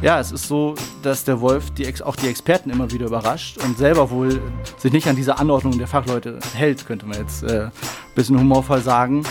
ja, 0.00 0.20
es 0.20 0.30
ist 0.30 0.46
so, 0.46 0.74
dass 1.02 1.24
der 1.24 1.40
Wolf 1.40 1.70
die, 1.72 2.02
auch 2.02 2.14
die 2.14 2.28
Experten 2.28 2.70
immer 2.70 2.90
wieder 2.92 3.06
überrascht 3.06 3.58
und 3.58 3.76
selber 3.76 4.10
wohl 4.10 4.40
sich 4.76 4.92
nicht 4.92 5.08
an 5.08 5.16
diese 5.16 5.38
Anordnung 5.38 5.76
der 5.76 5.88
Fachleute 5.88 6.38
hält, 6.54 6.86
könnte 6.86 7.06
man 7.06 7.18
jetzt 7.18 7.42
äh, 7.42 7.64
ein 7.64 7.72
bisschen 8.14 8.38
humorvoll 8.38 8.80
sagen. 8.80 9.24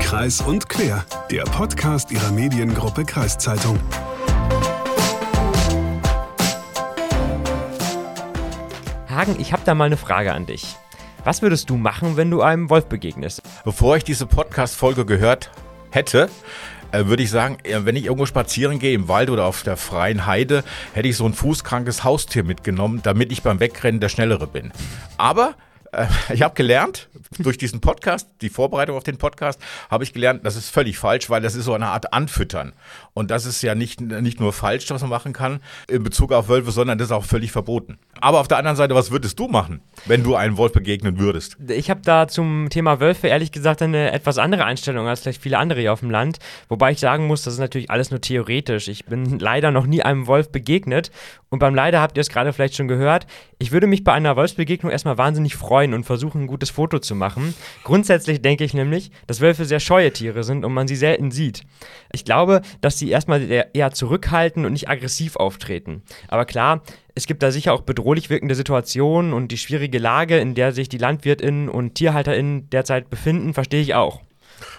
Kreis 0.00 0.40
und 0.40 0.68
Quer, 0.68 1.04
der 1.30 1.44
Podcast 1.44 2.10
ihrer 2.10 2.32
Mediengruppe 2.32 3.04
Kreiszeitung. 3.04 3.78
Hagen, 9.08 9.36
ich 9.38 9.52
habe 9.52 9.62
da 9.64 9.74
mal 9.74 9.84
eine 9.84 9.96
Frage 9.96 10.32
an 10.32 10.46
dich. 10.46 10.76
Was 11.24 11.42
würdest 11.42 11.70
du 11.70 11.76
machen, 11.76 12.16
wenn 12.16 12.30
du 12.30 12.42
einem 12.42 12.68
Wolf 12.68 12.86
begegnest? 12.86 13.42
Bevor 13.64 13.96
ich 13.96 14.04
diese 14.04 14.26
Podcast-Folge 14.26 15.04
gehört 15.04 15.50
hätte, 15.90 16.24
äh, 16.24 16.28
würde 16.92 17.22
ich 17.22 17.30
sagen, 17.30 17.58
wenn 17.64 17.96
ich 17.96 18.06
irgendwo 18.06 18.26
spazieren 18.26 18.78
gehe, 18.78 18.94
im 18.94 19.08
Wald 19.08 19.30
oder 19.30 19.44
auf 19.44 19.62
der 19.62 19.76
freien 19.76 20.26
Heide, 20.26 20.64
hätte 20.94 21.08
ich 21.08 21.16
so 21.16 21.26
ein 21.26 21.34
fußkrankes 21.34 22.04
Haustier 22.04 22.44
mitgenommen, 22.44 23.00
damit 23.02 23.32
ich 23.32 23.42
beim 23.42 23.60
Wegrennen 23.60 24.00
der 24.00 24.08
Schnellere 24.08 24.46
bin. 24.46 24.72
Aber 25.16 25.54
äh, 25.92 26.06
ich 26.32 26.42
habe 26.42 26.54
gelernt, 26.54 27.08
durch 27.38 27.58
diesen 27.58 27.80
Podcast, 27.80 28.28
die 28.40 28.48
Vorbereitung 28.48 28.96
auf 28.96 29.04
den 29.04 29.18
Podcast, 29.18 29.60
habe 29.90 30.04
ich 30.04 30.12
gelernt, 30.12 30.44
das 30.44 30.56
ist 30.56 30.70
völlig 30.70 30.98
falsch, 30.98 31.28
weil 31.30 31.40
das 31.40 31.54
ist 31.54 31.64
so 31.64 31.74
eine 31.74 31.88
Art 31.88 32.12
Anfüttern. 32.12 32.72
Und 33.16 33.30
das 33.30 33.46
ist 33.46 33.62
ja 33.62 33.74
nicht, 33.74 34.02
nicht 34.02 34.40
nur 34.40 34.52
falsch, 34.52 34.90
was 34.90 35.00
man 35.00 35.08
machen 35.08 35.32
kann 35.32 35.60
in 35.88 36.02
Bezug 36.02 36.32
auf 36.32 36.50
Wölfe, 36.50 36.70
sondern 36.70 36.98
das 36.98 37.08
ist 37.08 37.12
auch 37.12 37.24
völlig 37.24 37.50
verboten. 37.50 37.96
Aber 38.20 38.40
auf 38.40 38.46
der 38.46 38.58
anderen 38.58 38.76
Seite, 38.76 38.94
was 38.94 39.10
würdest 39.10 39.38
du 39.38 39.48
machen, 39.48 39.80
wenn 40.04 40.22
du 40.22 40.34
einem 40.34 40.58
Wolf 40.58 40.72
begegnen 40.72 41.18
würdest? 41.18 41.56
Ich 41.66 41.88
habe 41.88 42.02
da 42.04 42.28
zum 42.28 42.68
Thema 42.68 43.00
Wölfe 43.00 43.28
ehrlich 43.28 43.52
gesagt 43.52 43.80
eine 43.80 44.12
etwas 44.12 44.36
andere 44.36 44.66
Einstellung 44.66 45.08
als 45.08 45.20
vielleicht 45.20 45.40
viele 45.40 45.56
andere 45.56 45.80
hier 45.80 45.94
auf 45.94 46.00
dem 46.00 46.10
Land. 46.10 46.40
Wobei 46.68 46.92
ich 46.92 47.00
sagen 47.00 47.26
muss, 47.26 47.42
das 47.42 47.54
ist 47.54 47.60
natürlich 47.60 47.90
alles 47.90 48.10
nur 48.10 48.20
theoretisch. 48.20 48.88
Ich 48.88 49.06
bin 49.06 49.38
leider 49.38 49.70
noch 49.70 49.86
nie 49.86 50.02
einem 50.02 50.26
Wolf 50.26 50.52
begegnet. 50.52 51.10
Und 51.48 51.60
beim 51.60 51.74
Leider 51.74 52.00
habt 52.00 52.18
ihr 52.18 52.20
es 52.20 52.28
gerade 52.28 52.52
vielleicht 52.52 52.74
schon 52.74 52.88
gehört. 52.88 53.26
Ich 53.58 53.72
würde 53.72 53.86
mich 53.86 54.04
bei 54.04 54.12
einer 54.12 54.36
Wolfsbegegnung 54.36 54.92
erstmal 54.92 55.16
wahnsinnig 55.16 55.56
freuen 55.56 55.94
und 55.94 56.04
versuchen, 56.04 56.42
ein 56.42 56.46
gutes 56.46 56.70
Foto 56.70 56.98
zu 56.98 57.14
machen. 57.14 57.54
Grundsätzlich 57.84 58.42
denke 58.42 58.64
ich 58.64 58.74
nämlich, 58.74 59.10
dass 59.26 59.40
Wölfe 59.40 59.64
sehr 59.64 59.80
scheue 59.80 60.12
Tiere 60.12 60.44
sind 60.44 60.64
und 60.64 60.74
man 60.74 60.88
sie 60.88 60.96
selten 60.96 61.30
sieht. 61.30 61.62
Ich 62.12 62.24
glaube, 62.24 62.62
dass 62.80 62.98
sie 62.98 63.05
erstmal 63.10 63.48
eher 63.72 63.92
zurückhalten 63.92 64.64
und 64.64 64.72
nicht 64.72 64.88
aggressiv 64.88 65.36
auftreten. 65.36 66.02
Aber 66.28 66.44
klar, 66.44 66.82
es 67.14 67.26
gibt 67.26 67.42
da 67.42 67.50
sicher 67.50 67.72
auch 67.72 67.82
bedrohlich 67.82 68.30
wirkende 68.30 68.54
Situationen 68.54 69.32
und 69.32 69.52
die 69.52 69.58
schwierige 69.58 69.98
Lage, 69.98 70.38
in 70.38 70.54
der 70.54 70.72
sich 70.72 70.88
die 70.88 70.98
LandwirtInnen 70.98 71.68
und 71.68 71.94
TierhalterInnen 71.94 72.68
derzeit 72.70 73.08
befinden, 73.10 73.54
verstehe 73.54 73.80
ich 73.80 73.94
auch. 73.94 74.20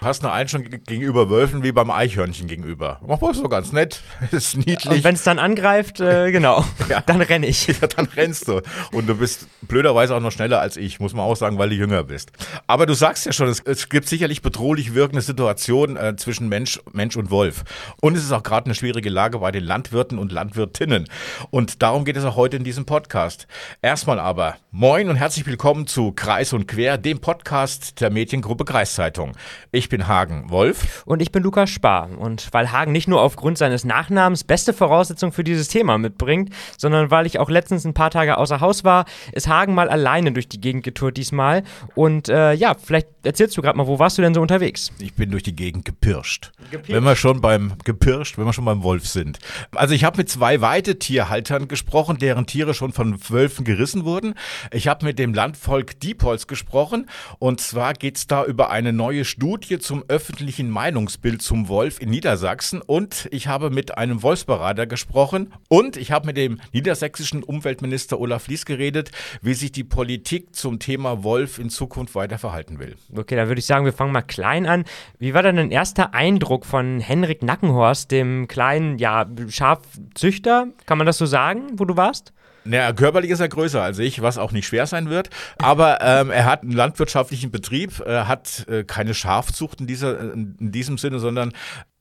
Du 0.00 0.06
hast 0.06 0.24
eine 0.24 0.32
Einstellung 0.32 0.68
gegenüber 0.86 1.28
Wölfen 1.30 1.62
wie 1.62 1.72
beim 1.72 1.90
Eichhörnchen 1.90 2.46
gegenüber. 2.46 3.00
Mach 3.06 3.20
mal 3.20 3.34
so 3.34 3.48
ganz 3.48 3.72
nett, 3.72 4.00
ist 4.30 4.56
niedlich. 4.56 4.86
Und 4.86 5.04
wenn 5.04 5.14
es 5.14 5.24
dann 5.24 5.38
angreift, 5.38 6.00
äh, 6.00 6.30
genau, 6.32 6.64
ja. 6.88 7.00
dann 7.00 7.20
renne 7.20 7.46
ich. 7.46 7.66
Ja, 7.66 7.86
dann 7.86 8.06
rennst 8.06 8.48
du. 8.48 8.62
Und 8.92 9.08
du 9.08 9.14
bist 9.16 9.46
blöderweise 9.62 10.14
auch 10.14 10.20
noch 10.20 10.32
schneller 10.32 10.60
als 10.60 10.76
ich, 10.76 11.00
muss 11.00 11.14
man 11.14 11.24
auch 11.24 11.36
sagen, 11.36 11.58
weil 11.58 11.70
du 11.70 11.74
jünger 11.74 12.04
bist. 12.04 12.32
Aber 12.66 12.86
du 12.86 12.94
sagst 12.94 13.26
ja 13.26 13.32
schon, 13.32 13.48
es, 13.48 13.60
es 13.60 13.88
gibt 13.88 14.08
sicherlich 14.08 14.42
bedrohlich 14.42 14.94
wirkende 14.94 15.22
Situationen 15.22 15.96
äh, 15.96 16.16
zwischen 16.16 16.48
Mensch, 16.48 16.80
Mensch 16.92 17.16
und 17.16 17.30
Wolf. 17.30 17.64
Und 18.00 18.16
es 18.16 18.24
ist 18.24 18.32
auch 18.32 18.42
gerade 18.42 18.66
eine 18.66 18.74
schwierige 18.74 19.10
Lage 19.10 19.38
bei 19.38 19.50
den 19.50 19.64
Landwirten 19.64 20.18
und 20.18 20.32
Landwirtinnen. 20.32 21.08
Und 21.50 21.82
darum 21.82 22.04
geht 22.04 22.16
es 22.16 22.24
auch 22.24 22.36
heute 22.36 22.56
in 22.56 22.64
diesem 22.64 22.84
Podcast. 22.84 23.46
Erstmal 23.82 24.18
aber, 24.18 24.56
moin 24.70 25.08
und 25.08 25.16
herzlich 25.16 25.46
willkommen 25.46 25.86
zu 25.86 26.12
Kreis 26.12 26.52
und 26.52 26.66
Quer, 26.68 26.98
dem 26.98 27.20
Podcast 27.20 28.00
der 28.00 28.10
Mediengruppe 28.10 28.64
Kreiszeitung. 28.64 29.32
Ich 29.70 29.90
bin 29.90 30.08
Hagen 30.08 30.48
Wolf. 30.48 31.02
Und 31.04 31.20
ich 31.20 31.30
bin 31.30 31.42
Lukas 31.42 31.68
Spar. 31.68 32.08
Und 32.16 32.48
weil 32.52 32.72
Hagen 32.72 32.90
nicht 32.90 33.06
nur 33.06 33.20
aufgrund 33.20 33.58
seines 33.58 33.84
Nachnamens 33.84 34.42
beste 34.42 34.72
Voraussetzungen 34.72 35.30
für 35.30 35.44
dieses 35.44 35.68
Thema 35.68 35.98
mitbringt, 35.98 36.54
sondern 36.78 37.10
weil 37.10 37.26
ich 37.26 37.38
auch 37.38 37.50
letztens 37.50 37.84
ein 37.84 37.92
paar 37.92 38.10
Tage 38.10 38.38
außer 38.38 38.60
Haus 38.60 38.84
war, 38.84 39.04
ist 39.32 39.46
Hagen 39.46 39.74
mal 39.74 39.90
alleine 39.90 40.32
durch 40.32 40.48
die 40.48 40.58
Gegend 40.58 40.84
getourt 40.84 41.18
diesmal. 41.18 41.64
Und 41.94 42.30
äh, 42.30 42.54
ja, 42.54 42.76
vielleicht 42.82 43.08
erzählst 43.24 43.58
du 43.58 43.62
gerade 43.62 43.76
mal, 43.76 43.86
wo 43.86 43.98
warst 43.98 44.16
du 44.16 44.22
denn 44.22 44.32
so 44.32 44.40
unterwegs? 44.40 44.90
Ich 45.00 45.12
bin 45.12 45.30
durch 45.30 45.42
die 45.42 45.54
Gegend 45.54 45.84
gepirscht. 45.84 46.52
gepirscht. 46.70 46.90
Wenn 46.90 47.04
wir 47.04 47.14
schon 47.14 47.42
beim 47.42 47.74
gepirscht, 47.84 48.38
wenn 48.38 48.46
wir 48.46 48.54
schon 48.54 48.64
beim 48.64 48.82
Wolf 48.82 49.06
sind. 49.06 49.38
Also 49.74 49.92
ich 49.92 50.04
habe 50.04 50.16
mit 50.16 50.30
zwei 50.30 50.62
Weidetierhaltern 50.62 51.68
gesprochen, 51.68 52.16
deren 52.16 52.46
Tiere 52.46 52.72
schon 52.72 52.92
von 52.92 53.18
Wölfen 53.28 53.66
gerissen 53.66 54.06
wurden. 54.06 54.32
Ich 54.72 54.88
habe 54.88 55.04
mit 55.04 55.18
dem 55.18 55.34
Landvolk 55.34 56.00
Diepholz 56.00 56.46
gesprochen. 56.46 57.06
Und 57.38 57.60
zwar 57.60 57.92
geht 57.92 58.16
es 58.16 58.26
da 58.26 58.46
über 58.46 58.70
eine 58.70 58.94
neue 58.94 59.26
Studie 59.26 59.57
Studie 59.58 59.80
zum 59.80 60.04
öffentlichen 60.06 60.70
Meinungsbild 60.70 61.42
zum 61.42 61.66
Wolf 61.66 62.00
in 62.00 62.10
Niedersachsen 62.10 62.80
und 62.80 63.28
ich 63.32 63.48
habe 63.48 63.70
mit 63.70 63.98
einem 63.98 64.22
Wolfsberater 64.22 64.86
gesprochen 64.86 65.52
und 65.68 65.96
ich 65.96 66.12
habe 66.12 66.26
mit 66.26 66.36
dem 66.36 66.60
niedersächsischen 66.72 67.42
Umweltminister 67.42 68.20
Olaf 68.20 68.46
Lies 68.46 68.66
geredet, 68.66 69.10
wie 69.42 69.54
sich 69.54 69.72
die 69.72 69.82
Politik 69.82 70.54
zum 70.54 70.78
Thema 70.78 71.24
Wolf 71.24 71.58
in 71.58 71.70
Zukunft 71.70 72.14
weiter 72.14 72.38
verhalten 72.38 72.78
will. 72.78 72.94
Okay, 73.16 73.34
da 73.34 73.48
würde 73.48 73.58
ich 73.58 73.66
sagen, 73.66 73.84
wir 73.84 73.92
fangen 73.92 74.12
mal 74.12 74.22
klein 74.22 74.64
an. 74.64 74.84
Wie 75.18 75.34
war 75.34 75.42
denn 75.42 75.56
dein 75.56 75.72
erster 75.72 76.14
Eindruck 76.14 76.64
von 76.64 77.00
Henrik 77.00 77.42
Nackenhorst, 77.42 78.12
dem 78.12 78.46
kleinen 78.46 78.98
ja, 78.98 79.26
Schafzüchter? 79.48 80.68
Kann 80.86 80.98
man 80.98 81.06
das 81.06 81.18
so 81.18 81.26
sagen, 81.26 81.62
wo 81.78 81.84
du 81.84 81.96
warst? 81.96 82.32
Naja, 82.64 82.92
körperlich 82.92 83.30
ist 83.30 83.40
er 83.40 83.48
größer 83.48 83.82
als 83.82 83.98
ich, 83.98 84.22
was 84.22 84.38
auch 84.38 84.52
nicht 84.52 84.66
schwer 84.66 84.86
sein 84.86 85.08
wird. 85.08 85.30
Aber 85.58 86.00
ähm, 86.02 86.30
er 86.30 86.44
hat 86.44 86.62
einen 86.62 86.72
landwirtschaftlichen 86.72 87.50
Betrieb, 87.50 88.00
äh, 88.00 88.24
hat 88.24 88.66
äh, 88.68 88.84
keine 88.84 89.14
Schafzucht 89.14 89.80
in, 89.80 89.86
dieser, 89.86 90.32
in 90.32 90.72
diesem 90.72 90.98
Sinne, 90.98 91.18
sondern 91.18 91.52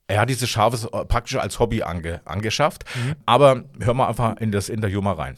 er 0.08 0.22
hat 0.22 0.30
diese 0.30 0.48
Schafe 0.48 0.88
praktisch 1.06 1.38
als 1.38 1.60
Hobby 1.60 1.84
ange, 1.84 2.22
angeschafft. 2.26 2.86
Mhm. 2.96 3.16
Aber 3.26 3.64
hör 3.80 3.94
mal 3.94 4.08
einfach 4.08 4.38
in 4.38 4.52
das 4.52 4.70
Interview 4.70 5.02
mal 5.02 5.14
rein. 5.14 5.38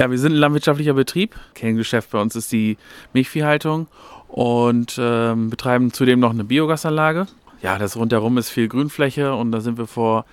Ja, 0.00 0.10
wir 0.10 0.18
sind 0.18 0.32
ein 0.32 0.38
landwirtschaftlicher 0.38 0.94
Betrieb. 0.94 1.36
Kerngeschäft 1.54 2.10
bei 2.10 2.20
uns 2.20 2.34
ist 2.34 2.50
die 2.50 2.78
Milchviehhaltung 3.12 3.86
und 4.28 4.96
ähm, 4.98 5.50
betreiben 5.50 5.92
zudem 5.92 6.18
noch 6.18 6.30
eine 6.30 6.44
Biogasanlage. 6.44 7.26
Ja, 7.62 7.78
das 7.78 7.96
rundherum 7.96 8.36
ist 8.36 8.50
viel 8.50 8.68
Grünfläche 8.68 9.34
und 9.34 9.52
da 9.52 9.60
sind 9.60 9.78
wir 9.78 9.86
vor 9.86 10.26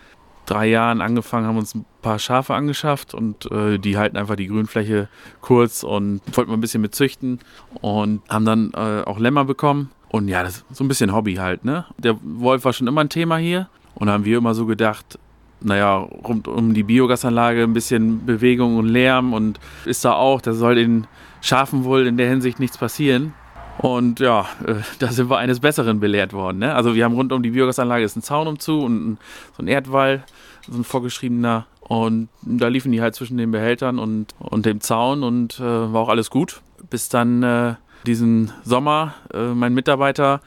drei 0.51 0.67
Jahren 0.67 1.01
angefangen, 1.01 1.47
haben 1.47 1.57
uns 1.57 1.73
ein 1.75 1.85
paar 2.01 2.19
Schafe 2.19 2.53
angeschafft 2.53 3.13
und 3.13 3.49
äh, 3.51 3.77
die 3.77 3.97
halten 3.97 4.17
einfach 4.17 4.35
die 4.35 4.47
Grünfläche 4.47 5.07
kurz 5.39 5.83
und 5.83 6.21
wollten 6.33 6.51
mal 6.51 6.57
ein 6.57 6.61
bisschen 6.61 6.81
mit 6.81 6.93
züchten 6.93 7.39
und 7.81 8.21
haben 8.29 8.45
dann 8.45 8.71
äh, 8.73 9.03
auch 9.03 9.17
Lämmer 9.17 9.45
bekommen. 9.45 9.91
Und 10.09 10.27
ja, 10.27 10.43
das 10.43 10.57
ist 10.57 10.75
so 10.75 10.83
ein 10.83 10.89
bisschen 10.89 11.13
Hobby 11.13 11.35
halt, 11.35 11.63
ne? 11.63 11.85
Der 11.97 12.17
Wolf 12.21 12.65
war 12.65 12.73
schon 12.73 12.87
immer 12.87 13.01
ein 13.01 13.09
Thema 13.09 13.37
hier 13.37 13.69
und 13.95 14.09
haben 14.09 14.25
wir 14.25 14.37
immer 14.37 14.53
so 14.53 14.65
gedacht, 14.65 15.17
naja, 15.61 15.95
rund 15.97 16.47
um 16.47 16.73
die 16.73 16.83
Biogasanlage 16.83 17.63
ein 17.63 17.73
bisschen 17.73 18.25
Bewegung 18.25 18.77
und 18.77 18.87
Lärm 18.87 19.33
und 19.33 19.59
ist 19.85 20.03
da 20.03 20.13
auch, 20.13 20.41
da 20.41 20.53
soll 20.53 20.75
den 20.75 21.07
Schafen 21.39 21.85
wohl 21.85 22.07
in 22.07 22.17
der 22.17 22.27
Hinsicht 22.27 22.59
nichts 22.59 22.77
passieren. 22.77 23.33
Und 23.81 24.19
ja, 24.19 24.47
äh, 24.65 24.75
da 24.99 25.07
sind 25.07 25.29
wir 25.29 25.37
eines 25.37 25.59
Besseren 25.59 25.99
belehrt 25.99 26.33
worden. 26.33 26.59
Ne? 26.59 26.73
Also 26.73 26.93
wir 26.93 27.03
haben 27.03 27.15
rund 27.15 27.33
um 27.33 27.41
die 27.41 27.49
Biogasanlage 27.49 28.03
ist 28.03 28.15
ein 28.15 28.21
Zaun 28.21 28.47
umzu 28.47 28.81
und 28.81 29.11
ein, 29.11 29.17
so 29.57 29.63
ein 29.63 29.67
Erdwall, 29.67 30.23
so 30.69 30.77
ein 30.77 30.83
vorgeschriebener. 30.83 31.65
Und 31.81 32.29
da 32.43 32.67
liefen 32.67 32.91
die 32.91 33.01
halt 33.01 33.15
zwischen 33.15 33.37
den 33.37 33.51
Behältern 33.51 33.97
und, 33.97 34.35
und 34.39 34.65
dem 34.65 34.81
Zaun 34.81 35.23
und 35.23 35.59
äh, 35.59 35.63
war 35.63 36.01
auch 36.01 36.09
alles 36.09 36.29
gut. 36.29 36.61
Bis 36.89 37.09
dann 37.09 37.41
äh, 37.41 37.73
diesen 38.05 38.51
Sommer 38.63 39.15
äh, 39.33 39.47
mein 39.47 39.73
Mitarbeiter 39.73 40.41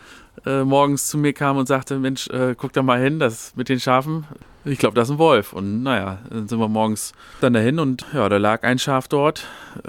äh, 0.46 0.62
morgens 0.62 1.08
zu 1.08 1.18
mir 1.18 1.32
kam 1.32 1.56
und 1.56 1.66
sagte, 1.66 1.98
Mensch, 1.98 2.28
äh, 2.28 2.54
guck 2.56 2.72
da 2.72 2.82
mal 2.82 3.00
hin, 3.00 3.18
das 3.18 3.54
mit 3.56 3.68
den 3.68 3.80
Schafen. 3.80 4.24
Ich 4.64 4.78
glaube, 4.78 4.94
das 4.94 5.08
ist 5.08 5.16
ein 5.16 5.18
Wolf. 5.18 5.52
Und 5.52 5.82
naja, 5.82 6.18
dann 6.30 6.46
sind 6.46 6.60
wir 6.60 6.68
morgens 6.68 7.12
dann 7.40 7.52
dahin 7.52 7.80
und 7.80 8.06
ja, 8.14 8.28
da 8.28 8.36
lag 8.36 8.62
ein 8.62 8.78
Schaf 8.78 9.08
dort, 9.08 9.46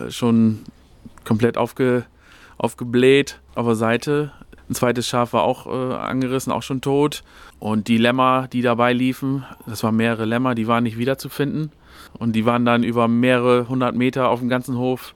schon 0.10 0.64
komplett 1.24 1.58
aufge 1.58 2.06
aufgebläht 2.58 3.40
auf 3.56 3.66
der 3.66 3.76
Seite. 3.76 4.32
Ein 4.70 4.76
zweites 4.76 5.08
Schaf 5.08 5.34
war 5.34 5.44
auch 5.44 5.68
äh, 5.68 5.94
angerissen, 5.96 6.52
auch 6.52 6.64
schon 6.64 6.82
tot. 6.82 7.24
Und 7.60 7.88
die 7.88 7.98
Lämmer, 7.98 8.48
die 8.52 8.62
dabei 8.62 8.94
liefen, 8.94 9.46
das 9.68 9.84
waren 9.84 9.96
mehrere 9.96 10.26
Lämmer, 10.26 10.56
die 10.56 10.68
waren 10.68 10.84
nicht 10.84 10.98
wiederzufinden. 10.98 11.72
Und 12.18 12.34
die 12.34 12.46
waren 12.46 12.66
dann 12.66 12.84
über 12.84 13.08
mehrere 13.08 13.68
hundert 13.68 13.96
Meter 13.96 14.30
auf 14.30 14.40
dem 14.40 14.50
ganzen 14.50 14.78
Hof 14.78 15.14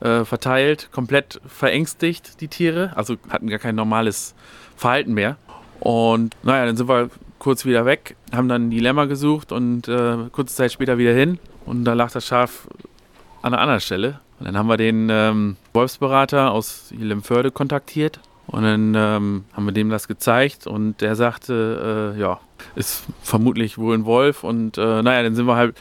äh, 0.00 0.24
verteilt, 0.24 0.88
komplett 0.92 1.40
verängstigt, 1.46 2.40
die 2.40 2.48
Tiere. 2.48 2.92
Also 2.96 3.16
hatten 3.28 3.48
gar 3.48 3.58
kein 3.58 3.74
normales 3.74 4.34
Verhalten 4.76 5.14
mehr. 5.14 5.36
Und 5.80 6.36
naja, 6.42 6.66
dann 6.66 6.76
sind 6.76 6.88
wir 6.88 7.10
kurz 7.38 7.64
wieder 7.64 7.84
weg, 7.84 8.16
haben 8.32 8.48
dann 8.48 8.70
die 8.70 8.80
Lämmer 8.80 9.06
gesucht 9.06 9.52
und 9.52 9.86
äh, 9.86 10.16
kurze 10.32 10.56
Zeit 10.56 10.72
später 10.72 10.98
wieder 10.98 11.12
hin. 11.12 11.38
Und 11.66 11.84
da 11.84 11.92
lag 11.92 12.10
das 12.10 12.26
Schaf 12.26 12.68
an 13.42 13.52
einer 13.52 13.62
anderen 13.62 13.80
Stelle. 13.80 14.20
Und 14.38 14.46
dann 14.46 14.56
haben 14.56 14.68
wir 14.68 14.76
den 14.76 15.08
ähm, 15.10 15.56
Wolfsberater 15.78 16.50
aus 16.50 16.92
Lemförde 16.98 17.52
kontaktiert 17.52 18.18
und 18.48 18.64
dann 18.64 18.94
ähm, 18.96 19.44
haben 19.52 19.64
wir 19.64 19.72
dem 19.72 19.90
das 19.90 20.08
gezeigt 20.08 20.66
und 20.66 21.00
der 21.00 21.14
sagte, 21.14 22.14
äh, 22.16 22.20
ja, 22.20 22.40
ist 22.74 23.04
vermutlich 23.22 23.78
wohl 23.78 23.94
ein 23.94 24.04
Wolf 24.04 24.42
und 24.42 24.76
äh, 24.76 25.02
naja, 25.02 25.22
dann 25.22 25.36
sind 25.36 25.46
wir 25.46 25.54
halt 25.54 25.76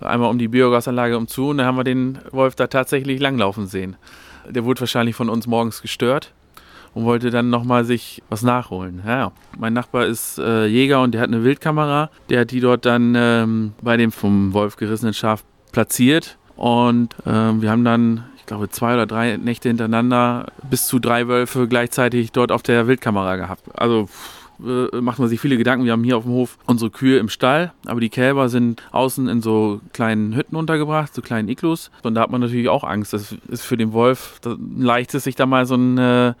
einmal 0.00 0.28
um 0.28 0.38
die 0.38 0.48
Biogasanlage 0.48 1.16
umzu 1.16 1.48
und 1.48 1.58
dann 1.58 1.66
haben 1.66 1.78
wir 1.78 1.84
den 1.84 2.18
Wolf 2.30 2.56
da 2.56 2.66
tatsächlich 2.66 3.20
langlaufen 3.20 3.66
sehen. 3.66 3.96
Der 4.46 4.66
wurde 4.66 4.80
wahrscheinlich 4.80 5.16
von 5.16 5.30
uns 5.30 5.46
morgens 5.46 5.80
gestört 5.80 6.34
und 6.92 7.06
wollte 7.06 7.30
dann 7.30 7.48
nochmal 7.48 7.86
sich 7.86 8.22
was 8.28 8.42
nachholen. 8.42 9.02
Ja, 9.06 9.32
mein 9.56 9.72
Nachbar 9.72 10.04
ist 10.04 10.38
äh, 10.38 10.66
Jäger 10.66 11.00
und 11.00 11.12
der 11.12 11.22
hat 11.22 11.28
eine 11.28 11.42
Wildkamera. 11.42 12.10
Der 12.28 12.40
hat 12.40 12.50
die 12.50 12.60
dort 12.60 12.84
dann 12.84 13.14
ähm, 13.16 13.72
bei 13.80 13.96
dem 13.96 14.12
vom 14.12 14.52
Wolf 14.52 14.76
gerissenen 14.76 15.14
Schaf 15.14 15.42
platziert 15.72 16.36
und 16.58 17.14
äh, 17.24 17.30
wir 17.30 17.70
haben 17.70 17.84
dann, 17.84 18.24
glaube, 18.48 18.68
zwei 18.68 18.94
oder 18.94 19.06
drei 19.06 19.36
Nächte 19.36 19.68
hintereinander 19.68 20.46
bis 20.68 20.86
zu 20.86 20.98
drei 20.98 21.28
Wölfe 21.28 21.68
gleichzeitig 21.68 22.32
dort 22.32 22.50
auf 22.50 22.62
der 22.62 22.88
Wildkamera 22.88 23.36
gehabt. 23.36 23.62
Also 23.74 24.08
äh, 24.64 25.00
macht 25.00 25.18
man 25.20 25.28
sich 25.28 25.40
viele 25.40 25.56
Gedanken. 25.56 25.84
Wir 25.84 25.92
haben 25.92 26.02
hier 26.02 26.16
auf 26.16 26.24
dem 26.24 26.32
Hof 26.32 26.58
unsere 26.66 26.90
Kühe 26.90 27.18
im 27.18 27.28
Stall, 27.28 27.72
aber 27.86 28.00
die 28.00 28.08
Kälber 28.08 28.48
sind 28.48 28.82
außen 28.90 29.28
in 29.28 29.40
so 29.40 29.80
kleinen 29.92 30.34
Hütten 30.34 30.56
untergebracht, 30.56 31.14
so 31.14 31.22
kleinen 31.22 31.48
Iglus. 31.48 31.90
Und 32.02 32.14
da 32.14 32.22
hat 32.22 32.30
man 32.30 32.40
natürlich 32.40 32.68
auch 32.68 32.82
Angst. 32.82 33.12
Das 33.12 33.36
ist 33.48 33.62
für 33.62 33.76
den 33.76 33.92
Wolf 33.92 34.40
ein 34.44 34.82
leichtes, 34.82 35.24
sich 35.24 35.36
da 35.36 35.46
mal 35.46 35.66
so 35.66 35.76
ein, 35.76 35.98
äh, 35.98 36.34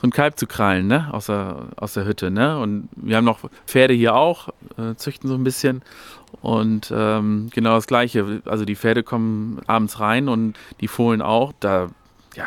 so 0.00 0.06
ein 0.06 0.10
Kalb 0.10 0.38
zu 0.38 0.46
krallen, 0.46 0.86
ne? 0.86 1.08
Aus 1.12 1.26
der, 1.26 1.68
aus 1.76 1.94
der 1.94 2.04
Hütte, 2.04 2.30
ne? 2.30 2.58
Und 2.58 2.88
wir 2.96 3.16
haben 3.16 3.24
noch 3.24 3.38
Pferde 3.66 3.94
hier 3.94 4.14
auch, 4.16 4.48
äh, 4.76 4.94
züchten 4.96 5.28
so 5.28 5.34
ein 5.34 5.44
bisschen. 5.44 5.82
Und 6.40 6.92
ähm, 6.94 7.48
genau 7.52 7.74
das 7.74 7.86
Gleiche. 7.86 8.42
Also 8.44 8.64
die 8.64 8.76
Pferde 8.76 9.02
kommen 9.02 9.60
abends 9.66 10.00
rein 10.00 10.28
und 10.28 10.54
die 10.80 10.88
Fohlen 10.88 11.22
auch. 11.22 11.52
Da, 11.60 11.88
ja, 12.34 12.46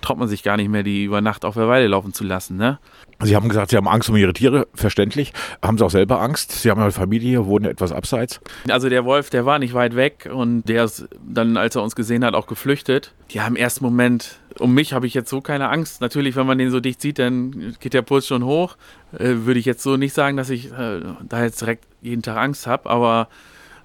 traut 0.00 0.18
man 0.18 0.28
sich 0.28 0.42
gar 0.42 0.56
nicht 0.56 0.68
mehr, 0.68 0.82
die 0.82 1.04
über 1.04 1.20
Nacht 1.20 1.44
auf 1.44 1.54
der 1.54 1.68
Weide 1.68 1.86
laufen 1.86 2.12
zu 2.12 2.24
lassen, 2.24 2.56
ne? 2.56 2.78
Sie 3.22 3.36
haben 3.36 3.48
gesagt, 3.48 3.70
Sie 3.70 3.76
haben 3.76 3.86
Angst 3.86 4.08
um 4.08 4.16
Ihre 4.16 4.32
Tiere, 4.32 4.66
verständlich. 4.74 5.34
Haben 5.62 5.76
Sie 5.76 5.84
auch 5.84 5.90
selber 5.90 6.22
Angst? 6.22 6.52
Sie 6.52 6.70
haben 6.70 6.80
eine 6.80 6.90
Familie, 6.90 7.44
wohnen 7.44 7.66
etwas 7.66 7.92
abseits. 7.92 8.40
Also 8.68 8.88
der 8.88 9.04
Wolf, 9.04 9.28
der 9.28 9.44
war 9.44 9.58
nicht 9.58 9.74
weit 9.74 9.94
weg 9.94 10.30
und 10.32 10.62
der 10.62 10.84
ist 10.84 11.06
dann, 11.22 11.58
als 11.58 11.76
er 11.76 11.82
uns 11.82 11.94
gesehen 11.94 12.24
hat, 12.24 12.32
auch 12.32 12.46
geflüchtet. 12.46 13.12
Ja, 13.28 13.46
im 13.46 13.56
ersten 13.56 13.84
Moment, 13.84 14.38
um 14.58 14.72
mich 14.72 14.94
habe 14.94 15.06
ich 15.06 15.12
jetzt 15.12 15.28
so 15.28 15.42
keine 15.42 15.68
Angst. 15.68 16.00
Natürlich, 16.00 16.34
wenn 16.34 16.46
man 16.46 16.56
den 16.56 16.70
so 16.70 16.80
dicht 16.80 17.02
sieht, 17.02 17.18
dann 17.18 17.76
geht 17.78 17.92
der 17.92 18.02
Puls 18.02 18.26
schon 18.26 18.44
hoch. 18.44 18.76
Äh, 19.12 19.44
würde 19.44 19.60
ich 19.60 19.66
jetzt 19.66 19.82
so 19.82 19.98
nicht 19.98 20.14
sagen, 20.14 20.38
dass 20.38 20.48
ich 20.48 20.72
äh, 20.72 21.00
da 21.28 21.42
jetzt 21.42 21.60
direkt 21.60 21.84
jeden 22.02 22.22
Tag 22.22 22.36
Angst 22.36 22.66
habe, 22.66 22.88
aber 22.88 23.28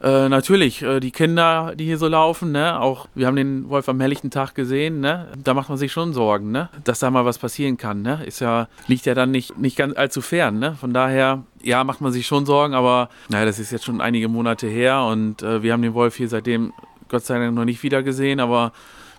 äh, 0.04 0.30
natürlich, 0.30 0.82
äh, 0.82 1.00
die 1.00 1.12
Kinder, 1.12 1.74
die 1.76 1.86
hier 1.86 1.98
so 1.98 2.08
laufen, 2.08 2.52
ne, 2.52 2.80
auch 2.80 3.08
wir 3.16 3.28
haben 3.28 3.36
den 3.36 3.70
Wolf 3.70 3.88
am 3.90 4.00
helllichten 4.00 4.30
Tag 4.30 4.54
gesehen, 4.54 5.00
ne, 5.00 5.30
da 5.42 5.54
macht 5.54 5.70
man 5.70 5.78
sich 5.78 5.92
schon 5.92 6.14
Sorgen, 6.14 6.52
ne, 6.52 6.70
dass 6.84 7.00
da 7.00 7.10
mal 7.10 7.26
was 7.26 7.38
passieren 7.38 7.78
kann, 7.78 8.02
ne, 8.02 8.22
ist 8.26 8.40
ja, 8.40 8.68
liegt 8.88 9.06
ja 9.06 9.16
dann 9.16 9.32
nicht, 9.32 9.58
nicht 9.58 9.78
ganz 9.78 9.96
allzu 9.96 10.22
fern, 10.22 10.60
ne, 10.60 10.76
von 10.76 10.94
daher, 10.94 11.44
ja, 11.64 11.84
macht 11.84 12.02
man 12.02 12.12
sich 12.12 12.28
schon 12.28 12.46
Sorgen, 12.46 12.74
aber 12.74 13.10
naja, 13.30 13.46
das 13.46 13.58
ist 13.58 13.72
jetzt 13.72 13.86
schon 13.86 14.02
einige 14.02 14.28
Monate 14.28 14.68
her 14.68 15.04
und 15.06 15.42
äh, 15.42 15.64
wir 15.64 15.74
haben 15.74 15.82
den 15.82 15.94
Wolf 15.94 16.16
hier 16.16 16.28
seitdem 16.28 16.74
Gott 17.08 17.26
sei 17.26 17.40
Dank 17.40 17.56
noch 17.56 17.66
nicht 17.66 17.84
wieder 17.84 18.04
gesehen, 18.04 18.40
aber 18.40 18.74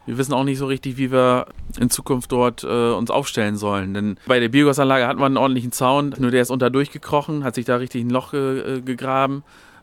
wir 0.07 0.19
wissen 0.19 0.33
auch 0.33 0.45
nicht 0.45 0.59
so 0.59 0.67
richtig, 0.67 0.97
wie 0.97 1.11
wir 1.11 1.47
in 1.79 1.91
Zukunft 1.91 2.33
dort 2.33 2.65
äh, 2.65 2.93
uns 2.93 3.11
aufstellen 3.11 3.57
sollen. 3.57 3.93
Denn 3.95 4.19
bei 4.27 4.41
der 4.41 4.49
Biogasanlage 4.49 5.07
hat 5.07 5.17
man 5.17 5.27
einen 5.27 5.37
ordentlichen 5.37 5.73
Zaun, 5.73 6.15
nur 6.19 6.31
der 6.31 6.43
ist 6.43 6.51
unter 6.51 6.71
durchgekrochen, 6.71 7.45
hat 7.45 7.57
sich 7.57 7.65
da 7.65 7.77
richtig 7.77 8.05
ein 8.05 8.11
Loch 8.11 8.31
ge 8.31 8.77
äh, 8.77 8.81
gegraben. 8.81 9.43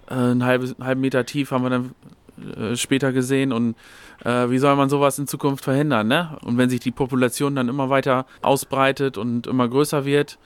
Äh, 0.09 0.13
einen 0.13 0.45
halben, 0.45 0.73
halben 0.79 1.01
Meter 1.01 1.25
tief 1.25 1.51
haben 1.51 1.63
wir 1.63 1.69
dann 1.69 1.91
äh, 2.57 2.75
später 2.75 3.11
gesehen 3.11 3.51
und 3.51 3.75
äh, 4.23 4.49
wie 4.49 4.57
soll 4.57 4.75
man 4.75 4.89
sowas 4.89 5.19
in 5.19 5.27
Zukunft 5.27 5.63
verhindern, 5.63 6.07
ne? 6.07 6.37
Und 6.41 6.57
wenn 6.57 6.69
sich 6.69 6.79
die 6.79 6.91
Population 6.91 7.55
dann 7.55 7.69
immer 7.69 7.89
weiter 7.89 8.25
ausbreitet 8.41 9.17
und 9.17 9.47
immer 9.47 9.67
größer 9.67 10.05
wird, 10.05 10.39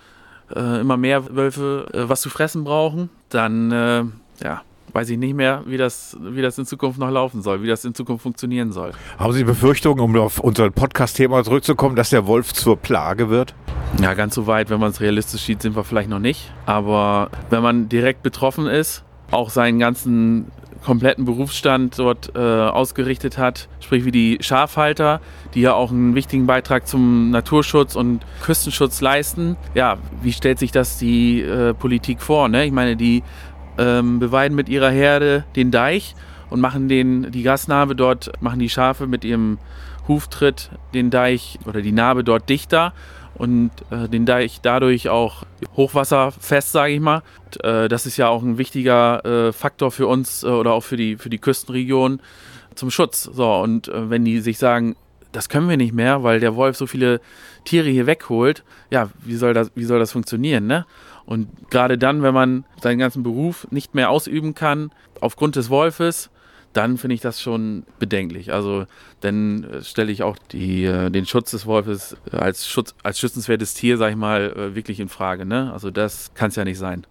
äh, 0.55 0.81
immer 0.81 0.97
mehr 0.97 1.35
Wölfe 1.35 1.87
äh, 1.93 2.09
was 2.09 2.21
zu 2.21 2.29
fressen 2.29 2.63
brauchen, 2.63 3.09
dann 3.29 3.71
äh, 3.71 4.03
ja, 4.43 4.61
weiß 4.93 5.09
ich 5.09 5.17
nicht 5.17 5.35
mehr, 5.35 5.63
wie 5.65 5.77
das, 5.77 6.17
wie 6.19 6.41
das 6.41 6.57
in 6.57 6.65
Zukunft 6.65 6.99
noch 6.99 7.09
laufen 7.09 7.41
soll, 7.41 7.61
wie 7.61 7.67
das 7.67 7.85
in 7.85 7.93
Zukunft 7.93 8.23
funktionieren 8.23 8.71
soll. 8.71 8.91
Haben 9.17 9.33
Sie 9.33 9.43
Befürchtungen, 9.43 9.99
um 9.99 10.15
auf 10.15 10.39
unser 10.39 10.69
Podcast-Thema 10.69 11.43
zurückzukommen, 11.43 11.95
dass 11.95 12.09
der 12.09 12.27
Wolf 12.27 12.53
zur 12.53 12.77
Plage 12.77 13.29
wird? 13.29 13.53
Ja, 14.01 14.13
ganz 14.13 14.35
so 14.35 14.47
weit, 14.47 14.69
wenn 14.69 14.79
man 14.79 14.91
es 14.91 15.01
realistisch 15.01 15.41
sieht, 15.41 15.61
sind 15.61 15.75
wir 15.75 15.83
vielleicht 15.83 16.09
noch 16.09 16.19
nicht. 16.19 16.51
Aber 16.65 17.29
wenn 17.49 17.63
man 17.63 17.89
direkt 17.89 18.23
betroffen 18.23 18.67
ist, 18.67 19.03
auch 19.31 19.49
seinen 19.49 19.79
ganzen 19.79 20.51
kompletten 20.83 21.25
Berufsstand 21.25 21.99
dort 21.99 22.31
äh, 22.35 22.39
ausgerichtet 22.39 23.37
hat, 23.37 23.67
sprich 23.81 24.05
wie 24.05 24.11
die 24.11 24.37
Schafhalter, 24.41 25.19
die 25.53 25.61
ja 25.61 25.73
auch 25.73 25.91
einen 25.91 26.15
wichtigen 26.15 26.45
Beitrag 26.45 26.87
zum 26.87 27.29
Naturschutz 27.29 27.95
und 27.95 28.25
Küstenschutz 28.41 29.01
leisten. 29.01 29.57
Ja, 29.73 29.97
wie 30.21 30.31
stellt 30.31 30.59
sich 30.59 30.71
das 30.71 30.97
die 30.97 31.41
äh, 31.41 31.73
Politik 31.73 32.21
vor? 32.21 32.47
Ne? 32.47 32.65
Ich 32.65 32.71
meine, 32.71 32.95
die 32.95 33.23
ähm, 33.77 34.19
beweiden 34.19 34.55
mit 34.55 34.69
ihrer 34.69 34.89
Herde 34.89 35.43
den 35.55 35.71
Deich 35.71 36.15
und 36.49 36.61
machen 36.61 36.87
den, 36.87 37.31
die 37.31 37.43
Gasnarbe 37.43 37.95
dort, 37.95 38.31
machen 38.41 38.59
die 38.59 38.69
Schafe 38.69 39.07
mit 39.07 39.23
ihrem 39.23 39.57
Huftritt 40.07 40.69
den 40.93 41.09
Deich 41.09 41.59
oder 41.65 41.81
die 41.81 41.91
Narbe 41.91 42.23
dort 42.23 42.49
dichter 42.49 42.93
und 43.35 43.71
äh, 43.91 44.07
den 44.07 44.25
Deich 44.25 44.61
dadurch 44.61 45.09
auch 45.09 45.43
hochwasserfest, 45.75 46.71
sage 46.71 46.93
ich 46.93 46.99
mal. 46.99 47.21
Und, 47.45 47.63
äh, 47.63 47.87
das 47.87 48.05
ist 48.05 48.17
ja 48.17 48.29
auch 48.29 48.41
ein 48.41 48.57
wichtiger 48.57 49.23
äh, 49.25 49.53
Faktor 49.53 49.91
für 49.91 50.07
uns 50.07 50.43
äh, 50.43 50.47
oder 50.47 50.73
auch 50.73 50.83
für 50.83 50.97
die, 50.97 51.17
für 51.17 51.29
die 51.29 51.37
Küstenregion 51.37 52.21
zum 52.75 52.89
Schutz. 52.89 53.23
So, 53.23 53.53
und 53.55 53.89
äh, 53.89 54.09
wenn 54.09 54.25
die 54.25 54.39
sich 54.39 54.57
sagen, 54.57 54.95
das 55.31 55.49
können 55.49 55.69
wir 55.69 55.77
nicht 55.77 55.93
mehr, 55.93 56.23
weil 56.23 56.39
der 56.39 56.55
Wolf 56.55 56.77
so 56.77 56.87
viele 56.87 57.21
Tiere 57.65 57.89
hier 57.89 58.07
wegholt, 58.07 58.63
ja, 58.89 59.09
wie 59.23 59.35
soll 59.35 59.53
das, 59.53 59.71
wie 59.75 59.83
soll 59.83 59.99
das 59.99 60.11
funktionieren, 60.11 60.67
ne? 60.67 60.85
Und 61.27 61.69
gerade 61.69 61.97
dann, 61.97 62.23
wenn 62.23 62.33
man 62.33 62.65
seinen 62.81 62.97
ganzen 62.97 63.21
Beruf 63.21 63.67
nicht 63.69 63.93
mehr 63.93 64.09
ausüben 64.09 64.55
kann, 64.55 64.91
aufgrund 65.19 65.57
des 65.57 65.69
Wolfes, 65.69 66.31
dann 66.73 66.97
finde 66.97 67.15
ich 67.15 67.21
das 67.21 67.41
schon 67.41 67.83
bedenklich. 67.99 68.53
Also 68.53 68.85
dann 69.19 69.63
äh, 69.65 69.83
stelle 69.83 70.11
ich 70.11 70.23
auch 70.23 70.37
die, 70.51 70.85
äh, 70.85 71.09
den 71.09 71.25
Schutz 71.25 71.51
des 71.51 71.65
Wolfes 71.65 72.15
als, 72.31 72.67
Schutz, 72.67 72.95
als 73.03 73.19
schützenswertes 73.19 73.73
Tier, 73.73 73.97
sage 73.97 74.11
ich 74.11 74.17
mal, 74.17 74.53
äh, 74.55 74.75
wirklich 74.75 74.99
in 74.99 75.09
Frage. 75.09 75.45
Ne? 75.45 75.71
Also 75.73 75.91
das 75.91 76.33
kann 76.33 76.49
es 76.49 76.55
ja 76.55 76.63
nicht 76.63 76.77
sein. 76.77 77.05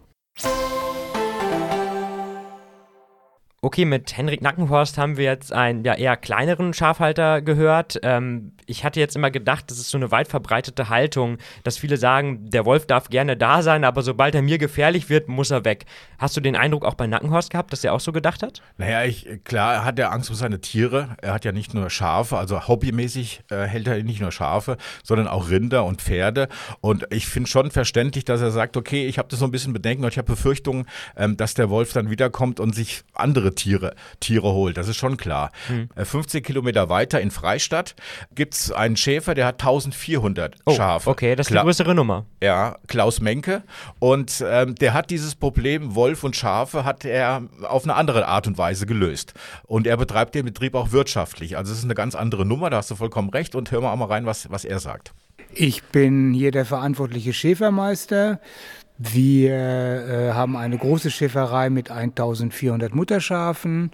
Okay, 3.63 3.87
mit 3.87 4.15
Henrik 4.15 4.43
Nackenhorst 4.43 4.99
haben 4.99 5.17
wir 5.17 5.25
jetzt 5.25 5.51
einen 5.51 5.83
ja, 5.83 5.95
eher 5.95 6.17
kleineren 6.19 6.75
Schafhalter 6.75 7.41
gehört. 7.41 7.99
Ähm, 8.03 8.53
ich 8.67 8.85
hatte 8.85 9.01
jetzt 9.01 9.17
immer 9.17 9.31
gedacht, 9.31 9.71
das 9.71 9.79
ist 9.79 9.91
so 9.91 9.97
eine 9.97 10.11
weit 10.11 10.29
verbreitete 10.29 10.91
Haltung, 10.91 11.39
dass 11.65 11.79
viele 11.79 11.97
sagen, 11.97 12.51
der 12.51 12.67
Wolf 12.67 12.87
darf 12.87 13.09
gerne 13.09 13.35
da 13.35 13.63
sein, 13.63 13.85
aber 13.85 14.03
sobald 14.03 14.35
er 14.35 14.43
mir 14.43 14.59
gefährlich 14.59 15.09
wird, 15.09 15.29
muss 15.29 15.51
er 15.51 15.65
weg. 15.65 15.87
Hast 16.19 16.37
du 16.37 16.43
den 16.43 16.55
Eindruck 16.55 16.85
auch 16.85 16.95
bei 16.95 17.07
Nackenhorst 17.07 17.51
gehabt, 17.51 17.73
dass 17.73 17.83
er 17.83 17.95
auch 17.95 18.01
so 18.01 18.13
gedacht 18.13 18.43
hat? 18.43 18.61
Naja, 18.77 19.05
ich, 19.05 19.27
klar 19.45 19.85
hat 19.87 19.99
er 19.99 20.13
Angst 20.13 20.29
um 20.29 20.37
seine 20.37 20.61
Tiere. 20.61 21.17
Er 21.23 21.33
hat 21.33 21.47
ja 21.47 21.53
nicht 21.53 21.73
nur 21.73 21.89
Schafe, 21.89 22.37
also 22.37 22.69
hobbymäßig 22.69 23.41
äh, 23.51 23.63
hält 23.63 23.89
er 23.89 24.03
nicht 24.03 24.21
nur 24.21 24.33
Schafe, 24.33 24.77
sondern 25.03 25.29
auch 25.29 25.49
Rinder 25.49 25.87
und 25.87 26.03
Pferde. 26.03 26.49
Und 26.83 27.07
ich 27.11 27.27
finde 27.27 27.49
schon 27.49 27.71
verständlich, 27.71 28.27
dass 28.27 28.43
er 28.43 28.51
sagt, 28.51 28.77
okay, 28.77 29.07
ich 29.07 29.17
habe 29.19 29.29
das 29.29 29.39
so 29.39 29.47
ein 29.47 29.51
bisschen 29.51 29.73
Bedenken 29.73 30.05
und 30.05 30.11
ich 30.11 30.19
habe 30.19 30.27
Befürchtungen, 30.27 30.87
ähm, 31.17 31.39
dass 31.39 31.55
der 31.55 31.71
Wolf 31.71 31.95
dann 31.95 32.11
wiederkommt 32.11 32.61
und 32.61 32.75
sich 32.75 33.03
andere 33.15 33.46
Tiere, 33.55 33.95
Tiere 34.21 34.53
holt. 34.53 34.77
Das 34.77 34.89
ist 34.89 34.97
schon 34.97 35.17
klar. 35.17 35.51
Hm. 35.69 35.89
15 35.97 36.43
Kilometer 36.43 36.89
weiter 36.89 37.21
in 37.21 37.31
Freistadt 37.31 37.95
gibt 38.35 38.55
es 38.55 38.73
einen 38.73 38.97
Schäfer, 38.97 39.35
der 39.35 39.47
hat 39.47 39.61
1400 39.61 40.57
oh, 40.65 40.75
Schafe. 40.75 41.11
Okay, 41.11 41.37
das 41.37 41.47
ist 41.47 41.51
Kla 41.51 41.61
eine 41.61 41.67
größere 41.67 41.95
Nummer. 41.95 42.27
Ja, 42.43 42.77
Klaus 42.87 43.21
Menke. 43.21 43.63
Und 43.99 44.45
ähm, 44.47 44.75
der 44.75 44.95
hat 44.95 45.11
dieses 45.11 45.35
Problem 45.35 45.95
Wolf 45.95 46.25
und 46.25 46.37
Schafe 46.37 46.85
hat 46.85 47.05
er 47.05 47.43
auf 47.63 47.85
eine 47.85 47.95
andere 47.95 48.27
Art 48.27 48.47
und 48.47 48.59
Weise 48.59 48.87
gelöst. 48.87 49.35
Und 49.65 49.87
er 49.87 49.97
betreibt 49.97 50.35
den 50.35 50.45
Betrieb 50.45 50.75
auch 50.75 50.93
wirtschaftlich. 50.93 51.57
Also 51.57 51.73
es 51.73 51.79
ist 51.79 51.85
eine 51.85 51.95
ganz 51.95 52.15
andere 52.15 52.45
Nummer, 52.45 52.71
da 52.71 52.79
hast 52.79 52.91
du 52.91 52.97
vollkommen 52.97 53.31
recht. 53.31 53.55
Und 53.55 53.71
hör 53.71 53.81
mal 53.81 53.93
auch 53.93 53.97
mal 53.97 54.07
rein, 54.07 54.27
was, 54.27 54.51
was 54.51 54.65
er 54.65 54.79
sagt. 54.79 55.13
Ich 55.55 55.83
bin 55.85 56.35
hier 56.35 56.51
der 56.51 56.67
verantwortliche 56.67 57.33
Schäfermeister. 57.33 58.41
Wir 58.99 59.53
äh, 59.53 60.33
haben 60.33 60.57
eine 60.57 60.79
große 60.79 61.11
Schäferei 61.11 61.69
mit 61.69 61.91
1400 61.91 62.95
Mutterschafen 62.95 63.91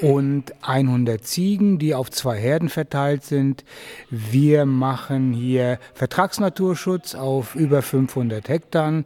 und 0.00 0.52
100 0.62 1.24
Ziegen, 1.24 1.78
die 1.78 1.94
auf 1.94 2.10
zwei 2.10 2.36
Herden 2.36 2.68
verteilt 2.68 3.24
sind. 3.24 3.64
Wir 4.10 4.66
machen 4.66 5.32
hier 5.32 5.78
Vertragsnaturschutz 5.94 7.14
auf 7.14 7.54
über 7.54 7.80
500 7.80 8.48
Hektar. 8.48 9.04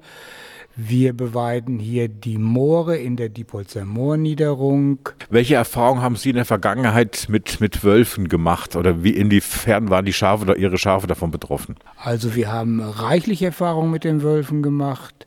Wir 0.81 1.13
beweiden 1.13 1.81
hier 1.81 2.07
die 2.07 2.39
Moore 2.39 2.97
in 2.99 3.17
der 3.17 3.31
Diepholzer 3.31 3.85
Moorniederung. 3.85 5.01
Welche 5.29 5.57
Erfahrungen 5.57 6.03
haben 6.03 6.15
Sie 6.15 6.31
in 6.31 6.37
der 6.37 6.45
Vergangenheit 6.45 7.27
mit, 7.29 7.59
mit 7.59 7.83
Wölfen 7.83 8.29
gemacht 8.29 8.77
oder 8.77 9.03
wie 9.03 9.11
inwiefern 9.11 9.91
waren 9.91 10.05
die 10.05 10.13
Schafe 10.13 10.45
oder 10.45 10.57
Ihre 10.57 10.79
Schafe 10.79 11.09
davon 11.09 11.33
betroffen? 11.33 11.75
Also 11.97 12.37
wir 12.37 12.53
haben 12.53 12.81
reichlich 12.81 13.43
Erfahrungen 13.43 13.91
mit 13.91 14.05
den 14.05 14.23
Wölfen 14.23 14.63
gemacht. 14.63 15.27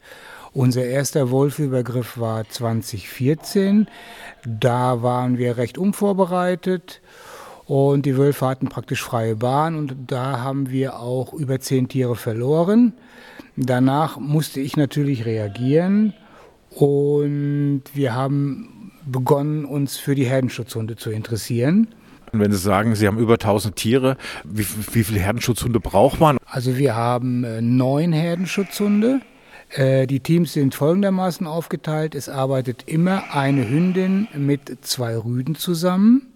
Unser 0.54 0.86
erster 0.86 1.32
Wolfübergriff 1.32 2.18
war 2.18 2.48
2014. 2.48 3.88
Da 4.46 5.04
waren 5.04 5.38
wir 5.38 5.58
recht 5.58 5.78
unvorbereitet 5.78 7.02
und 7.66 8.06
die 8.06 8.16
Wölfe 8.16 8.48
hatten 8.48 8.70
praktisch 8.70 9.04
freie 9.04 9.36
Bahn 9.36 9.76
und 9.76 9.98
da 10.08 10.40
haben 10.40 10.70
wir 10.70 11.02
auch 11.02 11.34
über 11.34 11.60
zehn 11.60 11.90
Tiere 11.90 12.16
verloren. 12.16 12.94
Danach 13.66 14.18
musste 14.18 14.60
ich 14.60 14.76
natürlich 14.76 15.26
reagieren 15.26 16.14
und 16.72 17.84
wir 17.94 18.16
haben 18.16 18.92
begonnen, 19.06 19.66
uns 19.66 19.98
für 19.98 20.16
die 20.16 20.26
Herdenschutzhunde 20.26 20.96
zu 20.96 21.12
interessieren. 21.12 21.88
Wenn 22.32 22.52
Sie 22.52 22.58
sagen, 22.58 22.96
Sie 22.96 23.08
haben 23.08 23.18
über 23.18 23.34
1000 23.34 23.76
Tiere, 23.76 24.18
wie, 24.44 24.66
wie 24.94 25.04
viele 25.04 25.20
Herdenschutzhunde 25.20 25.80
braucht 25.80 26.20
man? 26.20 26.38
Also 26.46 26.78
wir 26.78 26.96
haben 26.96 27.44
äh, 27.44 27.62
neun 27.62 28.14
Herdenschutzhunde. 28.14 29.22
Äh, 29.70 30.08
die 30.08 30.22
Teams 30.22 30.54
sind 30.54 30.74
folgendermaßen 30.74 31.46
aufgeteilt. 31.46 32.16
Es 32.16 32.30
arbeitet 32.30 32.84
immer 32.88 33.34
eine 33.34 33.70
Hündin 33.70 34.28
mit 34.34 34.78
zwei 34.82 35.18
Rüden 35.18 35.56
zusammen. 35.56 36.31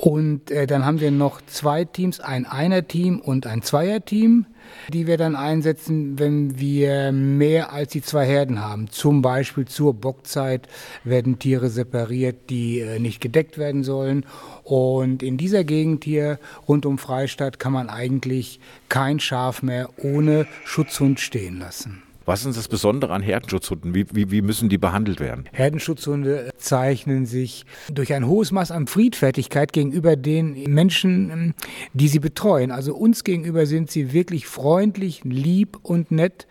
Und 0.00 0.50
äh, 0.50 0.66
dann 0.66 0.86
haben 0.86 0.98
wir 1.00 1.10
noch 1.10 1.42
zwei 1.44 1.84
Teams, 1.84 2.20
ein 2.20 2.46
Einer-Team 2.46 3.20
und 3.20 3.46
ein 3.46 3.60
Zweier-Team, 3.60 4.46
die 4.88 5.06
wir 5.06 5.18
dann 5.18 5.36
einsetzen, 5.36 6.18
wenn 6.18 6.58
wir 6.58 7.12
mehr 7.12 7.74
als 7.74 7.92
die 7.92 8.00
zwei 8.00 8.24
Herden 8.24 8.62
haben. 8.62 8.88
Zum 8.90 9.20
Beispiel 9.20 9.66
zur 9.66 9.92
Bockzeit 9.92 10.68
werden 11.04 11.38
Tiere 11.38 11.68
separiert, 11.68 12.48
die 12.48 12.80
äh, 12.80 12.98
nicht 12.98 13.20
gedeckt 13.20 13.58
werden 13.58 13.84
sollen. 13.84 14.24
Und 14.64 15.22
in 15.22 15.36
dieser 15.36 15.64
Gegend 15.64 16.04
hier 16.04 16.38
rund 16.66 16.86
um 16.86 16.96
Freistadt 16.96 17.58
kann 17.58 17.74
man 17.74 17.90
eigentlich 17.90 18.58
kein 18.88 19.20
Schaf 19.20 19.62
mehr 19.62 19.90
ohne 19.98 20.46
Schutzhund 20.64 21.20
stehen 21.20 21.58
lassen. 21.58 22.02
Was 22.26 22.44
ist 22.44 22.56
das 22.56 22.68
Besondere 22.68 23.12
an 23.12 23.22
Herdenschutzhunden? 23.22 23.94
Wie, 23.94 24.06
wie, 24.12 24.30
wie 24.30 24.42
müssen 24.42 24.68
die 24.68 24.78
behandelt 24.78 25.20
werden? 25.20 25.44
Herdenschutzhunde 25.52 26.50
zeichnen 26.58 27.26
sich 27.26 27.64
durch 27.90 28.12
ein 28.12 28.26
hohes 28.26 28.52
Maß 28.52 28.70
an 28.70 28.86
Friedfertigkeit 28.86 29.72
gegenüber 29.72 30.16
den 30.16 30.70
Menschen, 30.72 31.30
ähm, 31.30 31.54
die 31.94 32.08
sie 32.08 32.20
betreuen. 32.20 32.70
Also 32.70 32.94
uns 32.94 33.24
gegenüber 33.24 33.66
sind 33.66 33.90
sie 33.90 34.12
wirklich 34.12 34.46
freundlich, 34.46 35.22
lieb 35.24 35.78
und 35.82 36.10
nett. 36.10 36.46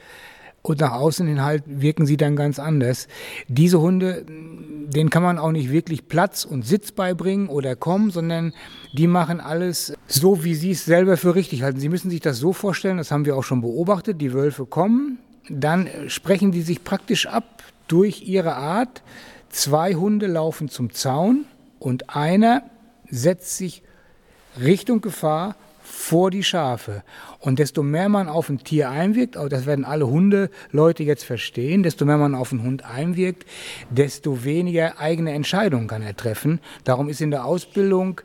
Und 0.62 0.82
nach 0.82 0.92
außen 0.92 1.26
hin 1.26 1.42
halt 1.44 1.64
wirken 1.66 2.06
sie 2.06 2.18
dann 2.18 2.36
ganz 2.36 2.60
anders. 2.60 3.08
Diese 3.48 3.80
Hunde, 3.80 4.26
denen 4.28 5.10
kann 5.10 5.24
man 5.24 5.38
auch 5.38 5.52
nicht 5.52 5.72
wirklich 5.72 6.08
Platz 6.10 6.44
und 6.44 6.66
Sitz 6.66 6.92
beibringen 6.92 7.48
oder 7.48 7.76
kommen, 7.76 8.12
sondern 8.12 8.54
die 8.92 9.08
machen 9.08 9.40
alles 9.40 9.94
so, 10.08 10.44
wie 10.44 10.56
sie 10.56 10.72
es 10.72 10.84
selber 10.84 11.16
für 11.16 11.36
richtig 11.36 11.64
halten. 11.64 11.80
Sie 11.80 11.90
müssen 11.90 12.10
sich 12.10 12.20
das 12.20 12.38
so 12.40 12.52
vorstellen, 12.52 12.98
das 12.98 13.12
haben 13.12 13.26
wir 13.26 13.38
auch 13.38 13.44
schon 13.44 13.62
beobachtet. 13.62 14.20
Die 14.20 14.34
Wölfe 14.34 14.66
kommen, 14.66 15.20
dann 15.50 15.90
sprechen 16.08 16.52
die 16.52 16.62
sich 16.62 16.84
praktisch 16.84 17.28
ab 17.28 17.64
durch 17.88 18.22
ihre 18.22 18.56
Art. 18.56 19.02
Zwei 19.50 19.96
Hunde 19.96 20.28
laufen 20.28 20.70
zum 20.70 20.94
Zaun 20.94 21.46
und 21.80 22.16
einer 22.16 22.64
setzt 23.10 23.58
sich 23.58 23.82
Richtung 24.60 25.02
Gefahr 25.02 25.56
vor 25.82 26.30
die 26.30 26.44
Schafe. 26.44 27.04
Und 27.40 27.58
desto 27.58 27.82
mehr 27.82 28.10
man 28.10 28.30
auf 28.30 28.50
ein 28.50 28.64
Tier 28.64 28.90
einwirkt, 28.90 29.36
das 29.50 29.66
werden 29.66 29.86
alle 29.86 30.08
Hundeleute 30.08 31.04
jetzt 31.04 31.24
verstehen, 31.24 31.82
desto 31.82 32.06
mehr 32.06 32.18
man 32.18 32.36
auf 32.36 32.52
einen 32.52 32.64
Hund 32.64 32.86
einwirkt, 32.86 33.46
desto 33.90 34.44
weniger 34.44 35.00
eigene 35.00 35.32
Entscheidungen 35.32 35.88
kann 35.88 36.04
er 36.04 36.16
treffen. 36.16 36.60
Darum 36.84 37.10
ist 37.10 37.22
in 37.22 37.32
der 37.32 37.46
Ausbildung 37.46 38.22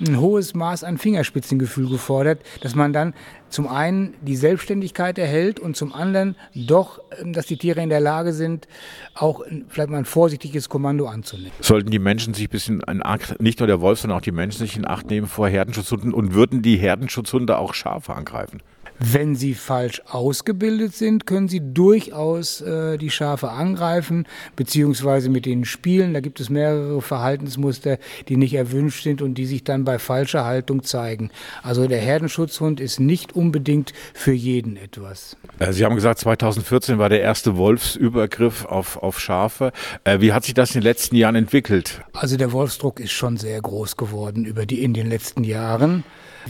ein 0.00 0.20
hohes 0.20 0.54
Maß 0.54 0.84
an 0.84 0.98
Fingerspitzengefühl 0.98 1.88
gefordert, 1.88 2.40
dass 2.60 2.74
man 2.74 2.92
dann 2.92 3.14
zum 3.48 3.66
einen 3.66 4.14
die 4.20 4.36
Selbstständigkeit 4.36 5.18
erhält 5.18 5.58
und 5.58 5.76
zum 5.76 5.92
anderen 5.92 6.36
doch, 6.54 7.00
ähm, 7.20 7.32
dass 7.32 7.46
die 7.46 7.56
Tiere 7.56 7.80
in 7.80 7.88
der 7.88 8.00
Lage 8.00 8.32
sind, 8.32 8.68
auch 9.14 9.42
vielleicht 9.68 9.90
mal 9.90 9.98
ein 9.98 10.04
vorsichtiges 10.04 10.68
Kommando 10.68 11.06
anzunehmen. 11.06 11.52
Sollten 11.60 11.90
die 11.90 11.98
Menschen 11.98 12.34
sich 12.34 12.48
ein 12.48 12.50
bisschen 12.50 12.80
in 12.88 13.04
Acht, 13.04 13.40
nicht 13.40 13.58
nur 13.60 13.66
der 13.66 13.80
Wolf, 13.80 14.00
sondern 14.00 14.18
auch 14.18 14.22
die 14.22 14.32
Menschen 14.32 14.58
sich 14.58 14.76
in 14.76 14.86
Acht 14.86 15.08
nehmen 15.10 15.26
vor 15.26 15.48
Herdenschutzhunden 15.48 16.12
und 16.12 16.34
würden 16.34 16.62
die 16.62 16.76
Herdenschutzhunde 16.76 17.58
auch 17.58 17.74
Schafe 17.74 18.14
angreifen? 18.14 18.60
Wenn 18.98 19.36
sie 19.36 19.54
falsch 19.54 20.02
ausgebildet 20.06 20.94
sind, 20.94 21.26
können 21.26 21.48
sie 21.48 21.60
durchaus 21.62 22.60
äh, 22.60 22.98
die 22.98 23.10
Schafe 23.10 23.50
angreifen, 23.50 24.26
beziehungsweise 24.56 25.30
mit 25.30 25.46
ihnen 25.46 25.64
spielen. 25.64 26.14
Da 26.14 26.20
gibt 26.20 26.40
es 26.40 26.50
mehrere 26.50 27.00
Verhaltensmuster, 27.00 27.98
die 28.28 28.36
nicht 28.36 28.54
erwünscht 28.54 29.04
sind 29.04 29.22
und 29.22 29.34
die 29.34 29.46
sich 29.46 29.62
dann 29.62 29.84
bei 29.84 29.98
falscher 29.98 30.44
Haltung 30.44 30.82
zeigen. 30.82 31.30
Also 31.62 31.86
der 31.86 32.00
Herdenschutzhund 32.00 32.80
ist 32.80 32.98
nicht 32.98 33.34
unbedingt 33.34 33.92
für 34.14 34.32
jeden 34.32 34.76
etwas. 34.76 35.36
Äh, 35.60 35.72
sie 35.72 35.84
haben 35.84 35.94
gesagt, 35.94 36.18
2014 36.20 36.98
war 36.98 37.08
der 37.08 37.20
erste 37.20 37.56
Wolfsübergriff 37.56 38.64
auf, 38.64 38.96
auf 38.96 39.20
Schafe. 39.20 39.72
Äh, 40.04 40.20
wie 40.20 40.32
hat 40.32 40.44
sich 40.44 40.54
das 40.54 40.70
in 40.70 40.80
den 40.80 40.84
letzten 40.84 41.14
Jahren 41.14 41.36
entwickelt? 41.36 42.02
Also 42.12 42.36
der 42.36 42.52
Wolfsdruck 42.52 42.98
ist 42.98 43.12
schon 43.12 43.36
sehr 43.36 43.60
groß 43.60 43.96
geworden 43.96 44.44
über 44.44 44.66
die 44.66 44.82
in 44.82 44.92
den 44.92 45.08
letzten 45.08 45.44
Jahren. 45.44 46.02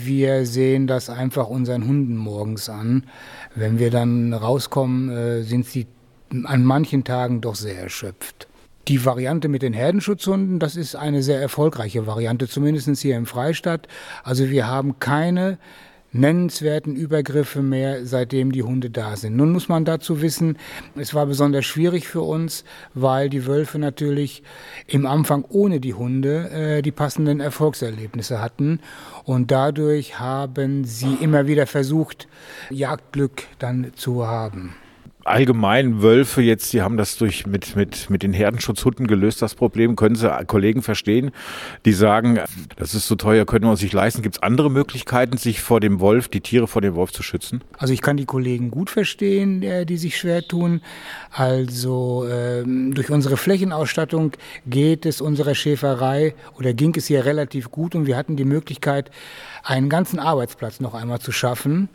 Wir 0.05 0.47
sehen 0.47 0.87
das 0.87 1.11
einfach 1.11 1.49
unseren 1.49 1.87
Hunden 1.87 2.17
morgens 2.17 2.69
an. 2.69 3.05
Wenn 3.55 3.78
wir 3.78 3.90
dann 3.90 4.33
rauskommen, 4.33 5.11
äh, 5.11 5.43
sind 5.43 5.67
sie 5.67 5.87
an 6.45 6.64
manchen 6.64 7.05
Tagen 7.05 7.40
doch 7.40 7.55
sehr 7.55 7.78
erschöpft. 7.78 8.49
Die 8.88 9.05
Variante 9.05 9.49
mit 9.49 9.62
den 9.62 9.75
Herdenschutzhunden, 9.75 10.59
das 10.59 10.76
ist 10.76 10.95
eine 10.95 11.23
sehr 11.23 11.40
erfolgreiche 11.40 12.07
Variante, 12.07 12.49
zumindest 12.49 12.88
hier 13.00 13.17
im 13.17 13.26
Freistaat. 13.26 13.87
Also 14.25 14.49
wir 14.49 14.67
haben 14.67 14.99
keine 14.99 15.59
nennenswerten 16.12 16.97
Übergriffe 16.97 17.62
mehr, 17.62 18.07
seitdem 18.07 18.53
die 18.53 18.62
Hunde 18.62 18.91
da 18.91 19.17
sind. 19.17 19.37
Nun 19.37 19.53
muss 19.53 19.69
man 19.69 19.85
dazu 19.85 20.23
wissen, 20.23 20.57
es 20.97 21.15
war 21.15 21.27
besonders 21.27 21.67
schwierig 21.67 22.09
für 22.09 22.23
uns, 22.23 22.65
weil 22.95 23.29
die 23.29 23.47
Wölfe 23.47 23.79
natürlich 23.79 24.43
im 24.87 25.07
Anfang 25.07 25.45
ohne 25.49 25.81
die 25.81 25.95
Hunde 25.95 26.50
äh, 26.50 26.83
die 26.83 26.93
passenden 26.93 27.41
Erfolgserlebnisse 27.41 28.41
hatten 28.41 28.81
und 29.25 29.50
dadurch 29.50 30.19
haben 30.19 30.85
sie 30.85 31.15
immer 31.21 31.47
wieder 31.47 31.67
versucht, 31.67 32.29
Jagdglück 32.71 33.45
dann 33.59 33.93
zu 33.95 34.27
haben 34.27 34.75
allgemein 35.28 36.02
Wölfe 36.02 36.42
jetzt, 36.42 36.73
die 36.73 36.82
haben 36.82 36.97
das 36.97 37.16
durch 37.16 37.47
mit, 37.47 37.76
mit, 37.76 38.11
mit 38.11 38.23
den 38.23 38.32
Herdenschutzhunden 38.32 39.06
gelöst, 39.06 39.42
das 39.42 39.54
Problem. 39.54 39.97
Können 39.97 40.14
Sie 40.14 40.28
Kollegen 40.47 40.82
verstehen, 40.82 41.30
die 41.85 41.92
sagen, 41.92 42.40
das 42.76 42.94
ist 42.94 43.06
so 43.06 43.14
teuer, 43.14 43.44
können 43.44 43.64
wir 43.64 43.70
uns 43.70 43.82
nicht 43.82 43.92
leisten. 43.92 44.23
Gibt 44.23 44.37
es 44.37 44.42
andere 44.42 44.70
Möglichkeiten, 44.70 45.37
sich 45.37 45.61
vor 45.61 45.80
dem 45.80 46.00
Wolf, 46.00 46.28
die 46.28 46.40
Tiere 46.40 46.66
vor 46.66 46.82
dem 46.82 46.94
Wolf 46.94 47.12
zu 47.12 47.23
schützen? 47.23 47.62
Also 47.76 47.92
ich 47.92 48.02
kann 48.02 48.16
die 48.16 48.26
Kollegen 48.26 48.70
gut 48.70 48.90
verstehen, 48.90 49.62
äh, 49.62 49.87
die 49.87 49.97
sich 49.97 50.16
schwer 50.16 50.42
tun. 50.42 50.80
Also 51.30 52.26
ähm, 52.30 52.94
durch 52.94 53.11
unsere 53.11 53.37
Flächenausstattung 53.37 54.32
geht 54.66 55.06
es 55.06 55.20
unserer 55.20 55.54
Schäferei 55.54 56.35
oder 56.58 56.73
ging 56.73 56.94
es 56.97 57.06
hier 57.06 57.25
relativ 57.25 57.70
gut 57.70 57.94
und 57.94 58.06
wir 58.06 58.16
hatten 58.16 58.37
die 58.37 58.44
Möglichkeit, 58.44 59.11
einen 59.62 59.88
ganzen 59.88 60.18
Arbeitsplatz 60.18 60.80
noch 60.80 60.94
einmal 60.94 61.20
zu 61.20 61.32
schaffen. 61.32 61.88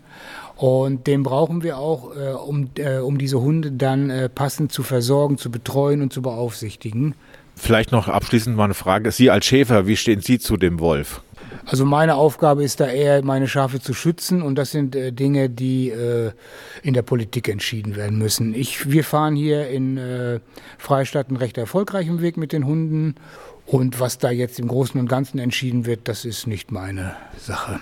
Und 0.63 1.07
den 1.07 1.23
brauchen 1.23 1.61
wir 1.61 1.77
auch, 1.77 2.15
äh, 2.15 2.29
um, 2.29 2.69
äh, 2.77 2.99
um 2.99 3.17
diese 3.17 3.41
Hunde 3.41 3.73
dann 3.73 4.09
äh, 4.09 4.29
passend 4.29 4.71
zu 4.71 4.81
versorgen, 4.81 5.37
zu 5.37 5.51
betreuen 5.51 6.01
und 6.01 6.13
zu 6.13 6.21
beaufsichtigen. 6.21 7.15
Vielleicht 7.53 7.91
noch 7.91 8.07
abschließend 8.07 8.55
mal 8.55 8.63
eine 8.63 8.73
Frage. 8.73 9.11
Sie 9.11 9.29
als 9.29 9.45
Schäfer, 9.45 9.87
wie 9.87 9.97
stehen 9.97 10.21
Sie 10.21 10.39
zu 10.39 10.55
dem 10.55 10.79
Wolf? 10.79 11.21
Also 11.65 11.83
meine 11.83 12.15
Aufgabe 12.15 12.63
ist 12.63 12.79
da 12.79 12.87
eher, 12.87 13.25
meine 13.25 13.49
Schafe 13.49 13.81
zu 13.81 13.93
schützen 13.93 14.41
und 14.41 14.55
das 14.55 14.71
sind 14.71 14.95
äh, 14.95 15.11
Dinge, 15.11 15.49
die 15.49 15.89
äh, 15.89 16.31
in 16.81 16.93
der 16.93 17.01
Politik 17.01 17.49
entschieden 17.49 17.97
werden 17.97 18.17
müssen. 18.17 18.55
Ich, 18.55 18.89
wir 18.89 19.03
fahren 19.03 19.35
hier 19.35 19.67
in 19.67 19.97
äh, 19.97 20.39
Freistadt 20.77 21.27
einen 21.27 21.35
recht 21.35 21.57
erfolgreichen 21.57 22.21
Weg 22.21 22.37
mit 22.37 22.53
den 22.53 22.65
Hunden 22.65 23.15
und 23.65 23.99
was 23.99 24.17
da 24.17 24.31
jetzt 24.31 24.59
im 24.59 24.69
Großen 24.69 24.97
und 24.97 25.09
Ganzen 25.09 25.39
entschieden 25.39 25.85
wird, 25.85 26.07
das 26.07 26.23
ist 26.23 26.47
nicht 26.47 26.71
meine 26.71 27.17
Sache. 27.37 27.81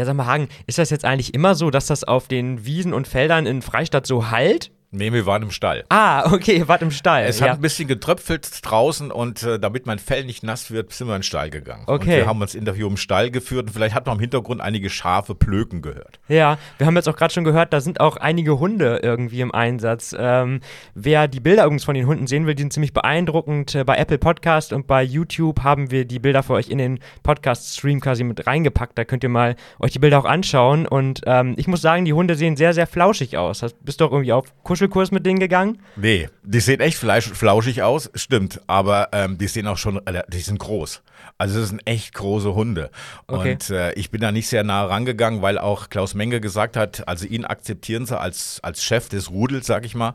Ja, 0.00 0.06
sag 0.06 0.16
mal, 0.16 0.24
Hagen, 0.24 0.48
ist 0.66 0.78
das 0.78 0.88
jetzt 0.88 1.04
eigentlich 1.04 1.34
immer 1.34 1.54
so, 1.54 1.70
dass 1.70 1.84
das 1.84 2.04
auf 2.04 2.26
den 2.26 2.64
Wiesen 2.64 2.94
und 2.94 3.06
Feldern 3.06 3.44
in 3.44 3.60
Freistadt 3.60 4.06
so 4.06 4.30
halt? 4.30 4.70
Nee, 4.92 5.12
wir 5.12 5.24
waren 5.24 5.42
im 5.42 5.52
Stall. 5.52 5.84
Ah, 5.88 6.32
okay, 6.32 6.56
ihr 6.56 6.66
wart 6.66 6.82
im 6.82 6.90
Stall. 6.90 7.24
Es 7.24 7.38
ja. 7.38 7.46
hat 7.46 7.58
ein 7.58 7.60
bisschen 7.60 7.86
getröpfelt 7.86 8.48
draußen 8.62 9.12
und 9.12 9.44
äh, 9.44 9.60
damit 9.60 9.86
mein 9.86 10.00
Fell 10.00 10.24
nicht 10.24 10.42
nass 10.42 10.72
wird, 10.72 10.92
sind 10.92 11.06
wir 11.06 11.14
in 11.14 11.20
den 11.20 11.22
Stall 11.22 11.48
gegangen. 11.48 11.84
Okay. 11.86 12.02
Und 12.02 12.16
wir 12.16 12.26
haben 12.26 12.40
uns 12.40 12.56
Interview 12.56 12.88
im 12.88 12.96
Stall 12.96 13.30
geführt 13.30 13.68
und 13.68 13.72
vielleicht 13.72 13.94
hat 13.94 14.06
man 14.06 14.16
im 14.16 14.20
Hintergrund 14.20 14.60
einige 14.60 14.90
scharfe 14.90 15.36
Plöken 15.36 15.80
gehört. 15.80 16.18
Ja, 16.26 16.58
wir 16.78 16.88
haben 16.88 16.96
jetzt 16.96 17.08
auch 17.08 17.14
gerade 17.14 17.32
schon 17.32 17.44
gehört, 17.44 17.72
da 17.72 17.80
sind 17.80 18.00
auch 18.00 18.16
einige 18.16 18.58
Hunde 18.58 18.98
irgendwie 19.00 19.40
im 19.42 19.54
Einsatz. 19.54 20.12
Ähm, 20.18 20.58
wer 20.94 21.28
die 21.28 21.38
Bilder 21.38 21.66
übrigens 21.66 21.84
von 21.84 21.94
den 21.94 22.08
Hunden 22.08 22.26
sehen 22.26 22.46
will, 22.46 22.56
die 22.56 22.62
sind 22.62 22.72
ziemlich 22.72 22.92
beeindruckend. 22.92 23.76
Äh, 23.76 23.84
bei 23.84 23.96
Apple 23.96 24.18
Podcast 24.18 24.72
und 24.72 24.88
bei 24.88 25.04
YouTube 25.04 25.62
haben 25.62 25.92
wir 25.92 26.04
die 26.04 26.18
Bilder 26.18 26.42
für 26.42 26.54
euch 26.54 26.68
in 26.68 26.78
den 26.78 26.98
Podcast-Stream 27.22 28.00
quasi 28.00 28.24
mit 28.24 28.44
reingepackt. 28.44 28.98
Da 28.98 29.04
könnt 29.04 29.22
ihr 29.22 29.28
mal 29.28 29.54
euch 29.78 29.92
die 29.92 30.00
Bilder 30.00 30.18
auch 30.18 30.24
anschauen. 30.24 30.88
Und 30.88 31.20
ähm, 31.26 31.54
ich 31.58 31.68
muss 31.68 31.80
sagen, 31.80 32.04
die 32.04 32.12
Hunde 32.12 32.34
sehen 32.34 32.56
sehr, 32.56 32.74
sehr 32.74 32.88
flauschig 32.88 33.38
aus. 33.38 33.64
Bist 33.82 34.00
du 34.00 34.06
auch 34.06 34.12
irgendwie 34.12 34.32
auf 34.32 34.52
Kuschel 34.64 34.79
Kuschelkurs 34.80 35.10
mit 35.10 35.26
denen 35.26 35.38
gegangen? 35.38 35.78
Nee, 35.96 36.28
die 36.42 36.60
sehen 36.60 36.80
echt 36.80 36.96
fleisch, 36.96 37.28
flauschig 37.28 37.82
aus, 37.82 38.10
stimmt, 38.14 38.60
aber 38.66 39.08
ähm, 39.12 39.36
die 39.36 39.46
sehen 39.46 39.66
auch 39.66 39.76
schon, 39.76 40.00
die 40.28 40.38
sind 40.38 40.58
groß. 40.58 41.02
Also 41.38 41.60
das 41.60 41.70
sind 41.70 41.80
echt 41.86 42.14
große 42.14 42.54
Hunde. 42.54 42.90
Okay. 43.26 43.52
Und 43.52 43.70
äh, 43.70 43.92
ich 43.94 44.10
bin 44.10 44.20
da 44.20 44.32
nicht 44.32 44.48
sehr 44.48 44.64
nah 44.64 44.84
rangegangen, 44.84 45.42
weil 45.42 45.58
auch 45.58 45.88
Klaus 45.88 46.14
Menge 46.14 46.40
gesagt 46.40 46.76
hat, 46.76 47.08
also 47.08 47.26
ihn 47.26 47.44
akzeptieren 47.44 48.06
sie 48.06 48.18
als, 48.18 48.60
als 48.62 48.82
Chef 48.82 49.08
des 49.08 49.30
Rudels, 49.30 49.66
sag 49.66 49.84
ich 49.84 49.94
mal. 49.94 50.14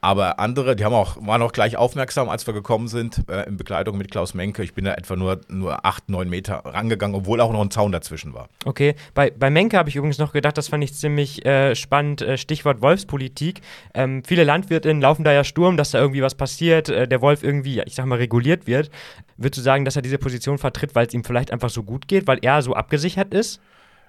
Aber 0.00 0.38
andere, 0.38 0.76
die 0.76 0.84
haben 0.84 0.94
auch, 0.94 1.16
waren 1.20 1.42
auch 1.42 1.52
gleich 1.52 1.76
aufmerksam, 1.76 2.28
als 2.28 2.46
wir 2.46 2.54
gekommen 2.54 2.88
sind, 2.88 3.24
äh, 3.28 3.46
in 3.48 3.56
Begleitung 3.56 3.96
mit 3.98 4.10
Klaus 4.10 4.34
Menke. 4.34 4.62
Ich 4.62 4.74
bin 4.74 4.84
da 4.84 4.94
etwa 4.94 5.16
nur, 5.16 5.40
nur 5.48 5.84
acht, 5.84 6.08
neun 6.08 6.28
Meter 6.28 6.62
rangegangen, 6.64 7.16
obwohl 7.16 7.40
auch 7.40 7.52
noch 7.52 7.62
ein 7.62 7.70
Zaun 7.70 7.92
dazwischen 7.92 8.34
war. 8.34 8.48
Okay, 8.64 8.94
bei, 9.14 9.30
bei 9.30 9.50
Menke 9.50 9.78
habe 9.78 9.88
ich 9.88 9.96
übrigens 9.96 10.18
noch 10.18 10.32
gedacht, 10.32 10.58
das 10.58 10.68
fand 10.68 10.84
ich 10.84 10.94
ziemlich 10.94 11.44
äh, 11.44 11.74
spannend, 11.74 12.22
äh, 12.22 12.36
Stichwort 12.36 12.82
Wolfspolitik. 12.82 13.62
Ähm, 13.94 14.05
Ähm, 14.06 14.22
viele 14.24 14.44
Landwirtinnen 14.44 15.02
laufen 15.02 15.24
da 15.24 15.32
ja 15.32 15.44
Sturm, 15.44 15.76
dass 15.76 15.90
da 15.90 15.98
irgendwie 15.98 16.22
was 16.22 16.34
passiert, 16.34 16.88
äh, 16.88 17.08
der 17.08 17.20
Wolf 17.20 17.42
irgendwie, 17.42 17.82
ich 17.84 17.94
sag 17.94 18.06
mal, 18.06 18.16
reguliert 18.16 18.66
wird. 18.66 18.90
Würdest 19.36 19.58
du 19.58 19.62
sagen, 19.62 19.84
dass 19.84 19.96
er 19.96 20.02
diese 20.02 20.18
Position 20.18 20.58
vertritt, 20.58 20.94
weil 20.94 21.06
es 21.06 21.14
ihm 21.14 21.24
vielleicht 21.24 21.52
einfach 21.52 21.70
so 21.70 21.82
gut 21.82 22.08
geht, 22.08 22.26
weil 22.26 22.38
er 22.42 22.62
so 22.62 22.74
abgesichert 22.74 23.34
ist? 23.34 23.60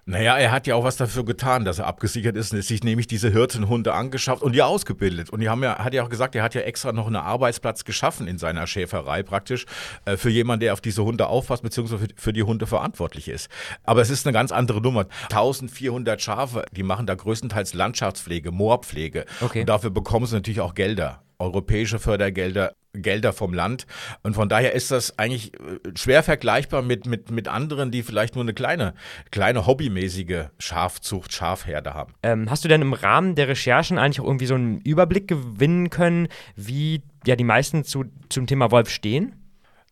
Naja, 0.10 0.38
er 0.38 0.54
hat 0.54 0.68
ja 0.68 0.76
auch 0.76 0.86
was 0.86 0.96
dafür 0.96 1.26
getan, 1.26 1.66
dass 1.66 1.80
er 1.80 1.86
abgesichert 1.86 2.38
ist. 2.38 2.54
Er 2.54 2.62
sich 2.62 2.82
nämlich 2.82 3.08
diese 3.08 3.30
Hirtenhunde 3.30 3.94
angeschafft 3.94 4.42
und 4.42 4.54
die 4.54 4.62
ausgebildet. 4.62 5.30
Und 5.32 5.42
die 5.42 5.50
haben 5.50 5.62
ja, 5.62 5.80
hat 5.80 5.94
ja 5.94 6.02
auch 6.02 6.08
gesagt, 6.08 6.34
er 6.34 6.44
hat 6.44 6.56
ja 6.56 6.62
extra 6.62 6.94
noch 6.94 7.08
einen 7.08 7.18
Arbeitsplatz 7.18 7.84
geschaffen 7.84 8.26
in 8.26 8.38
seiner 8.38 8.68
Schäferei 8.68 9.22
praktisch 9.22 9.66
äh, 10.06 10.16
für 10.16 10.30
jemanden, 10.30 10.62
der 10.62 10.72
auf 10.72 10.80
diese 10.80 11.04
Hunde 11.04 11.28
aufpasst, 11.28 11.62
beziehungsweise 11.62 12.08
für, 12.08 12.08
für, 12.16 12.32
die 12.32 12.44
Hunde 12.44 12.68
verantwortlich 12.68 13.28
ist. 13.28 13.50
Aber 13.84 14.00
es 14.00 14.10
ist 14.10 14.26
eine 14.26 14.32
ganz 14.32 14.54
andere 14.54 14.80
Nummer. 14.80 15.08
1400 15.24 16.22
Schafe, 16.22 16.64
die 16.72 16.84
machen 16.84 17.06
da 17.06 17.14
größtenteils 17.14 17.74
Landschaftspflege, 17.74 18.54
Moorpflege. 18.54 19.26
Okay. 19.42 19.60
Und 19.60 19.66
dafür 19.70 19.90
bekommen 19.90 20.26
sie 20.26 20.36
natürlich 20.36 20.62
auch 20.62 20.74
Gelder 20.74 21.22
europäische 21.40 22.00
Fördergelder, 22.00 22.74
Gelder 22.94 23.34
vom 23.34 23.54
Land. 23.54 23.86
Und 24.24 24.34
von 24.34 24.50
daher 24.50 24.74
ist 24.74 24.92
das 24.92 25.18
eigentlich 25.20 25.54
äh, 25.54 25.80
schwer 25.96 26.24
vergleichbar 26.24 26.82
mit, 26.82 27.06
mit, 27.06 27.32
mit 27.32 27.48
anderen, 27.48 27.92
die 27.92 28.04
vielleicht 28.04 28.36
nur 28.36 28.44
eine 28.44 28.54
kleine, 28.54 28.94
kleine 29.32 29.66
hobbymäßige 29.66 30.46
Schafzucht, 30.60 31.34
Schafherde 31.34 31.94
haben. 31.94 32.14
Ähm, 32.24 32.50
hast 32.50 32.64
du 32.64 32.68
denn 32.68 32.82
im 32.82 32.94
Rahmen 32.94 33.36
der 33.36 33.48
Recherchen 33.48 33.98
eigentlich 33.98 34.22
auch 34.22 34.26
irgendwie 34.26 34.48
so 34.48 34.56
einen 34.56 34.82
Überblick 34.82 35.28
gewinnen 35.28 35.90
können, 35.90 36.28
wie 36.56 37.02
ja 37.26 37.36
die 37.36 37.44
meisten 37.44 37.84
zu, 37.84 38.06
zum 38.30 38.48
Thema 38.48 38.72
Wolf 38.72 38.90
stehen? 38.90 39.36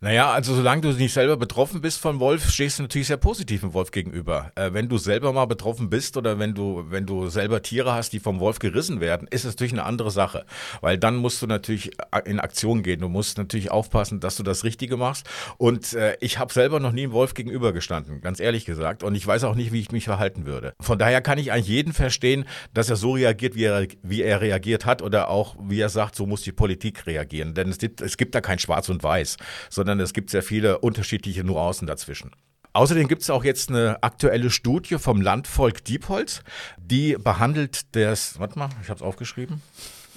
Naja, 0.02 0.32
also 0.32 0.54
solange 0.54 0.82
du 0.82 0.90
nicht 0.90 1.14
selber 1.14 1.38
betroffen 1.38 1.80
bist 1.80 2.00
von 2.00 2.20
Wolf, 2.20 2.50
stehst 2.50 2.80
du 2.80 2.84
natürlich 2.84 3.08
sehr 3.08 3.16
positiv 3.16 3.62
dem 3.62 3.74
Wolf 3.74 3.92
gegenüber. 3.92 4.52
Äh, 4.56 4.74
wenn 4.74 4.90
du 4.90 4.98
selber 4.98 5.32
mal 5.32 5.46
betroffen 5.46 5.90
bist 5.90 6.18
oder 6.18 6.38
wenn 6.38 6.54
du, 6.54 6.84
wenn 6.90 7.06
du 7.06 7.30
selber 7.30 7.62
Tiere 7.62 7.94
hast, 7.94 8.12
die 8.12 8.20
vom 8.20 8.42
Wolf 8.42 8.60
gerissen 8.60 9.00
werden, 9.00 9.26
ist 9.30 9.46
es 9.46 9.54
natürlich 9.54 9.72
eine 9.72 9.86
andere 9.86 10.12
Sache. 10.12 10.46
Weil 10.82 10.98
dann 10.98 11.16
musst 11.16 11.42
du 11.42 11.48
natürlich 11.48 11.92
in 12.26 12.42
Aktion 12.42 12.84
gehen. 12.84 13.00
Du 13.00 13.08
musst 13.08 13.38
natürlich 13.38 13.72
aufpassen, 13.72 14.20
dass 14.20 14.36
du 14.36 14.44
das 14.44 14.66
Richtige 14.66 14.98
machst. 14.98 15.28
Und 15.58 15.94
äh, 15.94 16.18
ich 16.20 16.40
habe 16.40 16.52
selber 16.52 16.82
noch 16.82 16.92
nie 16.92 17.04
einem 17.04 17.14
Wolf 17.14 17.34
gegenüber 17.34 17.72
gestanden, 17.72 18.20
ganz 18.20 18.42
ehrlich 18.42 18.66
gesagt. 18.66 19.02
Und 19.02 19.16
ich 19.16 19.26
weiß 19.26 19.46
auch 19.46 19.56
nicht, 19.56 19.72
wie 19.72 19.80
ich 19.80 19.94
mich 19.94 20.04
verhalten 20.04 20.46
würde. 20.46 20.74
Von 20.82 21.00
daher 21.00 21.22
kann 21.22 21.38
ich 21.38 21.54
eigentlich 21.54 21.68
jeden 21.68 21.94
verstehen, 21.94 22.44
dass 22.74 22.90
er 22.90 22.98
so 22.98 23.14
reagiert, 23.14 23.56
wie 23.56 23.64
er, 23.64 23.88
wie 24.04 24.24
er 24.24 24.42
reagiert 24.42 24.86
hat 24.86 25.02
oder 25.02 25.30
auch, 25.30 25.56
wie 25.62 25.80
er 25.80 25.90
sagt, 25.90 26.16
so 26.16 26.26
muss 26.26 26.42
die 26.42 26.52
Politik 26.52 27.08
reagieren. 27.08 27.54
Denn 27.54 27.70
es 27.70 27.78
gibt, 27.78 28.02
es 28.02 28.18
gibt 28.18 28.36
da 28.36 28.42
kein 28.42 28.60
Schwarz 28.60 28.90
und 28.90 29.02
Weiß, 29.02 29.38
sondern 29.70 29.85
sondern 29.86 30.00
es 30.00 30.14
gibt 30.14 30.32
sehr 30.32 30.42
viele 30.42 30.80
unterschiedliche 30.80 31.44
Nuancen 31.44 31.86
dazwischen. 31.86 32.32
Außerdem 32.74 33.08
gibt 33.08 33.22
es 33.22 33.30
auch 33.30 33.44
jetzt 33.44 33.70
eine 33.70 34.02
aktuelle 34.02 34.50
Studie 34.50 34.98
vom 34.98 35.22
Landvolk 35.22 35.86
Diepholz, 35.86 36.42
die 36.78 37.16
behandelt 37.20 37.96
das, 37.96 38.40
warte 38.40 38.58
mal, 38.58 38.70
ich 38.82 38.90
habe 38.90 38.98
es 38.98 39.04
aufgeschrieben. 39.04 39.62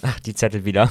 Ach, 0.01 0.19
die 0.21 0.35
Zettel 0.35 0.65
wieder. 0.65 0.91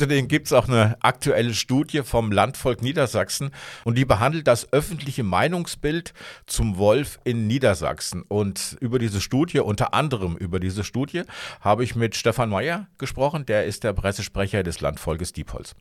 Außerdem 0.00 0.28
gibt 0.28 0.46
es 0.46 0.54
auch 0.54 0.66
eine 0.66 0.96
aktuelle 1.00 1.52
Studie 1.52 2.00
vom 2.02 2.32
Landvolk 2.32 2.80
Niedersachsen 2.80 3.50
und 3.84 3.98
die 3.98 4.06
behandelt 4.06 4.46
das 4.46 4.72
öffentliche 4.72 5.24
Meinungsbild 5.24 6.14
zum 6.46 6.78
Wolf 6.78 7.18
in 7.24 7.46
Niedersachsen. 7.46 8.22
Und 8.26 8.78
über 8.80 8.98
diese 8.98 9.20
Studie, 9.20 9.60
unter 9.60 9.92
anderem 9.92 10.38
über 10.38 10.58
diese 10.58 10.84
Studie, 10.84 11.24
habe 11.60 11.84
ich 11.84 11.96
mit 11.96 12.16
Stefan 12.16 12.48
Meyer 12.48 12.86
gesprochen. 12.96 13.44
Der 13.44 13.66
ist 13.66 13.84
der 13.84 13.92
Pressesprecher 13.92 14.62
des 14.62 14.80
Landvolkes 14.80 15.34
Diepholz. 15.34 15.74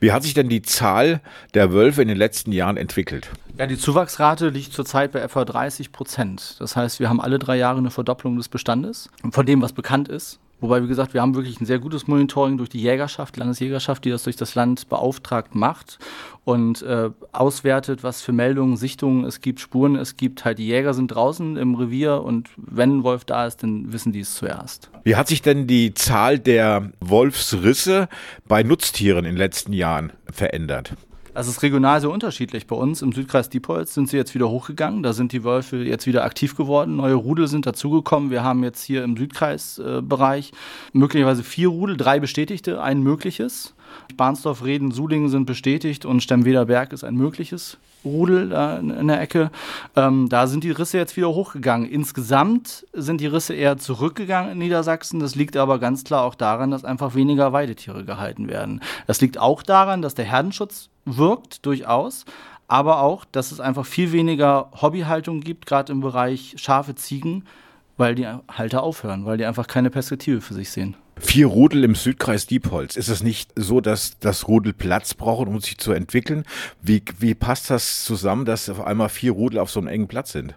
Wie 0.00 0.12
hat 0.12 0.24
sich 0.24 0.34
denn 0.34 0.50
die 0.50 0.60
Zahl 0.60 1.22
der 1.54 1.72
Wölfe 1.72 2.02
in 2.02 2.08
den 2.08 2.18
letzten 2.18 2.52
Jahren 2.52 2.76
entwickelt? 2.76 3.30
Ja, 3.56 3.66
die 3.66 3.78
Zuwachsrate 3.78 4.50
liegt 4.50 4.74
zurzeit 4.74 5.12
bei 5.12 5.20
etwa 5.20 5.46
30 5.46 5.90
Prozent. 5.90 6.56
Das 6.58 6.76
heißt, 6.76 7.00
wir 7.00 7.08
haben 7.08 7.22
alle 7.22 7.38
drei 7.38 7.56
Jahre 7.56 7.78
eine 7.78 7.90
Verdopplung 7.90 8.36
des 8.36 8.50
Bestandes 8.50 9.08
von 9.30 9.46
dem, 9.46 9.62
was 9.62 9.72
bekannt 9.72 10.08
ist. 10.08 10.38
Wobei, 10.60 10.82
wie 10.82 10.88
gesagt, 10.88 11.14
wir 11.14 11.22
haben 11.22 11.34
wirklich 11.34 11.60
ein 11.60 11.66
sehr 11.66 11.78
gutes 11.78 12.08
Monitoring 12.08 12.58
durch 12.58 12.68
die 12.68 12.80
Jägerschaft, 12.80 13.36
Landesjägerschaft, 13.36 14.04
die 14.04 14.10
das 14.10 14.24
durch 14.24 14.36
das 14.36 14.54
Land 14.54 14.88
beauftragt 14.88 15.54
macht 15.54 15.98
und 16.44 16.82
äh, 16.82 17.10
auswertet, 17.32 18.02
was 18.02 18.22
für 18.22 18.32
Meldungen, 18.32 18.76
Sichtungen 18.76 19.24
es 19.24 19.40
gibt, 19.40 19.60
Spuren 19.60 19.94
es 19.94 20.16
gibt. 20.16 20.44
Halt, 20.44 20.58
die 20.58 20.66
Jäger 20.66 20.94
sind 20.94 21.08
draußen 21.08 21.56
im 21.56 21.76
Revier 21.76 22.22
und 22.22 22.48
wenn 22.56 22.98
ein 22.98 23.02
Wolf 23.04 23.24
da 23.24 23.46
ist, 23.46 23.62
dann 23.62 23.92
wissen 23.92 24.12
die 24.12 24.20
es 24.20 24.34
zuerst. 24.34 24.90
Wie 25.04 25.14
hat 25.14 25.28
sich 25.28 25.42
denn 25.42 25.66
die 25.66 25.94
Zahl 25.94 26.38
der 26.38 26.90
Wolfsrisse 27.00 28.08
bei 28.46 28.62
Nutztieren 28.62 29.24
in 29.24 29.32
den 29.32 29.36
letzten 29.36 29.72
Jahren 29.72 30.12
verändert? 30.30 30.94
Es 31.38 31.46
ist 31.46 31.62
regional 31.62 32.00
sehr 32.00 32.10
unterschiedlich. 32.10 32.66
Bei 32.66 32.74
uns 32.74 33.00
im 33.00 33.12
Südkreis 33.12 33.48
Diepholz 33.48 33.94
sind 33.94 34.08
sie 34.08 34.16
jetzt 34.16 34.34
wieder 34.34 34.48
hochgegangen. 34.50 35.04
Da 35.04 35.12
sind 35.12 35.30
die 35.30 35.44
Wölfe 35.44 35.76
jetzt 35.76 36.04
wieder 36.08 36.24
aktiv 36.24 36.56
geworden. 36.56 36.96
Neue 36.96 37.14
Rudel 37.14 37.46
sind 37.46 37.64
dazugekommen. 37.64 38.32
Wir 38.32 38.42
haben 38.42 38.64
jetzt 38.64 38.82
hier 38.82 39.04
im 39.04 39.16
Südkreisbereich 39.16 40.50
äh, 40.50 40.98
möglicherweise 40.98 41.44
vier 41.44 41.68
Rudel, 41.68 41.96
drei 41.96 42.18
bestätigte, 42.18 42.82
ein 42.82 43.04
mögliches. 43.04 43.72
Bahnsdorf, 44.16 44.64
Reden, 44.64 44.90
Sulingen 44.90 45.28
sind 45.28 45.46
bestätigt 45.46 46.04
und 46.04 46.22
Stemmweder 46.22 46.66
ist 46.92 47.04
ein 47.04 47.14
mögliches 47.14 47.78
Rudel 48.04 48.50
da 48.50 48.76
in 48.78 49.08
der 49.08 49.20
Ecke. 49.20 49.50
Ähm, 49.96 50.28
da 50.28 50.46
sind 50.46 50.64
die 50.64 50.70
Risse 50.70 50.98
jetzt 50.98 51.16
wieder 51.16 51.28
hochgegangen. 51.28 51.88
Insgesamt 51.88 52.86
sind 52.92 53.20
die 53.20 53.26
Risse 53.26 53.54
eher 53.54 53.76
zurückgegangen 53.78 54.52
in 54.52 54.58
Niedersachsen. 54.58 55.20
Das 55.20 55.34
liegt 55.34 55.56
aber 55.56 55.78
ganz 55.78 56.04
klar 56.04 56.24
auch 56.24 56.34
daran, 56.34 56.70
dass 56.70 56.84
einfach 56.84 57.14
weniger 57.14 57.52
Weidetiere 57.52 58.04
gehalten 58.04 58.48
werden. 58.48 58.80
Das 59.06 59.20
liegt 59.20 59.38
auch 59.38 59.62
daran, 59.62 60.02
dass 60.02 60.14
der 60.14 60.24
Herdenschutz 60.24 60.90
wirkt, 61.04 61.66
durchaus. 61.66 62.24
Aber 62.68 63.00
auch, 63.02 63.24
dass 63.24 63.50
es 63.50 63.60
einfach 63.60 63.86
viel 63.86 64.12
weniger 64.12 64.70
Hobbyhaltung 64.80 65.40
gibt, 65.40 65.66
gerade 65.66 65.92
im 65.92 66.00
Bereich 66.00 66.54
Schafe, 66.58 66.94
Ziegen, 66.94 67.44
weil 67.96 68.14
die 68.14 68.26
Halter 68.26 68.82
aufhören, 68.82 69.24
weil 69.24 69.38
die 69.38 69.46
einfach 69.46 69.66
keine 69.66 69.90
Perspektive 69.90 70.40
für 70.40 70.54
sich 70.54 70.70
sehen. 70.70 70.94
Vier 71.20 71.46
Rudel 71.46 71.84
im 71.84 71.94
Südkreis 71.94 72.46
Diepholz. 72.46 72.96
Ist 72.96 73.08
es 73.08 73.22
nicht 73.22 73.50
so, 73.56 73.80
dass 73.80 74.18
das 74.20 74.48
Rudel 74.48 74.72
Platz 74.72 75.14
braucht, 75.14 75.48
um 75.48 75.60
sich 75.60 75.78
zu 75.78 75.92
entwickeln? 75.92 76.44
Wie, 76.80 77.02
wie 77.18 77.34
passt 77.34 77.70
das 77.70 78.04
zusammen, 78.04 78.44
dass 78.44 78.68
auf 78.68 78.80
einmal 78.80 79.08
vier 79.08 79.32
Rudel 79.32 79.58
auf 79.58 79.70
so 79.70 79.80
einem 79.80 79.88
engen 79.88 80.08
Platz 80.08 80.32
sind? 80.32 80.54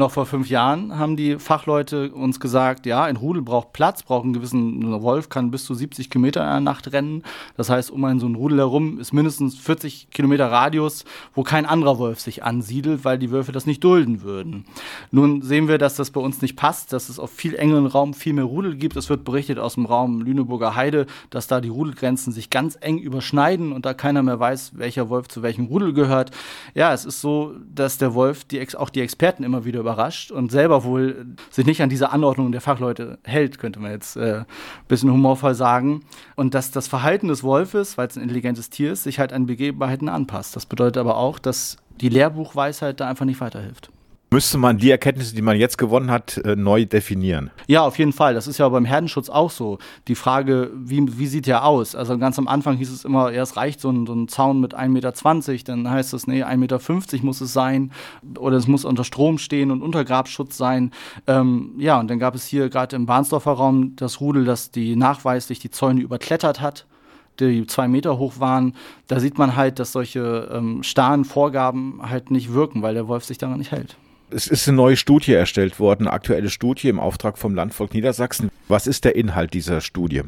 Noch 0.00 0.12
vor 0.12 0.24
fünf 0.24 0.48
Jahren 0.48 0.98
haben 0.98 1.14
die 1.14 1.38
Fachleute 1.38 2.10
uns 2.12 2.40
gesagt, 2.40 2.86
ja, 2.86 3.04
ein 3.04 3.16
Rudel 3.16 3.42
braucht 3.42 3.74
Platz, 3.74 4.02
braucht 4.02 4.24
einen 4.24 4.32
gewissen, 4.32 4.82
ein 4.82 5.02
Wolf 5.02 5.28
kann 5.28 5.50
bis 5.50 5.66
zu 5.66 5.74
70 5.74 6.08
Kilometer 6.08 6.40
in 6.40 6.46
einer 6.46 6.60
Nacht 6.60 6.90
rennen. 6.94 7.22
Das 7.58 7.68
heißt, 7.68 7.90
um 7.90 8.02
ein 8.06 8.18
so 8.18 8.26
ein 8.26 8.34
Rudel 8.34 8.60
herum 8.60 8.98
ist 8.98 9.12
mindestens 9.12 9.58
40 9.58 10.08
Kilometer 10.10 10.50
Radius, 10.50 11.04
wo 11.34 11.42
kein 11.42 11.66
anderer 11.66 11.98
Wolf 11.98 12.18
sich 12.18 12.42
ansiedelt, 12.42 13.04
weil 13.04 13.18
die 13.18 13.30
Wölfe 13.30 13.52
das 13.52 13.66
nicht 13.66 13.84
dulden 13.84 14.22
würden. 14.22 14.64
Nun 15.10 15.42
sehen 15.42 15.68
wir, 15.68 15.76
dass 15.76 15.96
das 15.96 16.12
bei 16.12 16.20
uns 16.22 16.40
nicht 16.40 16.56
passt, 16.56 16.94
dass 16.94 17.10
es 17.10 17.18
auf 17.18 17.30
viel 17.30 17.54
engeren 17.54 17.84
Raum 17.84 18.14
viel 18.14 18.32
mehr 18.32 18.44
Rudel 18.44 18.76
gibt. 18.76 18.96
Es 18.96 19.10
wird 19.10 19.24
berichtet 19.24 19.58
aus 19.58 19.74
dem 19.74 19.84
Raum 19.84 20.22
Lüneburger 20.22 20.76
Heide, 20.76 21.04
dass 21.28 21.46
da 21.46 21.60
die 21.60 21.68
Rudelgrenzen 21.68 22.32
sich 22.32 22.48
ganz 22.48 22.78
eng 22.80 22.96
überschneiden 22.96 23.70
und 23.70 23.84
da 23.84 23.92
keiner 23.92 24.22
mehr 24.22 24.40
weiß, 24.40 24.78
welcher 24.78 25.10
Wolf 25.10 25.28
zu 25.28 25.42
welchem 25.42 25.66
Rudel 25.66 25.92
gehört. 25.92 26.30
Ja, 26.72 26.94
es 26.94 27.04
ist 27.04 27.20
so, 27.20 27.54
dass 27.70 27.98
der 27.98 28.14
Wolf 28.14 28.44
die, 28.44 28.66
auch 28.78 28.88
die 28.88 29.02
Experten 29.02 29.44
immer 29.44 29.66
wieder 29.66 29.80
über 29.80 29.89
überrascht 29.90 30.30
und 30.30 30.50
selber 30.50 30.84
wohl 30.84 31.26
sich 31.50 31.66
nicht 31.66 31.82
an 31.82 31.88
diese 31.88 32.10
Anordnung 32.10 32.52
der 32.52 32.60
Fachleute 32.60 33.18
hält, 33.24 33.58
könnte 33.58 33.80
man 33.80 33.90
jetzt 33.90 34.16
äh, 34.16 34.40
ein 34.40 34.46
bisschen 34.88 35.10
humorvoll 35.10 35.54
sagen. 35.54 36.02
Und 36.36 36.54
dass 36.54 36.70
das 36.70 36.86
Verhalten 36.86 37.28
des 37.28 37.42
Wolfes, 37.42 37.98
weil 37.98 38.06
es 38.06 38.16
ein 38.16 38.22
intelligentes 38.22 38.70
Tier 38.70 38.92
ist, 38.92 39.02
sich 39.02 39.18
halt 39.18 39.32
an 39.32 39.46
Begebenheiten 39.46 40.08
anpasst. 40.08 40.54
Das 40.54 40.66
bedeutet 40.66 40.98
aber 40.98 41.16
auch, 41.16 41.38
dass 41.38 41.76
die 42.00 42.08
Lehrbuchweisheit 42.08 43.00
da 43.00 43.08
einfach 43.08 43.26
nicht 43.26 43.40
weiterhilft 43.40 43.90
müsste 44.30 44.58
man 44.58 44.78
die 44.78 44.90
Erkenntnisse, 44.90 45.34
die 45.34 45.42
man 45.42 45.56
jetzt 45.56 45.76
gewonnen 45.76 46.10
hat, 46.10 46.36
äh, 46.38 46.54
neu 46.54 46.86
definieren. 46.86 47.50
Ja, 47.66 47.84
auf 47.84 47.98
jeden 47.98 48.12
Fall. 48.12 48.34
Das 48.34 48.46
ist 48.46 48.58
ja 48.58 48.68
beim 48.68 48.84
Herdenschutz 48.84 49.28
auch 49.28 49.50
so. 49.50 49.78
Die 50.06 50.14
Frage, 50.14 50.70
wie, 50.74 51.18
wie 51.18 51.26
sieht 51.26 51.46
der 51.46 51.64
aus? 51.64 51.94
Also 51.96 52.16
ganz 52.16 52.38
am 52.38 52.46
Anfang 52.46 52.76
hieß 52.76 52.92
es 52.92 53.04
immer, 53.04 53.32
ja, 53.32 53.42
es 53.42 53.56
reicht 53.56 53.80
so 53.80 53.90
ein, 53.90 54.06
so 54.06 54.14
ein 54.14 54.28
Zaun 54.28 54.60
mit 54.60 54.76
1,20 54.76 54.88
Meter, 54.88 55.12
dann 55.64 55.90
heißt 55.90 56.14
es, 56.14 56.26
nee, 56.26 56.44
1,50 56.44 56.56
Meter 56.58 57.24
muss 57.24 57.40
es 57.40 57.52
sein 57.52 57.90
oder 58.38 58.56
es 58.56 58.68
muss 58.68 58.84
unter 58.84 59.04
Strom 59.04 59.38
stehen 59.38 59.70
und 59.70 59.82
Untergrabschutz 59.82 60.56
sein. 60.56 60.92
Ähm, 61.26 61.74
ja, 61.78 61.98
und 61.98 62.08
dann 62.08 62.18
gab 62.18 62.34
es 62.34 62.46
hier 62.46 62.68
gerade 62.68 62.94
im 62.96 63.06
Bahnsdorfer 63.06 63.52
Raum 63.52 63.96
das 63.96 64.20
Rudel, 64.20 64.44
das 64.44 64.70
die 64.70 64.94
nachweislich 64.94 65.58
die 65.58 65.70
Zäune 65.70 66.00
überklettert 66.00 66.60
hat 66.60 66.86
die 67.38 67.66
zwei 67.66 67.88
Meter 67.88 68.18
hoch 68.18 68.34
waren, 68.38 68.74
da 69.06 69.18
sieht 69.18 69.38
man 69.38 69.56
halt, 69.56 69.78
dass 69.78 69.92
solche 69.92 70.50
ähm, 70.52 70.82
starren 70.82 71.24
Vorgaben 71.24 72.00
halt 72.02 72.30
nicht 72.30 72.52
wirken, 72.52 72.82
weil 72.82 72.92
der 72.92 73.08
Wolf 73.08 73.24
sich 73.24 73.38
daran 73.38 73.58
nicht 73.58 73.72
hält. 73.72 73.96
Es 74.32 74.46
ist 74.46 74.68
eine 74.68 74.76
neue 74.76 74.96
Studie 74.96 75.32
erstellt 75.32 75.80
worden, 75.80 76.06
eine 76.06 76.12
aktuelle 76.12 76.50
Studie 76.50 76.88
im 76.88 77.00
Auftrag 77.00 77.36
vom 77.36 77.54
Landvolk 77.54 77.94
Niedersachsen. 77.94 78.50
Was 78.68 78.86
ist 78.86 79.04
der 79.04 79.16
Inhalt 79.16 79.54
dieser 79.54 79.80
Studie? 79.80 80.22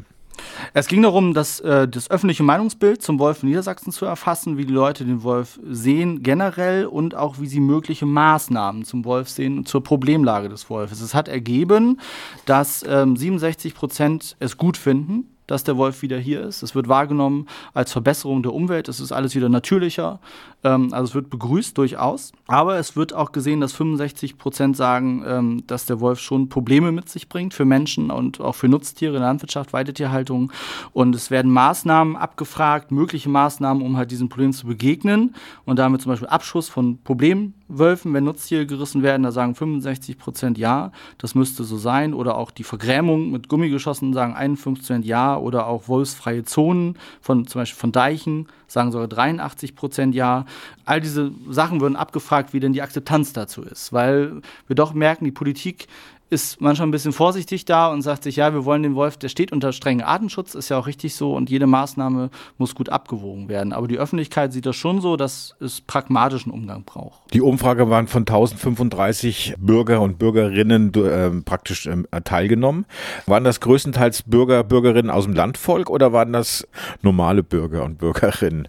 Es 0.73 0.87
ging 0.87 1.01
darum, 1.01 1.33
das, 1.33 1.59
äh, 1.61 1.87
das 1.87 2.11
öffentliche 2.11 2.43
Meinungsbild 2.43 3.01
zum 3.01 3.19
Wolf 3.19 3.43
in 3.43 3.49
Niedersachsen 3.49 3.91
zu 3.93 4.05
erfassen, 4.05 4.57
wie 4.57 4.65
die 4.65 4.73
Leute 4.73 5.05
den 5.05 5.23
Wolf 5.23 5.59
sehen 5.69 6.21
generell 6.21 6.85
und 6.85 7.15
auch 7.15 7.39
wie 7.39 7.47
sie 7.47 7.59
mögliche 7.59 8.05
Maßnahmen 8.05 8.83
zum 8.83 9.05
Wolf 9.05 9.29
sehen 9.29 9.59
und 9.59 9.67
zur 9.67 9.83
Problemlage 9.83 10.49
des 10.49 10.69
Wolfes. 10.69 11.01
Es 11.01 11.13
hat 11.13 11.27
ergeben, 11.27 11.99
dass 12.45 12.83
ähm, 12.87 13.15
67 13.15 13.73
Prozent 13.73 14.35
es 14.39 14.57
gut 14.57 14.75
finden, 14.75 15.27
dass 15.47 15.63
der 15.63 15.77
Wolf 15.77 16.01
wieder 16.01 16.17
hier 16.17 16.41
ist. 16.41 16.63
Es 16.63 16.75
wird 16.75 16.87
wahrgenommen 16.87 17.47
als 17.73 17.91
Verbesserung 17.91 18.43
der 18.43 18.53
Umwelt. 18.53 18.87
Es 18.87 18.99
ist 18.99 19.11
alles 19.11 19.35
wieder 19.35 19.49
natürlicher. 19.49 20.19
Ähm, 20.63 20.93
also 20.93 21.09
es 21.09 21.15
wird 21.15 21.29
begrüßt 21.29 21.77
durchaus. 21.77 22.31
Aber 22.47 22.77
es 22.77 22.95
wird 22.95 23.13
auch 23.13 23.31
gesehen, 23.31 23.61
dass 23.61 23.73
65 23.73 24.37
Prozent 24.37 24.77
sagen, 24.77 25.23
ähm, 25.25 25.63
dass 25.67 25.85
der 25.85 25.99
Wolf 25.99 26.19
schon 26.19 26.49
Probleme 26.49 26.91
mit 26.91 27.09
sich 27.09 27.29
bringt 27.29 27.53
für 27.53 27.65
Menschen 27.65 28.11
und 28.11 28.39
auch 28.39 28.55
für 28.55 28.67
Nutztiere, 28.67 29.17
Landwirtschaft, 29.17 29.73
Weidetierhaltung. 29.73 30.51
Und 30.93 31.15
es 31.15 31.31
werden 31.31 31.51
Maßnahmen 31.51 32.15
abgefragt, 32.15 32.91
mögliche 32.91 33.29
Maßnahmen, 33.29 33.83
um 33.83 33.97
halt 33.97 34.11
diesen 34.11 34.29
Problemen 34.29 34.53
zu 34.53 34.67
begegnen. 34.67 35.35
Und 35.65 35.79
damit 35.79 36.01
zum 36.01 36.11
Beispiel 36.11 36.29
Abschuss 36.29 36.69
von 36.69 36.99
Problemwölfen, 37.03 38.13
wenn 38.13 38.23
Nutztiere 38.23 38.65
gerissen 38.65 39.03
werden, 39.03 39.23
da 39.23 39.31
sagen 39.31 39.55
65 39.55 40.17
Prozent 40.17 40.57
ja, 40.57 40.91
das 41.17 41.35
müsste 41.35 41.63
so 41.63 41.77
sein. 41.77 42.13
Oder 42.13 42.37
auch 42.37 42.51
die 42.51 42.63
Vergrämung 42.63 43.31
mit 43.31 43.49
Gummigeschossen 43.49 44.13
sagen 44.13 44.33
51 44.33 44.63
Prozent 44.63 45.05
ja. 45.05 45.37
Oder 45.37 45.67
auch 45.67 45.87
wolfsfreie 45.87 46.43
Zonen 46.43 46.97
von 47.21 47.47
zum 47.47 47.61
Beispiel 47.61 47.79
von 47.79 47.91
Deichen 47.91 48.47
sagen 48.67 48.91
sogar 48.91 49.07
83 49.07 49.75
Prozent 49.75 50.15
ja. 50.15 50.45
All 50.85 51.01
diese 51.01 51.31
Sachen 51.49 51.81
würden 51.81 51.95
abgefragt, 51.95 52.53
wie 52.53 52.59
denn 52.59 52.73
die 52.73 52.81
Akzeptanz 52.81 53.33
dazu 53.33 53.61
ist, 53.61 53.93
weil 53.93 54.41
wir 54.67 54.75
doch 54.75 54.93
merken, 54.93 55.25
die 55.25 55.31
Politik 55.31 55.87
ist 56.33 56.59
manchmal 56.59 56.87
ein 56.87 56.91
bisschen 56.91 57.13
vorsichtig 57.13 57.63
da 57.65 57.87
und 57.87 58.01
sagt 58.01 58.23
sich, 58.23 58.35
ja, 58.37 58.53
wir 58.53 58.65
wollen 58.65 58.83
den 58.83 58.95
Wolf, 58.95 59.17
der 59.17 59.29
steht 59.29 59.51
unter 59.51 59.71
strengen 59.71 60.01
Artenschutz, 60.01 60.55
ist 60.55 60.69
ja 60.69 60.77
auch 60.79 60.87
richtig 60.87 61.15
so 61.15 61.33
und 61.35 61.49
jede 61.49 61.67
Maßnahme 61.67 62.31
muss 62.57 62.75
gut 62.75 62.89
abgewogen 62.89 63.47
werden. 63.47 63.71
Aber 63.71 63.87
die 63.87 63.99
Öffentlichkeit 63.99 64.51
sieht 64.51 64.65
das 64.65 64.75
schon 64.75 64.99
so, 64.99 65.15
dass 65.15 65.55
es 65.59 65.79
pragmatischen 65.79 66.51
Umgang 66.51 66.83
braucht. 66.83 67.33
Die 67.33 67.41
Umfrage 67.41 67.89
waren 67.89 68.07
von 68.07 68.23
1035 68.23 69.55
Bürger 69.59 70.01
und 70.01 70.17
Bürgerinnen 70.17 70.91
äh, 70.95 71.29
praktisch 71.41 71.85
äh, 71.85 72.21
teilgenommen. 72.23 72.85
Waren 73.27 73.43
das 73.43 73.59
größtenteils 73.59 74.23
Bürger, 74.23 74.63
Bürgerinnen 74.63 75.11
aus 75.11 75.25
dem 75.25 75.33
Landvolk 75.33 75.89
oder 75.89 76.11
waren 76.13 76.33
das 76.33 76.67
normale 77.03 77.43
Bürger 77.43 77.83
und 77.83 77.99
Bürgerinnen? 77.99 78.67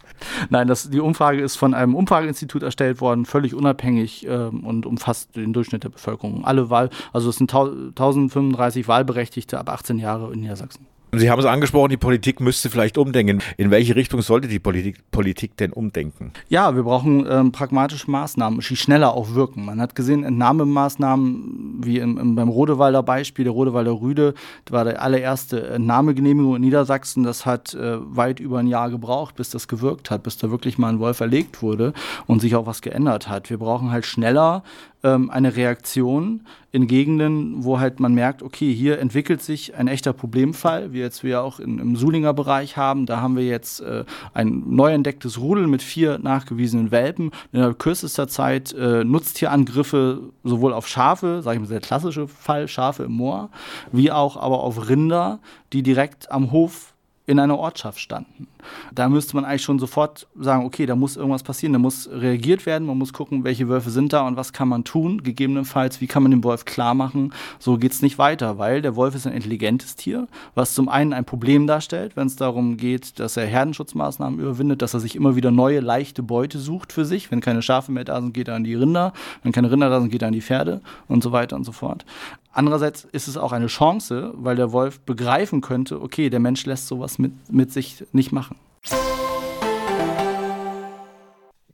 Nein, 0.51 0.69
das, 0.69 0.91
die 0.91 1.01
Umfrage 1.01 1.41
ist 1.41 1.57
von 1.57 1.73
einem 1.73 1.95
Umfrageinstitut 1.95 2.63
erstellt 2.63 3.01
worden, 3.01 3.25
völlig 3.25 3.55
unabhängig 3.55 4.27
äh, 4.27 4.31
und 4.31 4.85
umfasst 4.85 5.35
den 5.35 5.55
Durchschnitt 5.55 5.85
der 5.85 5.89
Bevölkerung. 5.89 6.45
Alle 6.45 6.69
Wahl, 6.69 6.91
also 7.15 7.31
es 7.31 7.37
sind 7.37 7.54
1035 7.55 8.89
Wahlberechtigte 8.89 9.59
ab 9.59 9.69
18 9.69 9.99
Jahre 9.99 10.33
in 10.33 10.41
Niedersachsen. 10.41 10.87
Sie 11.19 11.31
haben 11.31 11.39
es 11.39 11.47
angesprochen, 11.47 11.91
die 11.91 11.97
Politik 11.97 12.41
müsste 12.41 12.71
vielleicht 12.71 12.99
umdenken. 12.99 13.41
In 13.57 13.71
welche 13.71 13.95
Richtung 13.95 14.23
sollte 14.23 14.49
die 14.49 14.59
Politik, 14.59 15.11
Politik 15.11 15.57
denn 15.57 15.73
umdenken? 15.73 16.33
Ja, 16.49 16.75
wir 16.75 16.83
brauchen 16.83 17.27
ähm, 17.29 17.53
pragmatische 17.53 18.11
Maßnahmen, 18.11 18.61
die 18.61 18.77
schneller 18.77 19.15
auch 19.15 19.35
wirken. 19.35 19.65
Man 19.65 19.81
hat 19.81 19.95
gesehen, 19.95 20.25
Entnahmemaßnahmen, 20.25 21.81
wie 21.85 21.99
im, 21.99 22.19
im, 22.19 22.35
beim 22.35 22.49
Rodewalder 22.49 23.03
Beispiel, 23.03 23.45
der 23.45 23.53
Rodewalder 23.53 23.93
Rüde, 23.93 24.35
war 24.71 24.85
der 24.85 25.03
allererste 25.03 25.69
Entnahmegenehmigung 25.69 26.57
in 26.57 26.63
Niedersachsen. 26.63 27.23
Das 27.23 27.47
hat 27.47 27.75
äh, 27.75 27.99
weit 28.01 28.41
über 28.41 28.59
ein 28.59 28.67
Jahr 28.67 28.91
gebraucht, 28.91 29.37
bis 29.37 29.51
das 29.51 29.69
gewirkt 29.69 30.11
hat, 30.11 30.23
bis 30.23 30.37
da 30.37 30.51
wirklich 30.51 30.79
mal 30.79 30.89
ein 30.89 30.99
Wolf 30.99 31.21
erlegt 31.21 31.63
wurde 31.63 31.93
und 32.27 32.41
sich 32.41 32.57
auch 32.57 32.67
was 32.67 32.83
geändert 32.83 33.29
hat. 33.29 33.51
Wir 33.51 33.59
brauchen 33.59 33.91
halt 33.91 34.07
schneller 34.07 34.63
ähm, 35.05 35.31
eine 35.31 35.55
Reaktion 35.55 36.41
in 36.73 36.89
Gegenden, 36.89 37.63
wo 37.63 37.79
halt 37.79 38.01
man 38.01 38.15
merkt, 38.15 38.43
okay, 38.43 38.75
hier 38.75 38.99
entwickelt 38.99 39.43
sich 39.43 39.77
ein 39.77 39.87
echter 39.87 40.13
Problemfall, 40.13 40.93
wie 40.93 40.99
jetzt 40.99 41.23
wir 41.23 41.43
auch 41.43 41.61
in, 41.61 41.79
im 41.79 41.95
Sulinger 41.95 42.35
Bereich 42.35 42.77
haben. 42.77 43.07
Da 43.07 43.21
haben 43.21 43.37
wir 43.37 43.47
jetzt 43.47 43.81
äh, 43.81 44.05
ein 44.33 44.65
neu 44.67 44.93
entdecktes 44.93 45.39
Rudel 45.39 45.69
mit 45.69 45.83
vier 45.83 46.19
nachgewiesenen 46.19 46.91
Welpen. 46.91 47.31
In 47.53 47.79
kürzester 47.79 48.27
Zeit 48.27 48.73
äh, 48.73 49.05
Nutztierangriffe 49.05 50.33
sowohl 50.43 50.73
auf 50.73 50.89
Schafe, 50.89 51.43
sage 51.43 51.57
ich 51.57 51.63
mal, 51.63 51.69
der 51.69 51.81
klassische 51.81 52.27
Fall, 52.27 52.67
Schafe 52.67 53.05
im 53.05 53.13
Moor, 53.13 53.51
wie 53.93 54.11
auch 54.11 54.37
aber 54.37 54.61
auf 54.65 54.89
Rinder, 54.89 55.39
die 55.73 55.85
direkt 55.85 56.33
am 56.33 56.51
Hof 56.51 56.95
in 57.27 57.39
einer 57.39 57.59
Ortschaft 57.59 58.01
standen. 58.01 58.49
Da 58.95 59.09
müsste 59.09 59.37
man 59.37 59.45
eigentlich 59.45 59.63
schon 59.63 59.79
sofort 59.79 60.27
sagen, 60.39 60.65
okay, 60.65 60.87
da 60.87 60.97
muss 60.97 61.17
irgendwas 61.17 61.43
passieren, 61.43 61.73
da 61.73 61.79
muss 61.79 62.09
reagiert 62.11 62.67
werden, 62.67 62.87
man 62.87 62.99
muss 62.99 63.13
gucken, 63.13 63.45
welche 63.45 63.69
Wölfe 63.69 63.91
sind 63.91 64.13
da 64.13 64.27
und 64.27 64.37
was 64.37 64.53
kann 64.53 64.69
man 64.69 64.85
tun, 64.85 65.23
gegebenenfalls, 65.23 66.01
wie 66.01 66.07
kann 66.07 66.23
man 66.23 66.31
dem 66.31 66.45
Wolf 66.45 66.65
klar 66.65 66.95
machen, 66.95 67.33
so 67.59 67.79
geht 67.79 67.93
es 67.93 68.03
nicht 68.03 68.19
weiter, 68.19 68.59
weil 68.59 68.83
der 68.83 68.97
Wolf 68.97 69.15
ist 69.15 69.27
ein 69.27 69.33
intelligentes 69.33 69.97
Tier, 69.97 70.29
was 70.55 70.75
zum 70.75 70.89
einen 70.89 71.13
ein 71.13 71.25
Problem 71.25 71.67
darstellt, 71.67 72.17
wenn 72.17 72.27
es 72.27 72.37
darum 72.37 72.77
geht, 72.77 73.19
dass 73.19 73.37
er 73.37 73.47
Herdenschutzmaßnahmen 73.47 74.41
überwindet, 74.41 74.83
dass 74.83 74.95
er 74.95 75.01
sich 75.01 75.17
immer 75.17 75.37
wieder 75.37 75.51
neue, 75.51 75.81
leichte 75.81 76.23
Beute 76.23 76.59
sucht 76.59 76.93
für 76.93 77.05
sich, 77.05 77.31
wenn 77.31 77.41
keine 77.41 77.63
Schafe 77.63 77.93
mehr 77.93 78.05
da 78.05 78.21
sind, 78.21 78.35
geht 78.35 78.49
er 78.49 78.55
an 78.55 78.65
die 78.65 78.75
Rinder, 78.75 79.13
wenn 79.43 79.53
keine 79.53 79.71
Rinder 79.71 79.91
da 79.91 80.01
sind, 80.01 80.11
geht 80.11 80.23
er 80.23 80.29
an 80.29 80.35
die 80.35 80.43
Pferde 80.43 80.81
und 81.09 81.23
so 81.23 81.33
weiter 81.33 81.57
und 81.57 81.65
so 81.65 81.73
fort. 81.73 82.05
Andererseits 82.53 83.05
ist 83.11 83.27
es 83.27 83.37
auch 83.37 83.51
eine 83.51 83.67
Chance, 83.67 84.33
weil 84.37 84.55
der 84.55 84.71
Wolf 84.71 85.01
begreifen 85.01 85.61
könnte, 85.61 86.01
okay, 86.01 86.31
der 86.31 86.39
Mensch 86.39 86.65
lässt 86.67 86.87
sowas 86.87 87.19
mit, 87.19 87.33
mit 87.51 87.73
sich 87.73 88.05
nicht 88.13 88.31
machen. 88.31 88.54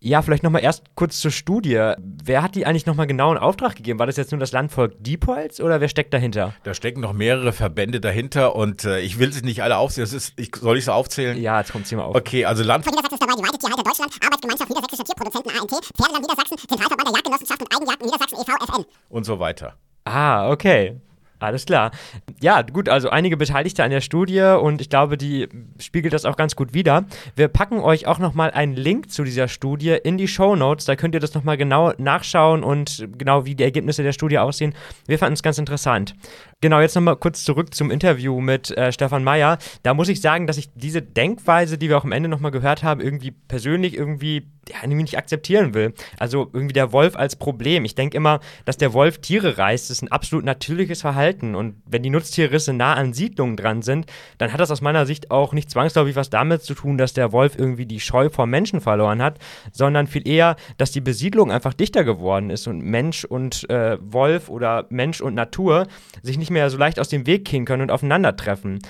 Ja, 0.03 0.23
vielleicht 0.23 0.43
nochmal 0.43 0.63
erst 0.63 0.85
kurz 0.95 1.21
zur 1.21 1.31
Studie. 1.31 1.93
Wer 1.99 2.43
hat 2.43 2.55
die 2.55 2.65
eigentlich 2.65 2.87
nochmal 2.87 3.07
genau 3.07 3.33
in 3.33 3.39
Auftrag 3.39 3.77
gegeben? 3.77 3.99
War 3.99 4.07
das 4.07 4.17
jetzt 4.17 4.33
nur 4.33 4.41
das 4.41 4.51
Landvolk 4.51 4.95
Diepholz 4.99 5.61
oder 5.61 5.83
wer 5.83 5.89
steckt 5.89 6.15
dahinter? 6.15 6.55
Da 6.63 6.73
stecken 6.73 7.01
noch 7.01 7.13
mehrere 7.13 7.53
Verbände 7.53 8.01
dahinter 8.01 8.57
und 8.57 8.85
äh, 8.85 9.01
ich 9.01 9.19
will 9.19 9.31
sie 9.31 9.43
nicht 9.43 9.63
alle 9.63 9.77
aufzählen. 9.77 10.07
Das 10.07 10.15
ist, 10.15 10.41
ich, 10.41 10.57
soll 10.57 10.79
ich 10.79 10.87
sie 10.87 10.93
aufzählen? 10.93 11.39
Ja, 11.39 11.61
jetzt 11.61 11.73
kommt 11.73 11.87
sie 11.87 11.97
mal 11.97 12.05
auf. 12.05 12.17
Okay, 12.17 12.47
also 12.47 12.65
Landvolk. 12.65 12.97
Niedersachsen 12.97 13.15
ist 13.17 13.23
dabei, 13.23 13.35
die 13.37 13.47
Weidetierhalter 13.47 13.83
Deutschland, 13.83 14.13
Arbeitsgemeinschaft 14.25 14.71
Niedersächsischer 14.71 15.05
Tierproduzenten 15.05 15.53
ANT, 15.61 15.71
Pferdeland 15.71 16.23
Niedersachsen, 16.23 16.57
Zentralverband 16.57 17.07
der 17.07 17.15
Jagdgenossenschaft 17.15 17.61
und 17.61 17.77
Eigenjagden 17.77 18.07
Niedersachsen 18.07 18.39
e.V. 18.39 18.73
FN. 18.73 18.85
Und 19.11 19.25
so 19.25 19.39
weiter. 19.39 19.75
Ah, 20.05 20.51
okay. 20.51 20.99
Alles 21.41 21.65
klar. 21.65 21.91
Ja, 22.43 22.61
gut, 22.61 22.91
also 22.91 23.09
einige 23.09 23.39
Beteiligte 23.39 23.83
an 23.83 23.91
der 23.91 24.03
Studie 24.03 24.43
und 24.61 24.83
ich 24.83 24.91
glaube, 24.91 25.17
die 25.17 25.49
spiegelt 25.79 26.13
das 26.13 26.27
auch 26.27 26.37
ganz 26.37 26.55
gut 26.55 26.75
wider. 26.75 27.07
Wir 27.35 27.49
packen 27.49 27.81
euch 27.81 28.07
auch 28.07 28.19
nochmal 28.19 28.51
einen 28.51 28.77
Link 28.77 29.11
zu 29.11 29.25
dieser 29.25 29.49
Studie 29.49 29.97
in 30.05 30.19
die 30.19 30.29
Show 30.29 30.55
Notes. 30.55 30.85
Da 30.85 30.97
könnt 30.97 31.15
ihr 31.15 31.21
das 31.21 31.33
nochmal 31.33 31.57
genau 31.57 31.95
nachschauen 31.97 32.63
und 32.63 33.09
genau 33.17 33.47
wie 33.47 33.55
die 33.55 33.65
Ergebnisse 33.65 34.03
der 34.03 34.13
Studie 34.13 34.39
aussehen. 34.39 34.75
Wir 35.07 35.19
fanden 35.19 35.33
es 35.35 35.43
ganz 35.43 35.57
interessant. 35.57 36.15
Genau, 36.63 36.79
jetzt 36.79 36.95
nochmal 36.95 37.17
kurz 37.17 37.43
zurück 37.43 37.73
zum 37.73 37.91
Interview 37.91 38.39
mit 38.43 38.71
äh, 38.77 38.93
Stefan 38.93 39.25
Meyer. 39.25 39.57
Da 39.83 39.95
muss 39.95 40.11
ich 40.11 40.21
sagen, 40.21 40.47
dass 40.47 40.59
ich 40.59 40.69
diese 40.75 41.01
Denkweise, 41.01 41.79
die 41.79 41.89
wir 41.89 41.97
auch 41.97 42.05
am 42.05 42.13
Ende 42.13 42.29
nochmal 42.29 42.51
gehört 42.51 42.83
haben, 42.83 43.01
irgendwie 43.01 43.31
persönlich 43.31 43.97
irgendwie 43.97 44.47
ja, 44.71 44.77
irgendwie 44.83 45.03
nicht 45.03 45.19
akzeptieren 45.19 45.75
will. 45.75 45.95
Also 46.19 46.49
irgendwie 46.53 46.73
der 46.73 46.93
Wolf 46.93 47.17
als 47.17 47.37
Problem. 47.37 47.85
Ich 47.85 47.95
denke 47.95 48.17
immer, 48.17 48.41
dass 48.65 48.77
der 48.77 48.93
Wolf 48.93 49.19
Tiere 49.19 49.59
reißt, 49.59 49.91
ist 49.91 50.03
ein 50.03 50.13
absolut 50.13 50.45
natürliches 50.45 51.01
Verhalten. 51.01 51.55
Und 51.55 51.77
wenn 51.87 52.03
die 52.03 52.11
Nutztierrisse 52.11 52.73
nah 52.73 52.95
an 52.95 53.13
Siedlungen 53.13 53.57
dran 53.57 53.83
sind, 53.83 54.07
dann 54.39 54.53
hat 54.53 54.61
das 54.61 54.71
aus 54.71 54.81
meiner 54.81 55.07
Sicht 55.07 55.31
auch 55.31 55.53
nicht 55.53 55.71
zwangsläufig 55.71 56.17
was 56.17 56.31
damit 56.31 56.63
zu 56.63 56.75
tun, 56.75 56.99
dass 56.99 57.13
der 57.13 57.33
Wolf 57.33 57.59
irgendwie 57.59 57.87
die 57.87 58.01
Scheu 58.01 58.29
vor 58.31 58.47
Menschen 58.47 58.81
verloren 58.81 59.23
hat, 59.23 59.39
sondern 59.73 60.07
viel 60.07 60.27
eher, 60.27 60.57
dass 60.77 60.93
die 60.93 61.01
Besiedlung 61.01 61.51
einfach 61.51 61.75
dichter 61.75 62.05
geworden 62.05 62.51
ist 62.51 62.67
und 62.67 62.83
Mensch 62.83 63.25
und 63.25 63.69
äh, 63.71 63.99
Wolf 64.01 64.49
oder 64.49 64.87
Mensch 64.91 65.21
und 65.21 65.35
Natur 65.35 65.87
sich 66.23 66.39
nicht 66.39 66.50
mehr 66.51 66.69
so 66.71 66.77
leicht 66.77 67.01
aus 67.01 67.09
dem 67.09 67.27
Weg 67.27 67.45
gehen 67.45 67.65
können 67.65 67.83
und 67.83 67.91
aufeinandertreffen 67.91 68.81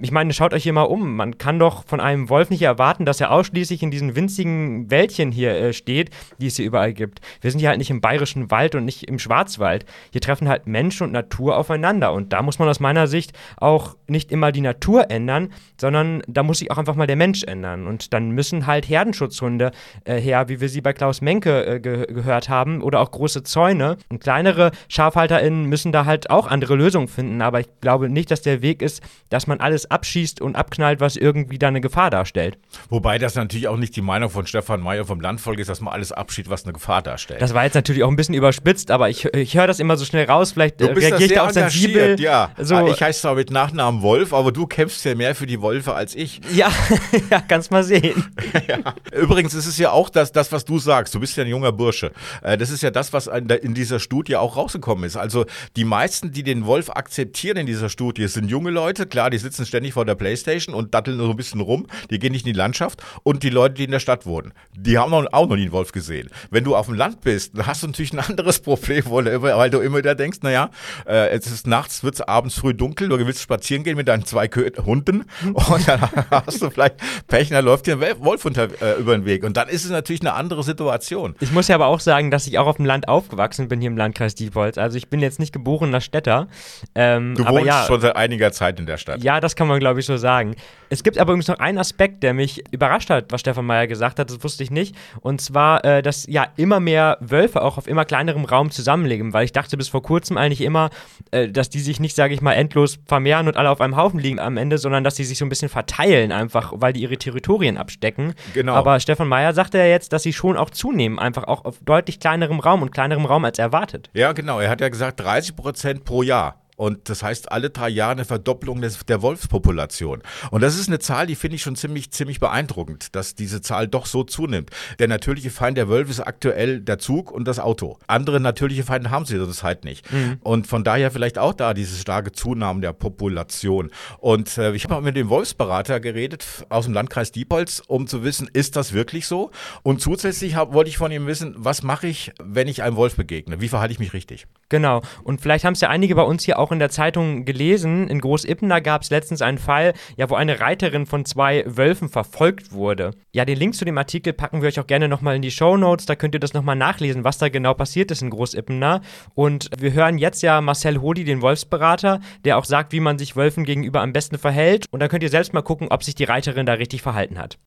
ich 0.00 0.12
meine, 0.12 0.32
schaut 0.32 0.54
euch 0.54 0.62
hier 0.62 0.72
mal 0.72 0.82
um. 0.82 1.16
Man 1.16 1.38
kann 1.38 1.58
doch 1.58 1.84
von 1.86 2.00
einem 2.00 2.28
Wolf 2.28 2.50
nicht 2.50 2.62
erwarten, 2.62 3.04
dass 3.04 3.20
er 3.20 3.30
ausschließlich 3.30 3.82
in 3.82 3.90
diesen 3.90 4.14
winzigen 4.14 4.90
Wäldchen 4.90 5.32
hier 5.32 5.54
äh, 5.54 5.72
steht, 5.72 6.10
die 6.38 6.46
es 6.46 6.56
hier 6.56 6.66
überall 6.66 6.92
gibt. 6.92 7.20
Wir 7.40 7.50
sind 7.50 7.60
hier 7.60 7.70
halt 7.70 7.78
nicht 7.78 7.90
im 7.90 8.00
bayerischen 8.00 8.50
Wald 8.50 8.74
und 8.74 8.84
nicht 8.84 9.04
im 9.04 9.18
Schwarzwald. 9.18 9.84
Hier 10.12 10.20
treffen 10.20 10.48
halt 10.48 10.66
Mensch 10.66 11.00
und 11.00 11.12
Natur 11.12 11.56
aufeinander. 11.56 12.12
Und 12.12 12.32
da 12.32 12.42
muss 12.42 12.58
man 12.58 12.68
aus 12.68 12.80
meiner 12.80 13.06
Sicht 13.06 13.32
auch 13.56 13.96
nicht 14.06 14.30
immer 14.30 14.52
die 14.52 14.60
Natur 14.60 15.10
ändern, 15.10 15.52
sondern 15.80 16.22
da 16.28 16.42
muss 16.42 16.58
sich 16.58 16.70
auch 16.70 16.78
einfach 16.78 16.94
mal 16.94 17.06
der 17.06 17.16
Mensch 17.16 17.42
ändern. 17.44 17.86
Und 17.86 18.12
dann 18.12 18.30
müssen 18.30 18.66
halt 18.66 18.88
Herdenschutzhunde 18.88 19.72
äh, 20.04 20.20
her, 20.20 20.48
wie 20.48 20.60
wir 20.60 20.68
sie 20.68 20.80
bei 20.80 20.92
Klaus 20.92 21.20
Menke 21.20 21.66
äh, 21.66 21.80
ge 21.80 22.06
gehört 22.08 22.48
haben, 22.48 22.82
oder 22.82 23.00
auch 23.00 23.10
große 23.10 23.42
Zäune. 23.42 23.96
Und 24.08 24.20
kleinere 24.20 24.70
SchafhalterInnen 24.88 25.64
müssen 25.66 25.92
da 25.92 26.04
halt 26.04 26.30
auch 26.30 26.46
andere 26.46 26.76
Lösungen 26.76 27.08
finden. 27.08 27.42
Aber 27.42 27.60
ich 27.60 27.68
glaube 27.80 28.08
nicht, 28.08 28.30
dass 28.30 28.42
der 28.42 28.62
Weg 28.62 28.82
ist, 28.82 29.02
dass 29.28 29.46
man 29.46 29.60
alles 29.60 29.87
abschießt 29.90 30.40
und 30.40 30.56
abknallt, 30.56 31.00
was 31.00 31.16
irgendwie 31.16 31.58
da 31.58 31.68
eine 31.68 31.80
Gefahr 31.80 32.10
darstellt. 32.10 32.58
Wobei 32.88 33.18
das 33.18 33.34
natürlich 33.34 33.68
auch 33.68 33.76
nicht 33.76 33.96
die 33.96 34.02
Meinung 34.02 34.30
von 34.30 34.46
Stefan 34.46 34.80
Mayer 34.80 35.04
vom 35.04 35.20
Landvolk 35.20 35.58
ist, 35.58 35.68
dass 35.68 35.80
man 35.80 35.92
alles 35.94 36.12
abschießt, 36.12 36.50
was 36.50 36.64
eine 36.64 36.72
Gefahr 36.72 37.02
darstellt. 37.02 37.42
Das 37.42 37.54
war 37.54 37.64
jetzt 37.64 37.74
natürlich 37.74 38.02
auch 38.02 38.08
ein 38.08 38.16
bisschen 38.16 38.34
überspitzt, 38.34 38.90
aber 38.90 39.08
ich, 39.08 39.24
ich 39.34 39.56
höre 39.56 39.66
das 39.66 39.80
immer 39.80 39.96
so 39.96 40.04
schnell 40.04 40.26
raus. 40.26 40.52
Vielleicht 40.52 40.80
du 40.80 40.88
bist 40.88 41.10
reagiert 41.10 41.36
da 41.36 41.46
auch 41.46 41.50
sensibel. 41.50 42.20
Ja, 42.20 42.50
so. 42.58 42.76
Ah, 42.76 42.88
ich 42.88 43.02
heiße 43.02 43.22
zwar 43.22 43.34
mit 43.34 43.50
Nachnamen 43.50 44.02
Wolf, 44.02 44.32
aber 44.32 44.52
du 44.52 44.66
kämpfst 44.66 45.04
ja 45.04 45.14
mehr 45.14 45.34
für 45.34 45.46
die 45.46 45.62
Wölfe 45.62 45.94
als 45.94 46.14
ich. 46.14 46.40
Ja, 46.52 46.70
ja 47.30 47.40
kannst 47.40 47.70
mal 47.70 47.84
sehen. 47.84 48.24
ja. 48.68 48.78
Übrigens 49.12 49.54
ist 49.54 49.66
es 49.66 49.78
ja 49.78 49.90
auch 49.90 50.10
das, 50.10 50.32
das, 50.32 50.52
was 50.52 50.64
du 50.64 50.78
sagst. 50.78 51.14
Du 51.14 51.20
bist 51.20 51.36
ja 51.36 51.44
ein 51.44 51.50
junger 51.50 51.72
Bursche. 51.72 52.12
Äh, 52.42 52.58
das 52.58 52.70
ist 52.70 52.82
ja 52.82 52.90
das, 52.90 53.12
was 53.12 53.26
in 53.26 53.74
dieser 53.74 54.00
Studie 54.00 54.36
auch 54.36 54.56
rausgekommen 54.56 55.04
ist. 55.04 55.16
Also 55.16 55.46
die 55.76 55.84
meisten, 55.84 56.32
die 56.32 56.42
den 56.42 56.66
Wolf 56.66 56.90
akzeptieren 56.90 57.56
in 57.56 57.66
dieser 57.66 57.88
Studie, 57.88 58.28
sind 58.28 58.50
junge 58.50 58.70
Leute. 58.70 59.06
Klar, 59.06 59.30
die 59.30 59.38
sitzen 59.38 59.66
ständig 59.66 59.77
ständig 59.78 59.94
vor 59.94 60.04
der 60.04 60.16
Playstation 60.16 60.74
und 60.74 60.92
datteln 60.92 61.18
so 61.18 61.30
ein 61.30 61.36
bisschen 61.36 61.60
rum. 61.60 61.86
Die 62.10 62.18
gehen 62.18 62.32
nicht 62.32 62.44
in 62.44 62.52
die 62.52 62.58
Landschaft. 62.58 63.00
Und 63.22 63.44
die 63.44 63.50
Leute, 63.50 63.74
die 63.74 63.84
in 63.84 63.92
der 63.92 64.00
Stadt 64.00 64.26
wohnen, 64.26 64.52
die 64.74 64.98
haben 64.98 65.14
auch 65.14 65.48
noch 65.48 65.56
nie 65.56 65.62
einen 65.62 65.72
Wolf 65.72 65.92
gesehen. 65.92 66.30
Wenn 66.50 66.64
du 66.64 66.74
auf 66.74 66.86
dem 66.86 66.96
Land 66.96 67.20
bist, 67.20 67.56
dann 67.56 67.66
hast 67.66 67.84
du 67.84 67.86
natürlich 67.86 68.12
ein 68.12 68.18
anderes 68.18 68.58
Problem, 68.68 69.04
weil 69.08 69.70
du 69.70 69.78
immer 69.78 69.98
wieder 69.98 70.16
denkst, 70.16 70.38
naja, 70.42 70.70
äh, 71.06 71.28
es 71.28 71.46
ist 71.46 71.68
nachts, 71.68 72.02
wird 72.02 72.14
es 72.14 72.20
abends 72.22 72.56
früh 72.56 72.74
dunkel, 72.74 73.08
du 73.08 73.18
willst 73.24 73.40
spazieren 73.40 73.84
gehen 73.84 73.96
mit 73.96 74.08
deinen 74.08 74.24
zwei 74.24 74.48
Hunden 74.48 75.24
und 75.44 75.88
dann 75.88 76.00
hast 76.30 76.60
du 76.60 76.70
vielleicht 76.70 76.96
Pech, 77.28 77.50
da 77.50 77.60
läuft 77.60 77.86
dir 77.86 78.00
ein 78.00 78.20
Wolf 78.20 78.44
unter, 78.44 78.64
äh, 78.82 78.98
über 78.98 79.16
den 79.16 79.24
Weg. 79.24 79.44
Und 79.44 79.56
dann 79.56 79.68
ist 79.68 79.84
es 79.84 79.90
natürlich 79.90 80.22
eine 80.22 80.34
andere 80.34 80.64
Situation. 80.64 81.36
Ich 81.38 81.52
muss 81.52 81.68
ja 81.68 81.76
aber 81.76 81.86
auch 81.86 82.00
sagen, 82.00 82.32
dass 82.32 82.46
ich 82.48 82.58
auch 82.58 82.66
auf 82.66 82.76
dem 82.76 82.86
Land 82.86 83.06
aufgewachsen 83.06 83.68
bin, 83.68 83.80
hier 83.80 83.90
im 83.90 83.96
Landkreis 83.96 84.34
Diepholz. 84.34 84.76
Also 84.76 84.96
ich 84.96 85.08
bin 85.08 85.20
jetzt 85.20 85.38
nicht 85.38 85.52
geborener 85.52 86.00
Städter. 86.00 86.48
Ähm, 86.96 87.34
du 87.36 87.46
wohnst 87.46 87.66
ja, 87.66 87.84
schon 87.86 88.00
seit 88.00 88.16
einiger 88.16 88.50
Zeit 88.50 88.80
in 88.80 88.86
der 88.86 88.96
Stadt. 88.96 89.22
Ja, 89.22 89.40
das 89.40 89.54
kann 89.54 89.67
man, 89.67 89.67
glaube 89.76 90.00
ich, 90.00 90.06
so 90.06 90.16
sagen. 90.16 90.54
Es 90.90 91.02
gibt 91.02 91.18
aber 91.18 91.32
übrigens 91.32 91.48
noch 91.48 91.58
einen 91.58 91.78
Aspekt, 91.78 92.22
der 92.22 92.32
mich 92.32 92.64
überrascht 92.70 93.10
hat, 93.10 93.30
was 93.30 93.40
Stefan 93.40 93.66
Meyer 93.66 93.86
gesagt 93.86 94.18
hat, 94.18 94.30
das 94.30 94.42
wusste 94.42 94.62
ich 94.62 94.70
nicht. 94.70 94.96
Und 95.20 95.40
zwar, 95.40 95.84
äh, 95.84 96.02
dass 96.02 96.26
ja 96.26 96.46
immer 96.56 96.80
mehr 96.80 97.18
Wölfe 97.20 97.62
auch 97.62 97.76
auf 97.76 97.86
immer 97.86 98.04
kleinerem 98.04 98.44
Raum 98.44 98.70
zusammenlegen, 98.70 99.32
weil 99.32 99.44
ich 99.44 99.52
dachte 99.52 99.76
bis 99.76 99.88
vor 99.88 100.02
kurzem 100.02 100.38
eigentlich 100.38 100.62
immer, 100.62 100.90
äh, 101.30 101.48
dass 101.48 101.68
die 101.68 101.80
sich 101.80 102.00
nicht, 102.00 102.16
sage 102.16 102.32
ich 102.32 102.40
mal, 102.40 102.54
endlos 102.54 102.98
vermehren 103.06 103.48
und 103.48 103.56
alle 103.56 103.70
auf 103.70 103.80
einem 103.80 103.96
Haufen 103.96 104.18
liegen 104.18 104.40
am 104.40 104.56
Ende, 104.56 104.78
sondern 104.78 105.04
dass 105.04 105.16
sie 105.16 105.24
sich 105.24 105.36
so 105.36 105.44
ein 105.44 105.50
bisschen 105.50 105.68
verteilen 105.68 106.32
einfach, 106.32 106.72
weil 106.76 106.92
die 106.92 107.02
ihre 107.02 107.18
Territorien 107.18 107.76
abstecken. 107.76 108.34
Genau. 108.54 108.74
Aber 108.74 108.98
Stefan 109.00 109.28
Meyer 109.28 109.52
sagte 109.52 109.78
ja 109.78 109.84
jetzt, 109.84 110.12
dass 110.12 110.22
sie 110.22 110.32
schon 110.32 110.56
auch 110.56 110.70
zunehmen, 110.70 111.18
einfach 111.18 111.44
auch 111.44 111.64
auf 111.64 111.78
deutlich 111.84 112.20
kleinerem 112.20 112.60
Raum 112.60 112.82
und 112.82 112.92
kleinerem 112.92 113.26
Raum 113.26 113.44
als 113.44 113.58
erwartet. 113.58 114.10
Ja, 114.14 114.32
genau. 114.32 114.60
Er 114.60 114.70
hat 114.70 114.80
ja 114.80 114.88
gesagt 114.88 115.20
30 115.20 115.56
Prozent 115.56 116.04
pro 116.04 116.22
Jahr. 116.22 116.56
Und 116.78 117.08
das 117.08 117.24
heißt 117.24 117.50
alle 117.50 117.70
drei 117.70 117.88
Jahre 117.88 118.12
eine 118.12 118.24
Verdopplung 118.24 118.80
des, 118.80 119.04
der 119.04 119.20
Wolfspopulation. 119.20 120.22
Und 120.52 120.60
das 120.60 120.78
ist 120.78 120.88
eine 120.88 121.00
Zahl, 121.00 121.26
die 121.26 121.34
finde 121.34 121.56
ich 121.56 121.62
schon 121.62 121.74
ziemlich, 121.74 122.12
ziemlich 122.12 122.38
beeindruckend, 122.38 123.16
dass 123.16 123.34
diese 123.34 123.60
Zahl 123.60 123.88
doch 123.88 124.06
so 124.06 124.22
zunimmt. 124.22 124.70
Der 125.00 125.08
natürliche 125.08 125.50
Feind 125.50 125.76
der 125.76 125.88
Wölfe 125.88 126.12
ist 126.12 126.20
aktuell 126.20 126.80
der 126.80 127.00
Zug 127.00 127.32
und 127.32 127.48
das 127.48 127.58
Auto. 127.58 127.98
Andere 128.06 128.38
natürliche 128.38 128.84
Feinde 128.84 129.10
haben 129.10 129.24
sie 129.24 129.38
das 129.38 129.64
halt 129.64 129.84
nicht. 129.84 130.10
Mhm. 130.12 130.38
Und 130.44 130.68
von 130.68 130.84
daher 130.84 131.10
vielleicht 131.10 131.36
auch 131.36 131.52
da 131.52 131.74
diese 131.74 131.98
starke 131.98 132.30
Zunahme 132.30 132.80
der 132.80 132.92
Population. 132.92 133.90
Und 134.18 134.56
äh, 134.56 134.72
ich 134.72 134.84
habe 134.84 134.94
auch 134.94 135.02
mit 135.02 135.16
dem 135.16 135.30
Wolfsberater 135.30 135.98
geredet 135.98 136.46
aus 136.68 136.84
dem 136.84 136.94
Landkreis 136.94 137.32
Diepholz, 137.32 137.82
um 137.88 138.06
zu 138.06 138.22
wissen, 138.22 138.48
ist 138.52 138.76
das 138.76 138.92
wirklich 138.92 139.26
so? 139.26 139.50
Und 139.82 140.00
zusätzlich 140.00 140.54
hab, 140.54 140.72
wollte 140.74 140.90
ich 140.90 140.96
von 140.96 141.10
ihm 141.10 141.26
wissen, 141.26 141.56
was 141.56 141.82
mache 141.82 142.06
ich, 142.06 142.30
wenn 142.40 142.68
ich 142.68 142.84
einem 142.84 142.94
Wolf 142.94 143.16
begegne? 143.16 143.60
Wie 143.60 143.68
verhalte 143.68 143.90
ich 143.90 143.98
mich 143.98 144.12
richtig? 144.12 144.46
Genau. 144.68 145.00
Und 145.24 145.40
vielleicht 145.40 145.64
haben 145.64 145.72
es 145.72 145.80
ja 145.80 145.88
einige 145.88 146.14
bei 146.14 146.22
uns 146.22 146.44
hier 146.44 146.58
auch 146.58 146.72
in 146.72 146.78
der 146.78 146.90
Zeitung 146.90 147.44
gelesen. 147.44 148.08
In 148.08 148.20
Großippener 148.20 148.80
gab 148.80 149.02
es 149.02 149.10
letztens 149.10 149.40
einen 149.42 149.58
Fall, 149.58 149.94
ja, 150.16 150.28
wo 150.28 150.34
eine 150.34 150.60
Reiterin 150.60 151.06
von 151.06 151.24
zwei 151.24 151.64
Wölfen 151.66 152.08
verfolgt 152.08 152.72
wurde. 152.72 153.12
Ja, 153.32 153.44
den 153.44 153.58
Link 153.58 153.74
zu 153.74 153.84
dem 153.84 153.96
Artikel 153.96 154.32
packen 154.32 154.60
wir 154.60 154.68
euch 154.68 154.78
auch 154.80 154.86
gerne 154.86 155.08
nochmal 155.08 155.36
in 155.36 155.42
die 155.42 155.50
Show 155.50 155.76
Notes. 155.76 156.06
Da 156.06 156.16
könnt 156.16 156.34
ihr 156.34 156.40
das 156.40 156.54
nochmal 156.54 156.76
nachlesen, 156.76 157.24
was 157.24 157.38
da 157.38 157.48
genau 157.48 157.74
passiert 157.74 158.10
ist 158.10 158.22
in 158.22 158.30
Großippener. 158.30 159.00
Und 159.34 159.70
wir 159.78 159.92
hören 159.92 160.18
jetzt 160.18 160.42
ja 160.42 160.60
Marcel 160.60 161.00
Hodi, 161.00 161.24
den 161.24 161.40
Wolfsberater, 161.40 162.20
der 162.44 162.58
auch 162.58 162.64
sagt, 162.64 162.92
wie 162.92 163.00
man 163.00 163.18
sich 163.18 163.36
Wölfen 163.36 163.64
gegenüber 163.64 164.02
am 164.02 164.12
besten 164.12 164.38
verhält. 164.38 164.86
Und 164.90 165.00
dann 165.00 165.08
könnt 165.08 165.22
ihr 165.22 165.30
selbst 165.30 165.54
mal 165.54 165.62
gucken, 165.62 165.88
ob 165.90 166.02
sich 166.02 166.14
die 166.14 166.24
Reiterin 166.24 166.66
da 166.66 166.74
richtig 166.74 167.02
verhalten 167.02 167.38
hat. 167.38 167.58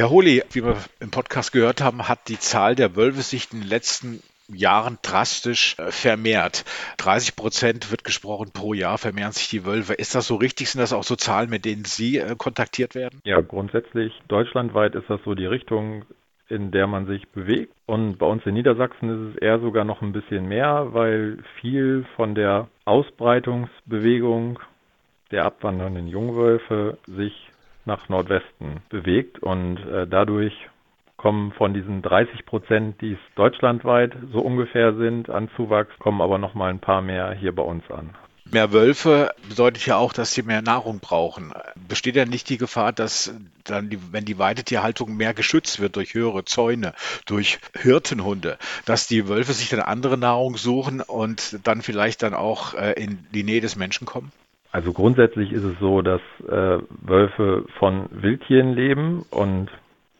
Ja, 0.00 0.08
Holi, 0.08 0.42
wie 0.52 0.64
wir 0.64 0.78
im 1.00 1.10
Podcast 1.10 1.52
gehört 1.52 1.82
haben, 1.82 2.08
hat 2.08 2.28
die 2.28 2.38
Zahl 2.38 2.74
der 2.74 2.96
Wölfe 2.96 3.20
sich 3.20 3.52
in 3.52 3.60
den 3.60 3.68
letzten 3.68 4.22
Jahren 4.48 4.96
drastisch 5.02 5.78
äh, 5.78 5.90
vermehrt. 5.90 6.64
30 6.96 7.36
Prozent 7.36 7.90
wird 7.90 8.02
gesprochen 8.02 8.50
pro 8.50 8.72
Jahr 8.72 8.96
vermehren 8.96 9.32
sich 9.32 9.50
die 9.50 9.66
Wölfe. 9.66 9.92
Ist 9.92 10.14
das 10.14 10.26
so 10.26 10.36
richtig? 10.36 10.70
Sind 10.70 10.80
das 10.80 10.94
auch 10.94 11.02
so 11.02 11.16
Zahlen, 11.16 11.50
mit 11.50 11.66
denen 11.66 11.84
Sie 11.84 12.16
äh, 12.16 12.34
kontaktiert 12.34 12.94
werden? 12.94 13.20
Ja, 13.24 13.42
grundsätzlich 13.42 14.18
deutschlandweit 14.26 14.94
ist 14.94 15.10
das 15.10 15.20
so 15.26 15.34
die 15.34 15.44
Richtung, 15.44 16.06
in 16.48 16.70
der 16.70 16.86
man 16.86 17.04
sich 17.04 17.28
bewegt. 17.28 17.74
Und 17.84 18.16
bei 18.16 18.24
uns 18.24 18.46
in 18.46 18.54
Niedersachsen 18.54 19.10
ist 19.10 19.34
es 19.34 19.42
eher 19.42 19.60
sogar 19.60 19.84
noch 19.84 20.00
ein 20.00 20.12
bisschen 20.12 20.48
mehr, 20.48 20.94
weil 20.94 21.44
viel 21.60 22.06
von 22.16 22.34
der 22.34 22.68
Ausbreitungsbewegung 22.86 24.60
der 25.30 25.44
abwandernden 25.44 26.08
Jungwölfe 26.08 26.96
sich 27.06 27.49
nach 27.90 28.08
Nordwesten 28.08 28.82
bewegt 28.88 29.40
und 29.40 29.78
äh, 29.78 30.06
dadurch 30.06 30.54
kommen 31.16 31.52
von 31.52 31.74
diesen 31.74 32.02
30 32.02 32.46
Prozent, 32.46 33.00
die 33.00 33.12
es 33.12 33.34
deutschlandweit 33.34 34.12
so 34.32 34.38
ungefähr 34.38 34.94
sind 34.94 35.28
an 35.28 35.50
Zuwachs, 35.56 35.90
kommen 35.98 36.22
aber 36.22 36.38
noch 36.38 36.54
mal 36.54 36.70
ein 36.70 36.78
paar 36.78 37.02
mehr 37.02 37.34
hier 37.34 37.52
bei 37.54 37.64
uns 37.64 37.82
an. 37.90 38.14
Mehr 38.52 38.72
Wölfe 38.72 39.32
bedeutet 39.48 39.84
ja 39.86 39.96
auch, 39.96 40.12
dass 40.12 40.32
sie 40.32 40.42
mehr 40.42 40.62
Nahrung 40.62 41.00
brauchen. 41.00 41.52
Besteht 41.88 42.16
ja 42.16 42.24
nicht 42.24 42.48
die 42.48 42.58
Gefahr, 42.58 42.92
dass 42.92 43.34
dann, 43.64 43.90
die, 43.90 43.98
wenn 44.12 44.24
die 44.24 44.38
Weidetierhaltung 44.38 45.16
mehr 45.16 45.34
geschützt 45.34 45.78
wird 45.78 45.96
durch 45.96 46.14
höhere 46.14 46.44
Zäune, 46.44 46.94
durch 47.26 47.58
Hirtenhunde, 47.76 48.56
dass 48.86 49.06
die 49.06 49.28
Wölfe 49.28 49.52
sich 49.52 49.68
dann 49.68 49.80
andere 49.80 50.16
Nahrung 50.16 50.56
suchen 50.56 51.00
und 51.00 51.60
dann 51.64 51.82
vielleicht 51.82 52.22
dann 52.22 52.34
auch 52.34 52.74
äh, 52.74 52.92
in 52.92 53.24
die 53.32 53.44
Nähe 53.44 53.60
des 53.60 53.76
Menschen 53.76 54.06
kommen? 54.06 54.32
Also 54.72 54.92
grundsätzlich 54.92 55.52
ist 55.52 55.64
es 55.64 55.78
so, 55.80 56.00
dass 56.00 56.20
äh, 56.48 56.78
Wölfe 57.02 57.64
von 57.78 58.06
Wildtieren 58.10 58.72
leben 58.72 59.24
und 59.30 59.68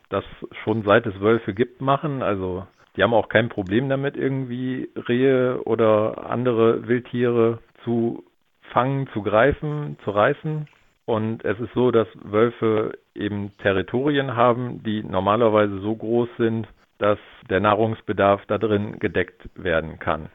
das 0.08 0.24
schon 0.64 0.82
seit 0.82 1.06
es 1.06 1.20
Wölfe 1.20 1.54
gibt 1.54 1.80
machen. 1.80 2.22
Also 2.22 2.66
die 2.96 3.02
haben 3.02 3.14
auch 3.14 3.28
kein 3.28 3.48
Problem 3.48 3.88
damit, 3.88 4.16
irgendwie 4.16 4.90
Rehe 5.08 5.62
oder 5.64 6.28
andere 6.28 6.88
Wildtiere 6.88 7.58
zu 7.84 8.24
fangen, 8.72 9.08
zu 9.12 9.22
greifen, 9.22 9.96
zu 10.04 10.10
reißen. 10.10 10.66
Und 11.06 11.44
es 11.44 11.58
ist 11.60 11.72
so, 11.74 11.90
dass 11.90 12.08
Wölfe 12.22 12.98
eben 13.14 13.56
Territorien 13.58 14.36
haben, 14.36 14.82
die 14.82 15.02
normalerweise 15.02 15.80
so 15.80 15.94
groß 15.94 16.28
sind, 16.38 16.68
dass 16.98 17.18
der 17.48 17.60
Nahrungsbedarf 17.60 18.42
da 18.46 18.58
drin 18.58 18.98
gedeckt 18.98 19.48
werden 19.54 19.98
kann. 19.98 20.28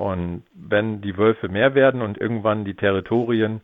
Und 0.00 0.44
wenn 0.54 1.02
die 1.02 1.18
Wölfe 1.18 1.50
mehr 1.50 1.74
werden 1.74 2.00
und 2.00 2.16
irgendwann 2.18 2.64
die 2.64 2.72
Territorien 2.72 3.60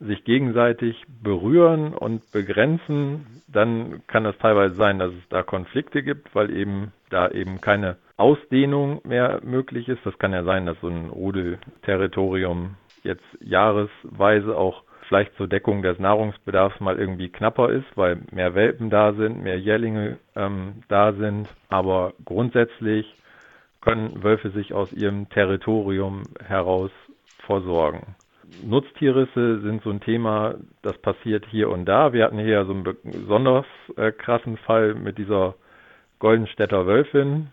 sich 0.00 0.24
gegenseitig 0.24 1.04
berühren 1.22 1.94
und 1.94 2.32
begrenzen, 2.32 3.42
dann 3.46 4.02
kann 4.08 4.26
es 4.26 4.36
teilweise 4.38 4.74
sein, 4.74 4.98
dass 4.98 5.12
es 5.12 5.28
da 5.28 5.44
Konflikte 5.44 6.02
gibt, 6.02 6.34
weil 6.34 6.50
eben 6.50 6.92
da 7.10 7.28
eben 7.28 7.60
keine 7.60 7.96
Ausdehnung 8.16 9.00
mehr 9.04 9.40
möglich 9.44 9.88
ist. 9.88 10.04
Das 10.04 10.18
kann 10.18 10.32
ja 10.32 10.42
sein, 10.42 10.66
dass 10.66 10.80
so 10.80 10.88
ein 10.88 11.10
Rudelterritorium 11.10 12.74
jetzt 13.04 13.24
jahresweise 13.40 14.56
auch 14.56 14.82
vielleicht 15.06 15.36
zur 15.36 15.46
Deckung 15.46 15.82
des 15.82 16.00
Nahrungsbedarfs 16.00 16.80
mal 16.80 16.98
irgendwie 16.98 17.28
knapper 17.28 17.70
ist, 17.70 17.86
weil 17.94 18.18
mehr 18.32 18.56
Welpen 18.56 18.90
da 18.90 19.12
sind, 19.12 19.44
mehr 19.44 19.60
Jährlinge 19.60 20.18
ähm, 20.34 20.82
da 20.88 21.12
sind. 21.12 21.48
Aber 21.68 22.14
grundsätzlich 22.24 23.06
können 23.80 24.22
Wölfe 24.22 24.50
sich 24.50 24.72
aus 24.72 24.92
ihrem 24.92 25.28
Territorium 25.28 26.22
heraus 26.44 26.90
versorgen. 27.46 28.16
Nutztierrisse 28.62 29.60
sind 29.60 29.82
so 29.82 29.90
ein 29.90 30.00
Thema, 30.00 30.54
das 30.82 30.96
passiert 30.98 31.46
hier 31.50 31.68
und 31.70 31.84
da. 31.84 32.12
Wir 32.12 32.24
hatten 32.24 32.38
hier 32.38 32.64
so 32.64 32.72
einen 32.72 32.84
besonders 33.04 33.66
äh, 33.96 34.10
krassen 34.10 34.56
Fall 34.56 34.94
mit 34.94 35.18
dieser 35.18 35.54
Goldenstädter 36.18 36.86
Wölfin. 36.86 37.48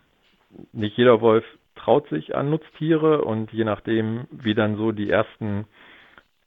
Nicht 0.71 0.97
jeder 0.97 1.21
Wolf 1.21 1.43
traut 1.75 2.07
sich 2.09 2.35
an 2.35 2.49
Nutztiere 2.49 3.21
und 3.23 3.51
je 3.51 3.65
nachdem, 3.65 4.25
wie 4.31 4.55
dann 4.55 4.77
so 4.77 4.91
die 4.91 5.09
ersten 5.09 5.65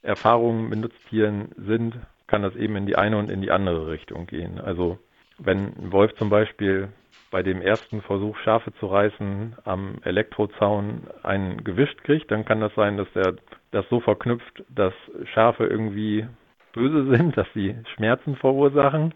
Erfahrungen 0.03 0.69
mit 0.69 0.81
Nutztieren 0.81 1.51
sind, 1.57 1.95
kann 2.27 2.43
das 2.43 2.57
eben 2.57 2.77
in 2.77 2.87
die 2.87 2.97
eine 2.97 3.19
und 3.19 3.31
in 3.31 3.43
die 3.43 3.51
andere 3.51 3.89
Richtung 3.89 4.27
gehen. 4.27 4.61
Also 4.61 4.99
wenn 5.39 5.75
ein 5.77 5.93
Wolf 5.93 6.15
zum 6.17 6.31
Beispiel 6.31 6.89
bei 7.31 7.43
dem 7.43 7.61
ersten 7.61 8.01
Versuch, 8.03 8.37
Schafe 8.39 8.73
zu 8.75 8.87
reißen, 8.87 9.57
am 9.65 9.97
Elektrozaun 10.03 11.09
einen 11.23 11.63
gewischt 11.65 12.03
kriegt, 12.05 12.31
dann 12.31 12.45
kann 12.45 12.61
das 12.61 12.75
sein, 12.75 12.97
dass 12.97 13.09
er 13.15 13.35
das 13.71 13.89
so 13.91 14.01
verknüpft, 14.01 14.65
dass 14.69 14.95
Schafe 15.35 15.67
irgendwie 15.67 16.27
böse 16.73 17.17
sind, 17.17 17.37
dass 17.37 17.47
sie 17.55 17.77
Schmerzen 17.95 18.37
verursachen, 18.37 19.15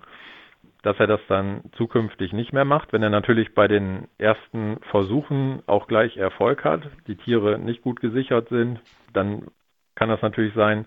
dass 0.83 0.99
er 0.99 1.07
das 1.07 1.21
dann 1.29 1.63
zukünftig 1.77 2.33
nicht 2.33 2.53
mehr 2.53 2.65
macht. 2.65 2.93
Wenn 2.93 3.03
er 3.03 3.11
natürlich 3.11 3.55
bei 3.55 3.69
den 3.69 4.09
ersten 4.19 4.79
Versuchen 4.91 5.63
auch 5.67 5.87
gleich 5.87 6.17
Erfolg 6.17 6.65
hat, 6.65 6.83
die 7.07 7.17
Tiere 7.17 7.59
nicht 7.59 7.83
gut 7.83 8.01
gesichert 8.01 8.49
sind, 8.49 8.81
dann 9.13 9.47
kann 9.95 10.09
das 10.09 10.23
natürlich 10.23 10.55
sein, 10.55 10.87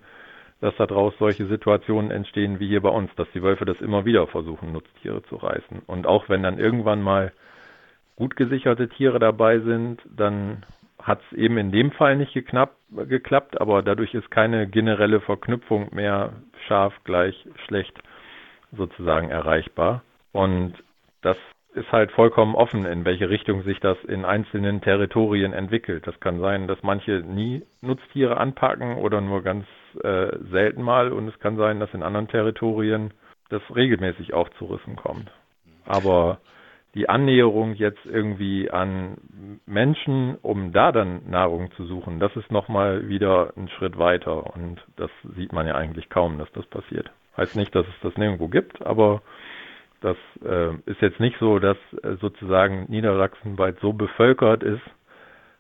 dass 0.66 0.76
daraus 0.78 1.14
solche 1.20 1.46
Situationen 1.46 2.10
entstehen 2.10 2.60
wie 2.60 2.68
hier 2.68 2.82
bei 2.82 2.90
uns, 2.90 3.14
dass 3.18 3.28
die 3.36 3.44
Wölfe 3.44 3.66
das 3.66 3.80
immer 3.82 4.04
wieder 4.04 4.26
versuchen, 4.26 4.72
Nutztiere 4.72 5.22
zu 5.24 5.36
reißen. 5.36 5.84
Und 5.86 6.08
auch 6.08 6.28
wenn 6.28 6.42
dann 6.42 6.58
irgendwann 6.58 7.04
mal 7.04 7.32
gut 8.16 8.36
gesicherte 8.36 8.90
Tiere 8.90 9.20
dabei 9.20 9.60
sind, 9.60 10.02
dann 10.06 10.66
hat 11.00 11.22
es 11.30 11.38
eben 11.38 11.60
in 11.60 11.72
dem 11.72 11.92
Fall 11.92 12.16
nicht 12.16 12.34
geknapp, 12.34 12.78
geklappt, 12.90 13.62
aber 13.62 13.84
dadurch 13.84 14.16
ist 14.16 14.32
keine 14.32 14.68
generelle 14.68 15.22
Verknüpfung 15.22 15.94
mehr 15.94 16.34
scharf 16.68 16.96
gleich 17.04 17.36
schlecht 17.68 18.02
sozusagen 18.76 19.30
erreichbar. 19.30 20.02
Und 20.32 20.74
das 21.22 21.38
ist 21.76 21.92
halt 21.92 22.12
vollkommen 22.12 22.56
offen, 22.56 22.86
in 22.86 23.06
welche 23.06 23.30
Richtung 23.30 23.62
sich 23.62 23.80
das 23.82 24.04
in 24.06 24.26
einzelnen 24.26 24.82
Territorien 24.82 25.54
entwickelt. 25.54 26.08
Das 26.08 26.20
kann 26.20 26.40
sein, 26.40 26.68
dass 26.68 26.82
manche 26.82 27.20
nie 27.20 27.62
Nutztiere 27.82 28.38
anpacken 28.38 28.96
oder 28.96 29.22
nur 29.22 29.44
ganz 29.44 29.68
äh, 30.04 30.38
selten 30.52 30.82
mal 30.82 31.12
und 31.12 31.28
es 31.28 31.40
kann 31.40 31.58
sein, 31.58 31.80
dass 31.80 31.94
in 31.94 32.04
anderen 32.04 32.28
Territorien 32.28 33.14
das 33.50 33.62
regelmäßig 33.74 34.34
auch 34.34 34.50
zu 34.58 34.66
Rissen 34.66 34.96
kommt. 34.96 35.32
Aber 35.86 36.40
die 36.96 37.10
Annäherung 37.10 37.74
jetzt 37.74 38.06
irgendwie 38.06 38.72
an 38.72 39.18
Menschen, 39.66 40.38
um 40.42 40.72
da 40.72 40.92
dann 40.92 41.30
Nahrung 41.30 41.70
zu 41.76 41.86
suchen, 41.86 42.20
das 42.20 42.36
ist 42.38 42.52
nochmal 42.52 43.10
wieder 43.10 43.54
ein 43.58 43.68
Schritt 43.70 43.98
weiter 43.98 44.56
und 44.56 44.82
das 44.96 45.12
sieht 45.36 45.52
man 45.52 45.68
ja 45.68 45.76
eigentlich 45.76 46.10
kaum, 46.10 46.38
dass 46.38 46.52
das 46.54 46.66
passiert. 46.68 47.12
Heißt 47.36 47.58
nicht, 47.58 47.76
dass 47.76 47.86
es 47.86 48.00
das 48.02 48.16
nirgendwo 48.16 48.48
gibt, 48.48 48.82
aber 48.86 49.22
das 50.00 50.18
äh, 50.46 50.74
ist 50.86 51.02
jetzt 51.02 51.20
nicht 51.20 51.38
so, 51.40 51.60
dass 51.60 51.78
äh, 52.02 52.16
sozusagen 52.22 52.86
Niedersachsen 52.88 53.58
bald 53.58 53.80
so 53.82 53.92
bevölkert 53.92 54.64
ist, 54.64 54.84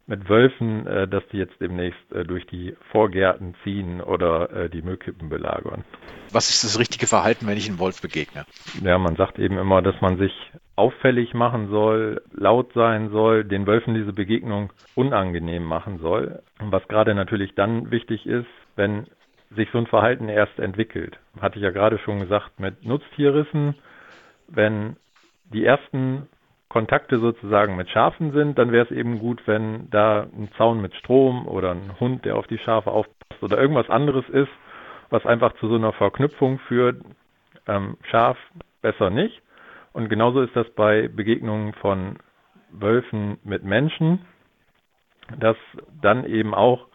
mit 0.07 0.29
Wölfen, 0.29 0.85
äh, 0.85 1.07
dass 1.07 1.23
die 1.31 1.37
jetzt 1.37 1.59
demnächst 1.59 2.11
äh, 2.11 2.23
durch 2.23 2.45
die 2.47 2.75
Vorgärten 2.91 3.55
ziehen 3.63 4.01
oder 4.01 4.51
äh, 4.51 4.69
die 4.69 4.81
Müllkippen 4.81 5.29
belagern. 5.29 5.83
Was 6.31 6.49
ist 6.49 6.63
das 6.63 6.79
richtige 6.79 7.07
Verhalten, 7.07 7.47
wenn 7.47 7.57
ich 7.57 7.67
einem 7.67 7.79
Wolf 7.79 8.01
begegne? 8.01 8.45
Ja, 8.83 8.97
man 8.97 9.15
sagt 9.15 9.39
eben 9.39 9.57
immer, 9.57 9.81
dass 9.81 9.99
man 10.01 10.17
sich 10.17 10.31
auffällig 10.75 11.33
machen 11.33 11.69
soll, 11.69 12.21
laut 12.33 12.73
sein 12.73 13.09
soll, 13.09 13.45
den 13.45 13.65
Wölfen 13.65 13.93
diese 13.93 14.13
Begegnung 14.13 14.71
unangenehm 14.93 15.63
machen 15.63 15.99
soll. 15.99 16.41
Was 16.59 16.87
gerade 16.87 17.15
natürlich 17.15 17.55
dann 17.55 17.91
wichtig 17.91 18.25
ist, 18.25 18.47
wenn 18.75 19.07
sich 19.55 19.69
so 19.71 19.77
ein 19.77 19.87
Verhalten 19.87 20.27
erst 20.27 20.59
entwickelt. 20.59 21.17
Hatte 21.39 21.57
ich 21.57 21.63
ja 21.63 21.71
gerade 21.71 21.97
schon 21.99 22.19
gesagt, 22.19 22.59
mit 22.59 22.85
Nutztierrissen, 22.85 23.75
wenn 24.47 24.97
die 25.53 25.63
ersten 25.63 26.27
Kontakte 26.75 27.19
sozusagen 27.19 27.77
mit 27.77 27.89
Schafen 27.89 28.33
sind, 28.33 28.57
dann 28.57 28.73
wäre 28.73 28.83
es 28.83 28.91
eben 28.91 29.19
gut, 29.19 29.41
wenn 29.45 29.89
da 29.91 30.23
ein 30.23 30.49
Zaun 30.57 30.81
mit 30.81 30.93
Strom 30.95 31.47
oder 31.47 31.71
ein 31.71 31.97
Hund, 32.01 32.25
der 32.25 32.35
auf 32.35 32.47
die 32.47 32.57
Schafe 32.57 32.91
aufpasst 32.91 33.41
oder 33.41 33.57
irgendwas 33.57 33.89
anderes 33.89 34.27
ist, 34.27 34.51
was 35.09 35.25
einfach 35.25 35.53
zu 35.53 35.69
so 35.69 35.75
einer 35.75 35.93
Verknüpfung 35.93 36.59
führt. 36.67 37.01
Ähm, 37.65 37.95
Schaf 38.11 38.37
besser 38.81 39.09
nicht. 39.09 39.41
Und 39.93 40.09
genauso 40.09 40.41
ist 40.41 40.53
das 40.53 40.69
bei 40.71 41.07
Begegnungen 41.07 41.71
von 41.75 42.17
Wölfen 42.71 43.37
mit 43.45 43.63
Menschen, 43.63 44.25
dass 45.39 45.55
dann 46.01 46.25
eben 46.25 46.53
auch 46.53 46.87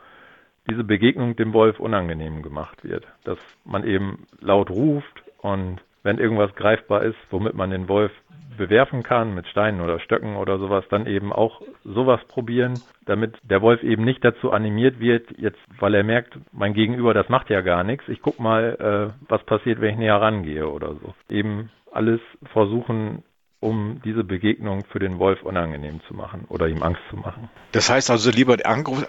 diese 0.68 0.84
Begegnung 0.84 1.36
dem 1.36 1.54
Wolf 1.54 1.80
unangenehm 1.80 2.42
gemacht 2.42 2.84
wird. 2.84 3.06
Dass 3.24 3.38
man 3.64 3.84
eben 3.84 4.26
laut 4.40 4.68
ruft 4.68 5.22
und 5.38 5.80
wenn 6.02 6.18
irgendwas 6.18 6.54
greifbar 6.54 7.02
ist, 7.02 7.16
womit 7.30 7.54
man 7.54 7.70
den 7.70 7.88
Wolf 7.88 8.12
bewerfen 8.56 9.02
kann, 9.02 9.34
mit 9.34 9.46
Steinen 9.46 9.80
oder 9.80 10.00
Stöcken 10.00 10.36
oder 10.36 10.58
sowas, 10.58 10.84
dann 10.90 11.06
eben 11.06 11.32
auch 11.32 11.62
sowas 11.84 12.20
probieren, 12.28 12.78
damit 13.06 13.38
der 13.42 13.62
Wolf 13.62 13.82
eben 13.82 14.04
nicht 14.04 14.22
dazu 14.22 14.50
animiert 14.50 15.00
wird, 15.00 15.30
jetzt, 15.38 15.58
weil 15.78 15.94
er 15.94 16.04
merkt, 16.04 16.36
mein 16.52 16.74
Gegenüber, 16.74 17.14
das 17.14 17.28
macht 17.30 17.48
ja 17.48 17.62
gar 17.62 17.84
nichts, 17.84 18.06
ich 18.08 18.20
guck 18.20 18.38
mal, 18.38 19.14
äh, 19.18 19.24
was 19.28 19.42
passiert, 19.44 19.80
wenn 19.80 19.94
ich 19.94 19.98
näher 19.98 20.20
rangehe 20.20 20.68
oder 20.68 20.94
so. 20.94 21.14
Eben 21.30 21.70
alles 21.90 22.20
versuchen, 22.52 23.22
um 23.60 24.00
diese 24.04 24.24
Begegnung 24.24 24.84
für 24.84 24.98
den 24.98 25.18
Wolf 25.18 25.42
unangenehm 25.42 26.00
zu 26.08 26.14
machen 26.14 26.44
oder 26.48 26.68
ihm 26.68 26.82
Angst 26.82 27.02
zu 27.10 27.16
machen. 27.16 27.50
Das 27.72 27.90
heißt 27.90 28.10
also 28.10 28.30
lieber 28.30 28.56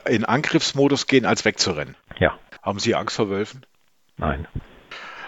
in 0.05 0.25
Angriffsmodus 0.25 1.07
gehen, 1.07 1.25
als 1.25 1.45
wegzurennen. 1.45 1.95
Ja. 2.19 2.37
Haben 2.61 2.79
Sie 2.79 2.95
Angst 2.95 3.15
vor 3.15 3.29
Wölfen? 3.29 3.65
Nein. 4.17 4.47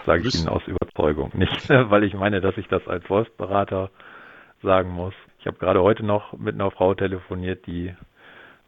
Sage 0.06 0.28
ich 0.28 0.34
Ihnen 0.34 0.48
aus 0.48 0.66
Überzeugung. 0.66 1.30
Nicht, 1.34 1.68
weil 1.68 2.04
ich 2.04 2.14
meine, 2.14 2.40
dass 2.40 2.56
ich 2.56 2.68
das 2.68 2.86
als 2.86 3.08
Wolfsberater 3.08 3.90
sagen 4.62 4.90
muss. 4.90 5.14
Ich 5.38 5.46
habe 5.46 5.58
gerade 5.58 5.82
heute 5.82 6.04
noch 6.04 6.32
mit 6.32 6.54
einer 6.54 6.70
Frau 6.70 6.94
telefoniert, 6.94 7.66
die 7.66 7.94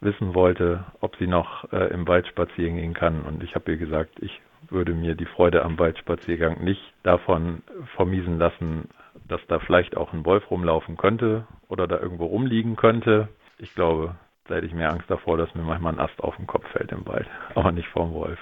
wissen 0.00 0.34
wollte, 0.34 0.84
ob 1.00 1.16
sie 1.16 1.26
noch 1.26 1.72
äh, 1.72 1.92
im 1.92 2.06
Wald 2.06 2.26
spazieren 2.26 2.76
gehen 2.76 2.94
kann. 2.94 3.22
Und 3.22 3.42
ich 3.42 3.54
habe 3.54 3.72
ihr 3.72 3.78
gesagt, 3.78 4.12
ich 4.20 4.40
würde 4.68 4.92
mir 4.92 5.14
die 5.14 5.26
Freude 5.26 5.64
am 5.64 5.78
Waldspaziergang 5.78 6.62
nicht 6.62 6.82
davon 7.02 7.62
vermiesen 7.94 8.38
lassen, 8.38 8.88
dass 9.28 9.40
da 9.48 9.58
vielleicht 9.58 9.96
auch 9.96 10.12
ein 10.12 10.24
Wolf 10.24 10.50
rumlaufen 10.50 10.96
könnte 10.96 11.46
oder 11.68 11.86
da 11.86 11.98
irgendwo 11.98 12.26
rumliegen 12.26 12.76
könnte. 12.76 13.28
Ich 13.58 13.74
glaube, 13.74 14.16
da 14.48 14.56
hätte 14.56 14.66
ich 14.66 14.74
mehr 14.74 14.92
Angst 14.92 15.10
davor, 15.10 15.36
dass 15.36 15.54
mir 15.54 15.62
manchmal 15.62 15.94
ein 15.94 16.00
Ast 16.00 16.20
auf 16.20 16.36
den 16.36 16.46
Kopf 16.46 16.66
fällt 16.72 16.92
im 16.92 17.06
Wald, 17.06 17.26
aber 17.54 17.72
nicht 17.72 17.88
vom 17.88 18.12
Wolf. 18.12 18.38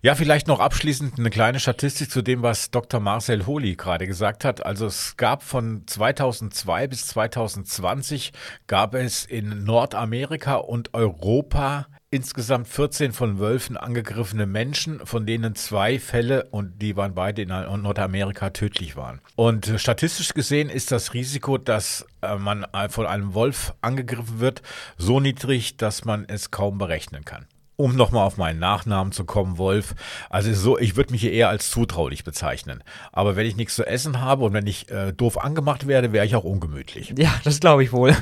Ja, 0.00 0.14
vielleicht 0.14 0.46
noch 0.46 0.60
abschließend 0.60 1.18
eine 1.18 1.28
kleine 1.28 1.58
Statistik 1.58 2.08
zu 2.08 2.22
dem, 2.22 2.40
was 2.40 2.70
Dr. 2.70 3.00
Marcel 3.00 3.46
Holi 3.48 3.74
gerade 3.74 4.06
gesagt 4.06 4.44
hat. 4.44 4.64
Also 4.64 4.86
es 4.86 5.16
gab 5.16 5.42
von 5.42 5.88
2002 5.88 6.86
bis 6.86 7.08
2020 7.08 8.32
gab 8.68 8.94
es 8.94 9.24
in 9.24 9.64
Nordamerika 9.64 10.54
und 10.54 10.94
Europa 10.94 11.88
insgesamt 12.10 12.68
14 12.68 13.12
von 13.12 13.40
Wölfen 13.40 13.76
angegriffene 13.76 14.46
Menschen, 14.46 15.04
von 15.04 15.26
denen 15.26 15.56
zwei 15.56 15.98
Fälle 15.98 16.44
und 16.44 16.80
die 16.80 16.96
waren 16.96 17.16
beide 17.16 17.42
in 17.42 17.48
Nordamerika 17.48 18.50
tödlich 18.50 18.96
waren. 18.96 19.20
Und 19.34 19.74
statistisch 19.78 20.32
gesehen 20.32 20.70
ist 20.70 20.92
das 20.92 21.12
Risiko, 21.12 21.58
dass 21.58 22.06
äh, 22.22 22.36
man 22.36 22.64
von 22.88 23.06
einem 23.06 23.34
Wolf 23.34 23.74
angegriffen 23.80 24.38
wird, 24.38 24.62
so 24.96 25.18
niedrig, 25.18 25.76
dass 25.76 26.04
man 26.04 26.24
es 26.28 26.52
kaum 26.52 26.78
berechnen 26.78 27.24
kann 27.24 27.46
um 27.80 27.94
nochmal 27.94 28.26
auf 28.26 28.36
meinen 28.36 28.58
Nachnamen 28.58 29.12
zu 29.12 29.24
kommen, 29.24 29.56
Wolf. 29.56 29.94
Also 30.30 30.52
so, 30.52 30.78
ich 30.78 30.96
würde 30.96 31.12
mich 31.12 31.20
hier 31.20 31.30
eher 31.30 31.48
als 31.48 31.70
zutraulich 31.70 32.24
bezeichnen. 32.24 32.82
Aber 33.12 33.36
wenn 33.36 33.46
ich 33.46 33.56
nichts 33.56 33.76
zu 33.76 33.86
essen 33.86 34.20
habe 34.20 34.44
und 34.44 34.52
wenn 34.52 34.66
ich 34.66 34.90
äh, 34.90 35.12
doof 35.12 35.38
angemacht 35.38 35.86
werde, 35.86 36.12
wäre 36.12 36.26
ich 36.26 36.34
auch 36.34 36.42
ungemütlich. 36.42 37.14
Ja, 37.16 37.30
das 37.44 37.60
glaube 37.60 37.84
ich 37.84 37.92
wohl. 37.92 38.16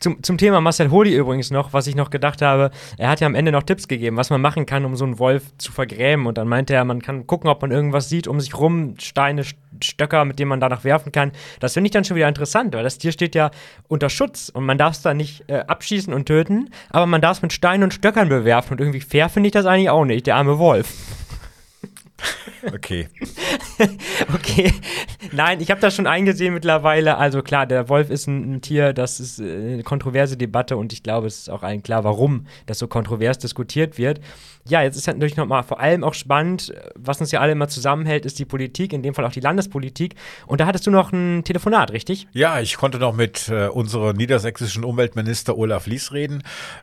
zum, 0.00 0.20
zum 0.24 0.38
Thema 0.38 0.60
Marcel 0.60 0.90
Holi 0.90 1.14
übrigens 1.14 1.52
noch, 1.52 1.72
was 1.72 1.86
ich 1.86 1.94
noch 1.94 2.10
gedacht 2.10 2.42
habe, 2.42 2.72
er 2.98 3.10
hat 3.10 3.20
ja 3.20 3.28
am 3.28 3.36
Ende 3.36 3.52
noch 3.52 3.62
Tipps 3.62 3.86
gegeben, 3.86 4.16
was 4.16 4.28
man 4.28 4.40
machen 4.40 4.66
kann, 4.66 4.84
um 4.84 4.96
so 4.96 5.04
einen 5.04 5.20
Wolf 5.20 5.44
zu 5.56 5.70
vergrämen. 5.70 6.26
Und 6.26 6.36
dann 6.36 6.48
meinte 6.48 6.74
er, 6.74 6.84
man 6.84 7.00
kann 7.00 7.28
gucken, 7.28 7.48
ob 7.48 7.62
man 7.62 7.70
irgendwas 7.70 8.08
sieht 8.08 8.26
um 8.26 8.40
sich 8.40 8.56
rum, 8.58 8.96
Steine, 8.98 9.44
Stöcker, 9.80 10.24
mit 10.24 10.40
denen 10.40 10.48
man 10.48 10.58
danach 10.58 10.82
werfen 10.82 11.12
kann. 11.12 11.30
Das 11.60 11.74
finde 11.74 11.86
ich 11.86 11.92
dann 11.92 12.04
schon 12.04 12.16
wieder 12.16 12.28
interessant, 12.28 12.74
weil 12.74 12.82
das 12.82 12.98
Tier 12.98 13.12
steht 13.12 13.36
ja 13.36 13.52
unter 13.86 14.10
Schutz 14.10 14.48
und 14.48 14.64
man 14.64 14.78
darf 14.78 14.94
es 14.94 15.02
da 15.02 15.14
nicht 15.14 15.44
äh, 15.48 15.60
abschießen 15.60 16.12
und 16.12 16.26
töten, 16.26 16.70
aber 16.90 17.06
man 17.06 17.20
darf 17.20 17.36
es 17.36 17.42
mit 17.42 17.52
Steinen 17.52 17.84
und 17.84 17.94
Stöckern 17.94 18.28
bewerfen 18.28 18.79
irgendwie 18.80 19.00
fair 19.00 19.28
finde 19.28 19.48
ich 19.48 19.52
das 19.52 19.66
eigentlich 19.66 19.90
auch 19.90 20.04
nicht, 20.04 20.26
der 20.26 20.36
arme 20.36 20.58
Wolf. 20.58 20.88
Okay. 22.72 23.08
okay. 24.34 24.72
Nein, 25.32 25.60
ich 25.60 25.70
habe 25.70 25.80
das 25.80 25.94
schon 25.94 26.06
eingesehen 26.06 26.54
mittlerweile. 26.54 27.16
Also 27.16 27.42
klar, 27.42 27.66
der 27.66 27.88
Wolf 27.88 28.10
ist 28.10 28.26
ein, 28.26 28.54
ein, 28.54 28.60
Tier, 28.60 28.92
das 28.92 29.20
ist 29.20 29.40
äh, 29.40 29.72
eine 29.72 29.82
kontroverse 29.82 30.36
Debatte 30.36 30.76
und 30.76 30.92
ich 30.92 31.02
glaube, 31.02 31.26
es 31.26 31.38
ist 31.38 31.50
auch 31.50 31.62
allen 31.62 31.82
klar, 31.82 32.04
warum 32.04 32.46
das 32.66 32.78
so 32.78 32.88
kontrovers 32.88 33.38
diskutiert 33.38 33.98
wird. 33.98 34.20
Ja, 34.68 34.82
jetzt 34.82 34.96
ist 34.96 35.06
natürlich 35.06 35.36
nochmal 35.36 35.62
vor 35.62 35.80
allem 35.80 36.04
auch 36.04 36.14
spannend, 36.14 36.74
was 36.94 37.20
uns 37.20 37.32
ja 37.32 37.40
alle 37.40 37.52
immer 37.52 37.68
zusammenhält, 37.68 38.26
ist 38.26 38.38
die 38.38 38.44
Politik, 38.44 38.92
in 38.92 39.02
dem 39.02 39.14
Fall 39.14 39.24
auch 39.24 39.32
die 39.32 39.40
Landespolitik. 39.40 40.14
Und 40.46 40.60
da 40.60 40.66
hattest 40.66 40.86
du 40.86 40.90
noch 40.90 41.12
ein 41.12 41.42
Telefonat, 41.44 41.92
richtig? 41.92 42.28
Ja, 42.32 42.60
ich 42.60 42.76
konnte 42.76 42.98
noch 42.98 43.14
mit 43.14 43.48
äh, 43.48 43.68
unserem 43.68 44.16
niedersächsischen 44.16 44.84
Umweltminister 44.84 45.56
Olaf 45.56 45.86
Lies 45.86 46.12
reden 46.12 46.42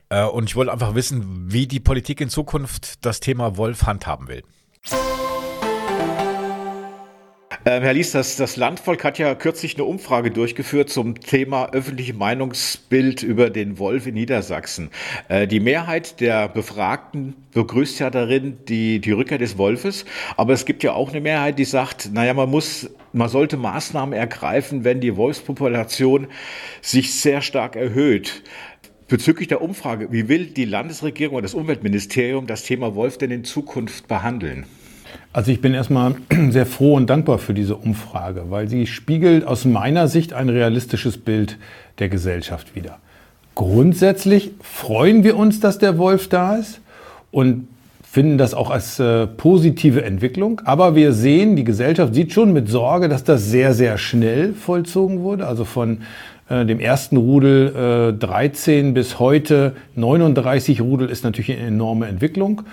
äh, 0.10 0.24
und 0.24 0.46
ich 0.46 0.56
wollte 0.56 0.74
einfach 0.74 0.96
wissen, 0.96 1.46
wie 1.52 1.68
die 1.68 1.80
Politik 1.80 2.20
in 2.20 2.30
Zukunft 2.30 3.06
das 3.06 3.20
Thema 3.20 3.58
Wolf 3.58 3.84
handhaben 3.84 4.28
will. 4.28 4.44
Ähm, 7.70 7.84
Herr 7.84 7.92
Lies, 7.92 8.14
das, 8.14 8.38
das 8.38 8.56
Landvolk 8.56 9.04
hat 9.04 9.20
ja 9.20 9.36
kürzlich 9.36 9.76
eine 9.76 9.84
Umfrage 9.84 10.32
durchgeführt 10.32 10.90
zum 10.90 11.20
Thema 11.20 11.74
öffentliche 11.74 12.14
Meinungsbild 12.14 13.24
über 13.24 13.50
den 13.50 13.78
Wolf 13.78 14.08
in 14.08 14.14
Niedersachsen. 14.14 14.90
Äh, 15.28 15.48
die 15.48 15.60
Mehrheit 15.60 16.22
der 16.22 16.48
Befragten 16.48 17.36
begrüßt 17.52 18.00
ja 18.00 18.10
darin 18.10 18.60
die, 18.70 19.02
die 19.02 19.12
Rückkehr 19.12 19.38
des 19.38 19.58
Wolfes, 19.58 20.06
aber 20.38 20.54
es 20.54 20.64
gibt 20.64 20.82
ja 20.82 20.94
auch 20.94 21.10
eine 21.10 21.20
Mehrheit, 21.20 21.60
die 21.60 21.66
sagt, 21.66 22.14
naja, 22.14 22.34
man 22.34 22.50
muss, 22.50 22.90
man 23.12 23.28
sollte 23.28 23.58
Maßnahmen 23.58 24.18
ergreifen, 24.18 24.86
wenn 24.86 25.02
die 25.02 25.18
Wolfspopulation 25.18 26.28
sich 26.82 27.20
sehr 27.20 27.42
stark 27.42 27.76
erhöht. 27.76 28.44
Bezüglich 29.10 29.50
der 29.50 29.62
Umfrage, 29.62 30.10
wie 30.14 30.30
will 30.30 30.46
die 30.46 30.64
Landesregierung 30.64 31.36
oder 31.36 31.42
das 31.44 31.54
Umweltministerium 31.54 32.48
das 32.48 32.64
Thema 32.64 32.96
Wolf 32.96 33.18
denn 33.18 33.32
in 33.32 33.44
Zukunft 33.44 34.08
behandeln? 34.08 34.66
Also 35.38 35.52
ich 35.52 35.62
bin 35.62 35.76
erstmal 35.76 36.16
sehr 36.50 36.66
froh 36.66 36.96
und 36.96 37.12
dankbar 37.12 37.38
für 37.38 37.54
diese 37.54 37.76
Umfrage, 37.76 38.46
weil 38.50 38.68
sie 38.68 38.88
spiegelt 38.88 39.46
aus 39.46 39.66
meiner 39.66 40.08
Sicht 40.08 40.34
ein 40.34 40.50
realistisches 40.50 41.20
Bild 41.20 41.60
der 42.00 42.10
Gesellschaft 42.10 42.76
wider. 42.76 42.98
Grundsätzlich 43.54 44.50
freuen 44.64 45.24
wir 45.24 45.38
uns, 45.38 45.60
dass 45.60 45.78
der 45.78 46.00
Wolf 46.00 46.28
da 46.28 46.56
ist 46.56 46.82
und 47.30 47.68
finden 48.02 48.40
das 48.40 48.56
auch 48.56 48.72
als 48.72 48.98
äh, 48.98 49.28
positive 49.28 50.04
Entwicklung. 50.04 50.60
Aber 50.66 50.96
wir 50.96 51.14
sehen, 51.14 51.56
die 51.56 51.64
Gesellschaft 51.64 52.16
sieht 52.16 52.34
schon 52.34 52.52
mit 52.52 52.68
Sorge, 52.68 53.08
dass 53.08 53.24
das 53.24 53.46
sehr, 53.46 53.76
sehr 53.76 54.00
schnell 54.00 54.56
vollzogen 54.56 55.20
wurde. 55.20 55.46
Also 55.46 55.66
von 55.66 56.00
äh, 56.50 56.66
dem 56.66 56.80
ersten 56.80 57.16
Rudel 57.16 58.10
äh, 58.16 58.18
13 58.18 58.96
bis 58.96 59.20
heute 59.20 59.76
39 59.94 60.82
Rudel 60.82 61.10
ist 61.10 61.24
natürlich 61.24 61.52
eine 61.52 61.68
enorme 61.68 62.08
Entwicklung 62.08 62.64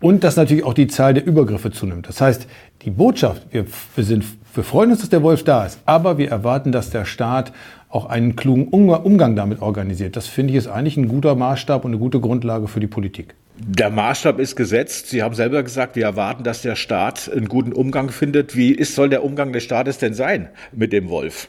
und 0.00 0.24
dass 0.24 0.36
natürlich 0.36 0.64
auch 0.64 0.74
die 0.74 0.86
Zahl 0.86 1.14
der 1.14 1.26
Übergriffe 1.26 1.70
zunimmt. 1.70 2.08
Das 2.08 2.20
heißt, 2.20 2.46
die 2.82 2.90
Botschaft, 2.90 3.46
wir, 3.50 3.66
wir, 3.94 4.04
sind, 4.04 4.24
wir 4.54 4.64
freuen 4.64 4.90
uns, 4.90 5.00
dass 5.00 5.08
der 5.08 5.22
Wolf 5.22 5.44
da 5.44 5.64
ist, 5.64 5.80
aber 5.86 6.18
wir 6.18 6.30
erwarten, 6.30 6.72
dass 6.72 6.90
der 6.90 7.04
Staat 7.04 7.52
auch 7.88 8.06
einen 8.06 8.36
klugen 8.36 8.68
Umgang 8.68 9.36
damit 9.36 9.62
organisiert. 9.62 10.16
Das 10.16 10.26
finde 10.26 10.52
ich 10.52 10.58
ist 10.58 10.68
eigentlich 10.68 10.96
ein 10.96 11.08
guter 11.08 11.34
Maßstab 11.34 11.84
und 11.84 11.92
eine 11.92 11.98
gute 11.98 12.20
Grundlage 12.20 12.68
für 12.68 12.80
die 12.80 12.86
Politik. 12.86 13.34
Der 13.58 13.88
Maßstab 13.88 14.38
ist 14.38 14.54
gesetzt. 14.54 15.08
Sie 15.08 15.22
haben 15.22 15.34
selber 15.34 15.62
gesagt, 15.62 15.96
wir 15.96 16.04
erwarten, 16.04 16.44
dass 16.44 16.60
der 16.60 16.76
Staat 16.76 17.30
einen 17.32 17.48
guten 17.48 17.72
Umgang 17.72 18.10
findet. 18.10 18.54
Wie 18.54 18.72
ist, 18.72 18.94
soll 18.94 19.08
der 19.08 19.24
Umgang 19.24 19.52
des 19.52 19.62
Staates 19.62 19.96
denn 19.96 20.12
sein 20.12 20.48
mit 20.72 20.92
dem 20.92 21.08
Wolf? 21.08 21.48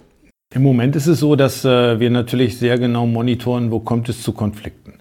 Im 0.54 0.64
Moment 0.64 0.96
ist 0.96 1.08
es 1.08 1.20
so, 1.20 1.36
dass 1.36 1.66
äh, 1.66 2.00
wir 2.00 2.10
natürlich 2.10 2.58
sehr 2.58 2.80
genau 2.80 3.06
monitoren, 3.06 3.72
wo 3.72 3.82
kommt 3.82 4.08
es 4.08 4.22
zu 4.24 4.32
Konflikten. 4.32 4.94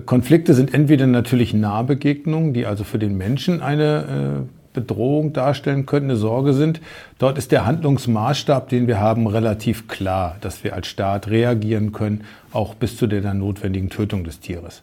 Konflikte 0.00 0.54
sind 0.54 0.74
entweder 0.74 1.06
natürlich 1.06 1.54
Nahbegegnungen, 1.54 2.52
die 2.52 2.66
also 2.66 2.84
für 2.84 2.98
den 2.98 3.16
Menschen 3.16 3.62
eine 3.62 4.44
äh, 4.44 4.74
Bedrohung 4.74 5.32
darstellen 5.32 5.86
können, 5.86 6.10
eine 6.10 6.18
Sorge 6.18 6.52
sind. 6.52 6.80
Dort 7.18 7.38
ist 7.38 7.52
der 7.52 7.64
Handlungsmaßstab, 7.64 8.68
den 8.68 8.88
wir 8.88 9.00
haben, 9.00 9.26
relativ 9.26 9.88
klar, 9.88 10.36
dass 10.40 10.64
wir 10.64 10.74
als 10.74 10.88
Staat 10.88 11.28
reagieren 11.28 11.92
können, 11.92 12.24
auch 12.52 12.74
bis 12.74 12.96
zu 12.96 13.06
der 13.06 13.20
dann 13.20 13.38
notwendigen 13.38 13.88
Tötung 13.88 14.24
des 14.24 14.40
Tieres. 14.40 14.82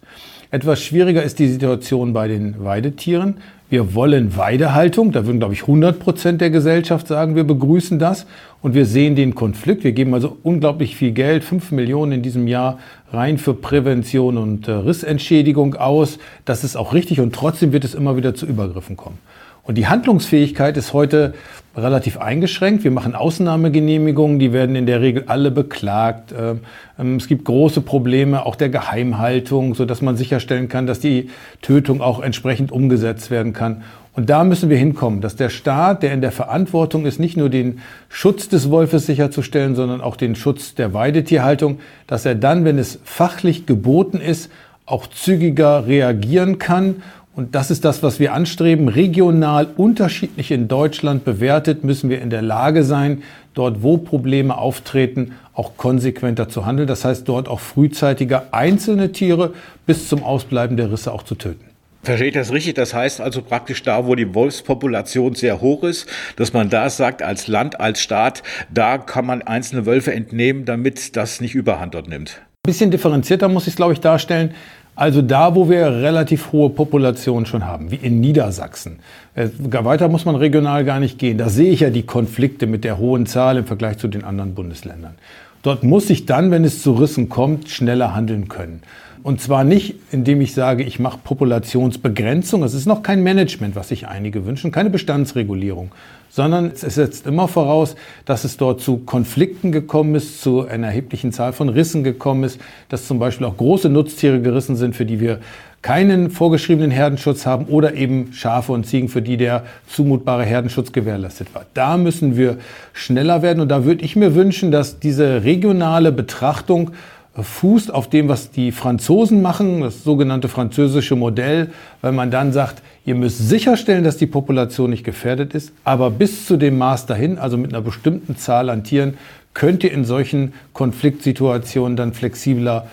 Etwas 0.49 0.81
schwieriger 0.81 1.21
ist 1.23 1.39
die 1.39 1.47
Situation 1.47 2.13
bei 2.13 2.27
den 2.27 2.63
Weidetieren. 2.63 3.35
Wir 3.71 3.95
wollen 3.95 4.35
Weidehaltung. 4.35 5.13
Da 5.13 5.25
würden, 5.25 5.39
glaube 5.39 5.53
ich, 5.53 5.61
100 5.61 5.97
Prozent 5.97 6.41
der 6.41 6.49
Gesellschaft 6.49 7.07
sagen, 7.07 7.37
wir 7.37 7.45
begrüßen 7.45 7.99
das. 7.99 8.25
Und 8.61 8.73
wir 8.73 8.85
sehen 8.85 9.15
den 9.15 9.33
Konflikt. 9.33 9.85
Wir 9.85 9.93
geben 9.93 10.13
also 10.13 10.37
unglaublich 10.43 10.97
viel 10.97 11.13
Geld, 11.13 11.45
5 11.45 11.71
Millionen 11.71 12.11
in 12.11 12.21
diesem 12.21 12.47
Jahr 12.47 12.79
rein 13.13 13.37
für 13.37 13.53
Prävention 13.53 14.37
und 14.37 14.67
äh, 14.67 14.73
Rissentschädigung 14.73 15.75
aus. 15.75 16.19
Das 16.43 16.65
ist 16.65 16.75
auch 16.75 16.93
richtig. 16.93 17.21
Und 17.21 17.33
trotzdem 17.33 17.71
wird 17.71 17.85
es 17.85 17.93
immer 17.93 18.17
wieder 18.17 18.35
zu 18.35 18.45
Übergriffen 18.45 18.97
kommen. 18.97 19.19
Und 19.63 19.77
die 19.77 19.87
Handlungsfähigkeit 19.87 20.75
ist 20.75 20.93
heute 20.93 21.33
relativ 21.77 22.17
eingeschränkt. 22.17 22.83
Wir 22.83 22.91
machen 22.91 23.15
Ausnahmegenehmigungen, 23.15 24.39
die 24.39 24.51
werden 24.51 24.75
in 24.75 24.85
der 24.85 25.01
Regel 25.01 25.25
alle 25.27 25.51
beklagt. 25.51 26.33
Ähm, 26.37 27.15
es 27.15 27.27
gibt 27.27 27.45
große 27.45 27.81
Probleme 27.81 28.45
auch 28.45 28.55
der 28.55 28.69
Geheimhaltung, 28.69 29.75
sodass 29.75 30.01
man 30.01 30.17
sicherstellen 30.17 30.67
kann, 30.67 30.87
dass 30.87 30.99
die 30.99 31.29
Tötung 31.61 32.01
auch 32.01 32.21
entsprechend 32.21 32.71
umgesetzt 32.71 33.31
werden 33.31 33.53
kann. 33.53 33.83
Und 34.13 34.29
da 34.29 34.43
müssen 34.43 34.69
wir 34.69 34.75
hinkommen, 34.75 35.21
dass 35.21 35.37
der 35.37 35.47
Staat, 35.47 36.03
der 36.03 36.11
in 36.11 36.19
der 36.19 36.33
Verantwortung 36.33 37.05
ist, 37.05 37.19
nicht 37.19 37.37
nur 37.37 37.49
den 37.49 37.79
Schutz 38.09 38.49
des 38.49 38.69
Wolfes 38.69 39.05
sicherzustellen, 39.05 39.75
sondern 39.75 40.01
auch 40.01 40.17
den 40.17 40.35
Schutz 40.35 40.75
der 40.75 40.93
Weidetierhaltung, 40.93 41.79
dass 42.07 42.25
er 42.25 42.35
dann, 42.35 42.65
wenn 42.65 42.77
es 42.77 42.99
fachlich 43.05 43.65
geboten 43.65 44.19
ist, 44.19 44.51
auch 44.85 45.07
zügiger 45.07 45.87
reagieren 45.87 46.59
kann 46.59 47.03
und 47.33 47.55
das 47.55 47.71
ist 47.71 47.85
das, 47.85 48.03
was 48.03 48.19
wir 48.19 48.33
anstreben. 48.33 48.89
Regional 48.89 49.67
unterschiedlich 49.77 50.51
in 50.51 50.67
Deutschland 50.67 51.23
bewertet 51.23 51.83
müssen 51.83 52.09
wir 52.09 52.21
in 52.21 52.29
der 52.29 52.41
Lage 52.41 52.83
sein, 52.83 53.23
dort, 53.53 53.83
wo 53.83 53.97
Probleme 53.97 54.57
auftreten, 54.57 55.33
auch 55.53 55.77
konsequenter 55.77 56.49
zu 56.49 56.65
handeln. 56.65 56.87
Das 56.87 57.05
heißt, 57.05 57.27
dort 57.27 57.47
auch 57.47 57.61
frühzeitiger 57.61 58.47
einzelne 58.51 59.11
Tiere 59.11 59.53
bis 59.85 60.09
zum 60.09 60.23
Ausbleiben 60.23 60.75
der 60.75 60.91
Risse 60.91 61.13
auch 61.13 61.23
zu 61.23 61.35
töten. 61.35 61.65
Verstehe 62.03 62.29
ich 62.29 62.33
das 62.33 62.51
richtig? 62.51 62.73
Das 62.73 62.93
heißt 62.93 63.21
also 63.21 63.43
praktisch 63.43 63.83
da, 63.83 64.07
wo 64.07 64.15
die 64.15 64.33
Wolfspopulation 64.33 65.35
sehr 65.35 65.61
hoch 65.61 65.83
ist, 65.83 66.09
dass 66.35 66.51
man 66.51 66.69
da 66.69 66.89
sagt, 66.89 67.21
als 67.21 67.47
Land, 67.47 67.79
als 67.79 68.01
Staat, 68.01 68.41
da 68.73 68.97
kann 68.97 69.25
man 69.25 69.43
einzelne 69.43 69.85
Wölfe 69.85 70.11
entnehmen, 70.11 70.65
damit 70.65 71.15
das 71.15 71.41
nicht 71.41 71.53
überhand 71.53 71.93
dort 71.93 72.09
nimmt. 72.09 72.41
Ein 72.63 72.71
bisschen 72.71 72.91
differenzierter 72.91 73.47
muss 73.49 73.63
ich 73.63 73.69
es, 73.69 73.75
glaube 73.75 73.93
ich, 73.93 73.99
darstellen. 73.99 74.53
Also 74.95 75.21
da, 75.21 75.55
wo 75.55 75.69
wir 75.69 75.87
relativ 75.87 76.51
hohe 76.51 76.69
Populationen 76.69 77.45
schon 77.45 77.65
haben, 77.65 77.91
wie 77.91 77.95
in 77.95 78.19
Niedersachsen. 78.19 78.99
Äh, 79.35 79.49
weiter 79.59 80.09
muss 80.09 80.25
man 80.25 80.35
regional 80.35 80.83
gar 80.83 80.99
nicht 80.99 81.17
gehen. 81.17 81.37
Da 81.37 81.49
sehe 81.49 81.71
ich 81.71 81.79
ja 81.79 81.89
die 81.89 82.03
Konflikte 82.03 82.67
mit 82.67 82.83
der 82.83 82.97
hohen 82.97 83.25
Zahl 83.25 83.57
im 83.57 83.65
Vergleich 83.65 83.97
zu 83.97 84.07
den 84.07 84.23
anderen 84.23 84.53
Bundesländern. 84.53 85.15
Dort 85.61 85.83
muss 85.83 86.09
ich 86.09 86.25
dann, 86.25 86.49
wenn 86.49 86.63
es 86.63 86.81
zu 86.81 86.93
Rissen 86.93 87.29
kommt, 87.29 87.69
schneller 87.69 88.15
handeln 88.15 88.47
können. 88.47 88.81
Und 89.23 89.39
zwar 89.39 89.63
nicht, 89.63 89.95
indem 90.11 90.41
ich 90.41 90.55
sage, 90.55 90.83
ich 90.83 90.99
mache 90.99 91.19
Populationsbegrenzung. 91.23 92.63
Es 92.63 92.73
ist 92.73 92.87
noch 92.87 93.03
kein 93.03 93.21
Management, 93.21 93.75
was 93.75 93.89
sich 93.89 94.07
einige 94.07 94.47
wünschen, 94.47 94.71
keine 94.71 94.89
Bestandsregulierung, 94.89 95.91
sondern 96.31 96.71
es 96.71 96.81
setzt 96.81 97.27
immer 97.27 97.47
voraus, 97.47 97.95
dass 98.25 98.43
es 98.43 98.57
dort 98.57 98.81
zu 98.81 98.97
Konflikten 98.97 99.71
gekommen 99.71 100.15
ist, 100.15 100.41
zu 100.41 100.65
einer 100.65 100.87
erheblichen 100.87 101.31
Zahl 101.31 101.53
von 101.53 101.69
Rissen 101.69 102.03
gekommen 102.03 102.45
ist, 102.45 102.59
dass 102.89 103.05
zum 103.05 103.19
Beispiel 103.19 103.45
auch 103.45 103.57
große 103.57 103.89
Nutztiere 103.89 104.41
gerissen 104.41 104.75
sind, 104.75 104.95
für 104.95 105.05
die 105.05 105.19
wir 105.19 105.39
keinen 105.81 106.29
vorgeschriebenen 106.29 106.91
Herdenschutz 106.91 107.45
haben 107.45 107.65
oder 107.65 107.95
eben 107.95 108.33
Schafe 108.33 108.71
und 108.71 108.85
Ziegen, 108.85 109.09
für 109.09 109.21
die 109.21 109.37
der 109.37 109.63
zumutbare 109.87 110.43
Herdenschutz 110.43 110.91
gewährleistet 110.91 111.53
war. 111.53 111.65
Da 111.73 111.97
müssen 111.97 112.37
wir 112.37 112.57
schneller 112.93 113.41
werden 113.41 113.61
und 113.61 113.69
da 113.69 113.83
würde 113.83 114.03
ich 114.03 114.15
mir 114.15 114.35
wünschen, 114.35 114.71
dass 114.71 114.99
diese 114.99 115.43
regionale 115.43 116.11
Betrachtung 116.11 116.91
fußt 117.33 117.93
auf 117.93 118.09
dem, 118.09 118.27
was 118.27 118.51
die 118.51 118.71
Franzosen 118.71 119.41
machen, 119.41 119.81
das 119.81 120.03
sogenannte 120.03 120.49
französische 120.49 121.15
Modell, 121.15 121.71
weil 122.01 122.11
man 122.11 122.29
dann 122.29 122.51
sagt, 122.51 122.83
ihr 123.05 123.15
müsst 123.15 123.37
sicherstellen, 123.39 124.03
dass 124.03 124.17
die 124.17 124.27
Population 124.27 124.89
nicht 124.89 125.05
gefährdet 125.05 125.55
ist, 125.55 125.71
aber 125.83 126.11
bis 126.11 126.45
zu 126.45 126.57
dem 126.57 126.77
Maß 126.77 127.05
dahin, 127.05 127.37
also 127.39 127.57
mit 127.57 127.73
einer 127.73 127.81
bestimmten 127.81 128.35
Zahl 128.35 128.69
an 128.69 128.83
Tieren, 128.83 129.17
könnt 129.53 129.83
ihr 129.83 129.91
in 129.91 130.05
solchen 130.05 130.53
Konfliktsituationen 130.73 131.95
dann 131.97 132.13
flexibler 132.13 132.87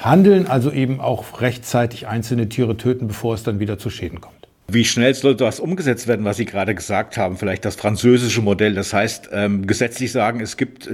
handeln, 0.00 0.46
also 0.46 0.72
eben 0.72 1.00
auch 1.00 1.40
rechtzeitig 1.40 2.06
einzelne 2.06 2.48
Tiere 2.48 2.76
töten, 2.76 3.08
bevor 3.08 3.34
es 3.34 3.42
dann 3.42 3.60
wieder 3.60 3.78
zu 3.78 3.90
Schäden 3.90 4.20
kommt. 4.20 4.40
Wie 4.72 4.84
schnell 4.84 5.14
soll 5.14 5.34
das 5.34 5.58
umgesetzt 5.58 6.06
werden, 6.06 6.24
was 6.24 6.36
Sie 6.36 6.44
gerade 6.44 6.76
gesagt 6.76 7.16
haben? 7.16 7.36
Vielleicht 7.36 7.64
das 7.64 7.74
französische 7.74 8.40
Modell. 8.40 8.74
Das 8.74 8.92
heißt, 8.92 9.30
ähm, 9.32 9.66
gesetzlich 9.66 10.12
sagen, 10.12 10.40
es 10.40 10.56
gibt, 10.56 10.88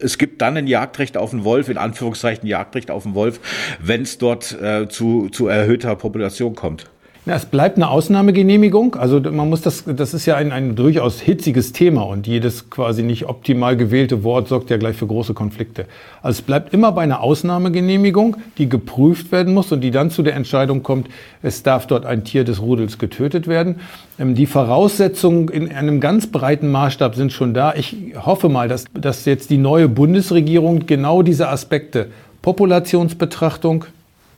es 0.00 0.18
gibt 0.18 0.42
dann 0.42 0.56
ein 0.56 0.66
Jagdrecht 0.66 1.16
auf 1.16 1.30
den 1.30 1.44
Wolf, 1.44 1.68
in 1.68 1.78
Anführungszeichen 1.78 2.48
Jagdrecht 2.48 2.90
auf 2.90 3.04
den 3.04 3.14
Wolf, 3.14 3.38
wenn 3.80 4.02
es 4.02 4.18
dort 4.18 4.60
äh, 4.60 4.88
zu, 4.88 5.28
zu 5.28 5.46
erhöhter 5.46 5.94
Population 5.94 6.56
kommt. 6.56 6.86
Ja, 7.24 7.36
es 7.36 7.46
bleibt 7.46 7.76
eine 7.76 7.88
Ausnahmegenehmigung. 7.88 8.96
Also 8.96 9.20
man 9.20 9.48
muss 9.48 9.60
das, 9.60 9.84
das 9.86 10.12
ist 10.12 10.26
ja 10.26 10.34
ein, 10.34 10.50
ein 10.50 10.74
durchaus 10.74 11.20
hitziges 11.20 11.70
Thema 11.70 12.02
und 12.02 12.26
jedes 12.26 12.68
quasi 12.68 13.04
nicht 13.04 13.28
optimal 13.28 13.76
gewählte 13.76 14.24
Wort 14.24 14.48
sorgt 14.48 14.70
ja 14.70 14.76
gleich 14.76 14.96
für 14.96 15.06
große 15.06 15.32
Konflikte. 15.32 15.86
Also 16.20 16.40
es 16.40 16.42
bleibt 16.42 16.74
immer 16.74 16.90
bei 16.90 17.02
einer 17.02 17.20
Ausnahmegenehmigung, 17.20 18.38
die 18.58 18.68
geprüft 18.68 19.30
werden 19.30 19.54
muss 19.54 19.70
und 19.70 19.82
die 19.82 19.92
dann 19.92 20.10
zu 20.10 20.24
der 20.24 20.34
Entscheidung 20.34 20.82
kommt, 20.82 21.06
es 21.42 21.62
darf 21.62 21.86
dort 21.86 22.06
ein 22.06 22.24
Tier 22.24 22.42
des 22.42 22.60
Rudels 22.60 22.98
getötet 22.98 23.46
werden. 23.46 23.76
Ähm, 24.18 24.34
die 24.34 24.46
Voraussetzungen 24.46 25.48
in 25.48 25.70
einem 25.70 26.00
ganz 26.00 26.26
breiten 26.26 26.72
Maßstab 26.72 27.14
sind 27.14 27.32
schon 27.32 27.54
da. 27.54 27.72
Ich 27.76 28.14
hoffe 28.20 28.48
mal, 28.48 28.66
dass, 28.66 28.86
dass 28.94 29.26
jetzt 29.26 29.50
die 29.50 29.58
neue 29.58 29.88
Bundesregierung 29.88 30.86
genau 30.86 31.22
diese 31.22 31.48
Aspekte 31.48 32.08
Populationsbetrachtung, 32.42 33.84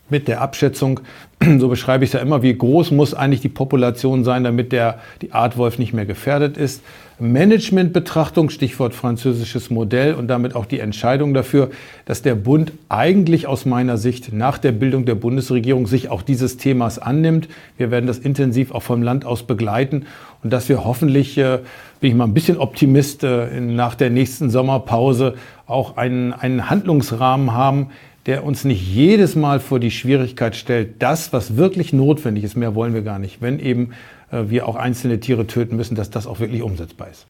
mit 0.09 0.27
der 0.27 0.41
Abschätzung, 0.41 0.99
so 1.59 1.67
beschreibe 1.67 2.03
ich 2.03 2.09
es 2.09 2.13
ja 2.13 2.19
immer, 2.19 2.43
wie 2.43 2.55
groß 2.55 2.91
muss 2.91 3.13
eigentlich 3.13 3.41
die 3.41 3.49
Population 3.49 4.23
sein, 4.23 4.43
damit 4.43 4.71
der, 4.71 4.99
die 5.21 5.31
Art 5.31 5.57
Wolf 5.57 5.79
nicht 5.79 5.93
mehr 5.93 6.05
gefährdet 6.05 6.57
ist. 6.57 6.81
Managementbetrachtung, 7.17 8.49
Stichwort 8.49 8.93
französisches 8.93 9.69
Modell 9.69 10.15
und 10.15 10.27
damit 10.27 10.53
auch 10.53 10.65
die 10.65 10.79
Entscheidung 10.79 11.33
dafür, 11.33 11.71
dass 12.03 12.21
der 12.21 12.35
Bund 12.35 12.73
eigentlich 12.89 13.47
aus 13.47 13.65
meiner 13.65 13.97
Sicht 13.97 14.33
nach 14.33 14.57
der 14.57 14.73
Bildung 14.73 15.05
der 15.05 15.15
Bundesregierung 15.15 15.87
sich 15.87 16.09
auch 16.09 16.21
dieses 16.21 16.57
Themas 16.57 16.99
annimmt. 16.99 17.47
Wir 17.77 17.89
werden 17.89 18.05
das 18.05 18.17
intensiv 18.17 18.71
auch 18.73 18.83
vom 18.83 19.01
Land 19.01 19.25
aus 19.25 19.43
begleiten 19.43 20.05
und 20.43 20.51
dass 20.51 20.67
wir 20.67 20.83
hoffentlich, 20.83 21.37
äh, 21.37 21.59
bin 22.01 22.09
ich 22.11 22.15
mal 22.15 22.25
ein 22.25 22.33
bisschen 22.33 22.57
Optimist, 22.57 23.23
äh, 23.23 23.61
nach 23.61 23.95
der 23.95 24.09
nächsten 24.09 24.49
Sommerpause 24.49 25.35
auch 25.67 25.95
einen, 25.95 26.33
einen 26.33 26.69
Handlungsrahmen 26.69 27.53
haben, 27.53 27.91
der 28.25 28.43
uns 28.43 28.65
nicht 28.65 28.81
jedes 28.81 29.35
Mal 29.35 29.59
vor 29.59 29.79
die 29.79 29.91
Schwierigkeit 29.91 30.55
stellt, 30.55 31.01
das, 31.01 31.31
was 31.31 31.57
wirklich 31.57 31.93
notwendig 31.93 32.43
ist, 32.43 32.55
mehr 32.55 32.75
wollen 32.75 32.93
wir 32.93 33.03
gar 33.03 33.19
nicht, 33.19 33.41
wenn 33.41 33.59
eben 33.59 33.91
äh, 34.31 34.43
wir 34.47 34.67
auch 34.67 34.75
einzelne 34.75 35.19
Tiere 35.19 35.47
töten 35.47 35.75
müssen, 35.75 35.95
dass 35.95 36.09
das 36.09 36.25
auch 36.27 36.39
wirklich 36.39 36.61
umsetzbar 36.61 37.09
ist. 37.09 37.27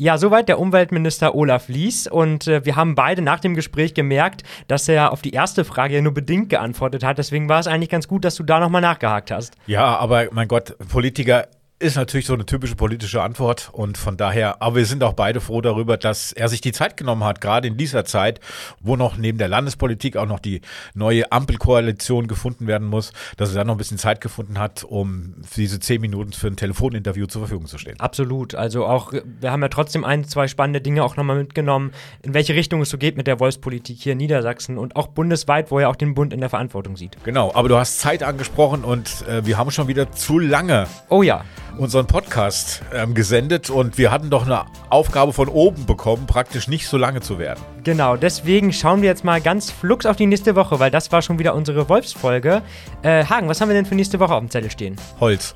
Ja, 0.00 0.16
soweit 0.16 0.48
der 0.48 0.60
Umweltminister 0.60 1.34
Olaf 1.34 1.66
Lies. 1.66 2.06
Und 2.06 2.46
äh, 2.46 2.64
wir 2.64 2.76
haben 2.76 2.94
beide 2.94 3.20
nach 3.20 3.40
dem 3.40 3.56
Gespräch 3.56 3.94
gemerkt, 3.94 4.44
dass 4.68 4.88
er 4.88 5.12
auf 5.12 5.22
die 5.22 5.32
erste 5.32 5.64
Frage 5.64 5.96
ja 5.96 6.02
nur 6.02 6.14
bedingt 6.14 6.50
geantwortet 6.50 7.02
hat. 7.02 7.18
Deswegen 7.18 7.48
war 7.48 7.58
es 7.58 7.66
eigentlich 7.66 7.88
ganz 7.88 8.06
gut, 8.06 8.24
dass 8.24 8.36
du 8.36 8.44
da 8.44 8.60
nochmal 8.60 8.80
nachgehakt 8.80 9.32
hast. 9.32 9.56
Ja, 9.66 9.96
aber 9.96 10.28
mein 10.30 10.46
Gott, 10.46 10.76
Politiker 10.88 11.48
ist 11.80 11.96
natürlich 11.96 12.26
so 12.26 12.34
eine 12.34 12.44
typische 12.44 12.74
politische 12.74 13.22
Antwort 13.22 13.70
und 13.72 13.98
von 13.98 14.16
daher, 14.16 14.60
aber 14.62 14.76
wir 14.76 14.86
sind 14.86 15.04
auch 15.04 15.12
beide 15.12 15.40
froh 15.40 15.60
darüber, 15.60 15.96
dass 15.96 16.32
er 16.32 16.48
sich 16.48 16.60
die 16.60 16.72
Zeit 16.72 16.96
genommen 16.96 17.22
hat, 17.22 17.40
gerade 17.40 17.68
in 17.68 17.76
dieser 17.76 18.04
Zeit, 18.04 18.40
wo 18.80 18.96
noch 18.96 19.16
neben 19.16 19.38
der 19.38 19.46
Landespolitik 19.46 20.16
auch 20.16 20.26
noch 20.26 20.40
die 20.40 20.60
neue 20.94 21.30
Ampelkoalition 21.30 22.26
gefunden 22.26 22.66
werden 22.66 22.88
muss, 22.88 23.12
dass 23.36 23.50
er 23.50 23.56
dann 23.56 23.68
noch 23.68 23.74
ein 23.74 23.78
bisschen 23.78 23.98
Zeit 23.98 24.20
gefunden 24.20 24.58
hat, 24.58 24.82
um 24.82 25.34
diese 25.56 25.78
zehn 25.78 26.00
Minuten 26.00 26.32
für 26.32 26.48
ein 26.48 26.56
Telefoninterview 26.56 27.26
zur 27.26 27.42
Verfügung 27.42 27.66
zu 27.66 27.78
stehen. 27.78 28.00
Absolut. 28.00 28.56
Also 28.56 28.84
auch, 28.84 29.12
wir 29.12 29.52
haben 29.52 29.62
ja 29.62 29.68
trotzdem 29.68 30.04
ein, 30.04 30.24
zwei 30.24 30.48
spannende 30.48 30.80
Dinge 30.80 31.04
auch 31.04 31.16
nochmal 31.16 31.38
mitgenommen, 31.38 31.92
in 32.22 32.34
welche 32.34 32.54
Richtung 32.54 32.80
es 32.80 32.90
so 32.90 32.98
geht 32.98 33.16
mit 33.16 33.28
der 33.28 33.38
Wolfspolitik 33.38 33.98
hier 34.00 34.12
in 34.12 34.18
Niedersachsen 34.18 34.78
und 34.78 34.96
auch 34.96 35.08
bundesweit, 35.08 35.70
wo 35.70 35.78
er 35.78 35.90
auch 35.90 35.96
den 35.96 36.14
Bund 36.14 36.32
in 36.32 36.40
der 36.40 36.50
Verantwortung 36.50 36.96
sieht. 36.96 37.16
Genau, 37.22 37.54
aber 37.54 37.68
du 37.68 37.76
hast 37.76 38.00
Zeit 38.00 38.24
angesprochen 38.24 38.82
und 38.82 39.24
äh, 39.28 39.46
wir 39.46 39.56
haben 39.58 39.70
schon 39.70 39.86
wieder 39.86 40.10
zu 40.10 40.40
lange. 40.40 40.88
Oh 41.08 41.22
ja 41.22 41.44
unseren 41.78 42.06
Podcast 42.06 42.82
ähm, 42.92 43.14
gesendet 43.14 43.70
und 43.70 43.98
wir 43.98 44.10
hatten 44.10 44.30
doch 44.30 44.44
eine 44.44 44.66
Aufgabe 44.90 45.32
von 45.32 45.48
oben 45.48 45.86
bekommen, 45.86 46.26
praktisch 46.26 46.68
nicht 46.68 46.88
so 46.88 46.96
lange 46.96 47.20
zu 47.20 47.38
werden. 47.38 47.60
Genau, 47.84 48.16
deswegen 48.16 48.72
schauen 48.72 49.00
wir 49.00 49.08
jetzt 49.08 49.24
mal 49.24 49.40
ganz 49.40 49.70
flugs 49.70 50.04
auf 50.04 50.16
die 50.16 50.26
nächste 50.26 50.56
Woche, 50.56 50.78
weil 50.78 50.90
das 50.90 51.10
war 51.12 51.22
schon 51.22 51.38
wieder 51.38 51.54
unsere 51.54 51.88
Wolfsfolge. 51.88 52.62
Äh, 53.02 53.24
Hagen, 53.24 53.48
was 53.48 53.60
haben 53.60 53.68
wir 53.68 53.74
denn 53.74 53.86
für 53.86 53.94
nächste 53.94 54.18
Woche 54.20 54.34
auf 54.34 54.40
dem 54.40 54.50
Zettel 54.50 54.70
stehen? 54.70 54.96
Holz. 55.20 55.54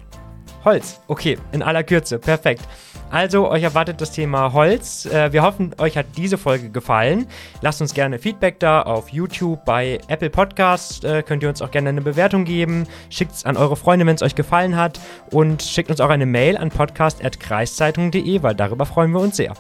Holz, 0.65 1.01
okay, 1.09 1.39
in 1.53 1.63
aller 1.63 1.83
Kürze, 1.83 2.19
perfekt. 2.19 2.63
Also, 3.11 3.51
euch 3.51 3.63
erwartet 3.63 4.01
das 4.01 4.11
Thema 4.11 4.55
Holz. 4.55 5.05
Äh, 5.05 5.33
wir 5.33 5.43
hoffen, 5.43 5.75
euch 5.79 5.99
hat 5.99 6.07
diese 6.17 6.39
Folge 6.39 6.71
gefallen. 6.71 7.27
Lasst 7.61 7.83
uns 7.83 7.93
gerne 7.93 8.19
Feedback 8.19 8.59
da 8.59 8.83
auf 8.83 9.11
YouTube, 9.11 9.65
bei 9.67 10.01
Apple 10.09 10.31
Podcasts 10.31 11.05
äh, 11.05 11.23
könnt 11.23 11.43
ihr 11.43 11.51
uns 11.51 11.61
auch 11.61 11.71
gerne 11.71 11.91
eine 11.91 12.01
Bewertung 12.01 12.45
geben. 12.45 12.87
Schickt 13.11 13.33
es 13.33 13.45
an 13.45 13.59
eure 13.59 13.77
Freunde, 13.77 14.07
wenn 14.07 14.15
es 14.15 14.23
euch 14.23 14.35
gefallen 14.35 14.77
hat. 14.77 14.99
Und 15.31 15.63
schickt 15.63 15.91
uns 15.91 16.01
auch 16.01 16.09
eine 16.09 16.25
Mail 16.25 16.57
an 16.57 16.71
podcast.kreiszeitung.de, 16.71 18.43
weil 18.43 18.55
darüber 18.55 18.87
freuen 18.87 19.11
wir 19.13 19.21
uns 19.21 19.37
sehr. 19.37 19.53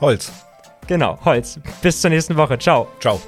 Holz. 0.00 0.32
Genau, 0.86 1.18
Holz. 1.24 1.60
Bis 1.82 2.00
zur 2.00 2.10
nächsten 2.10 2.36
Woche. 2.36 2.58
Ciao. 2.58 2.88
Ciao. 2.98 3.20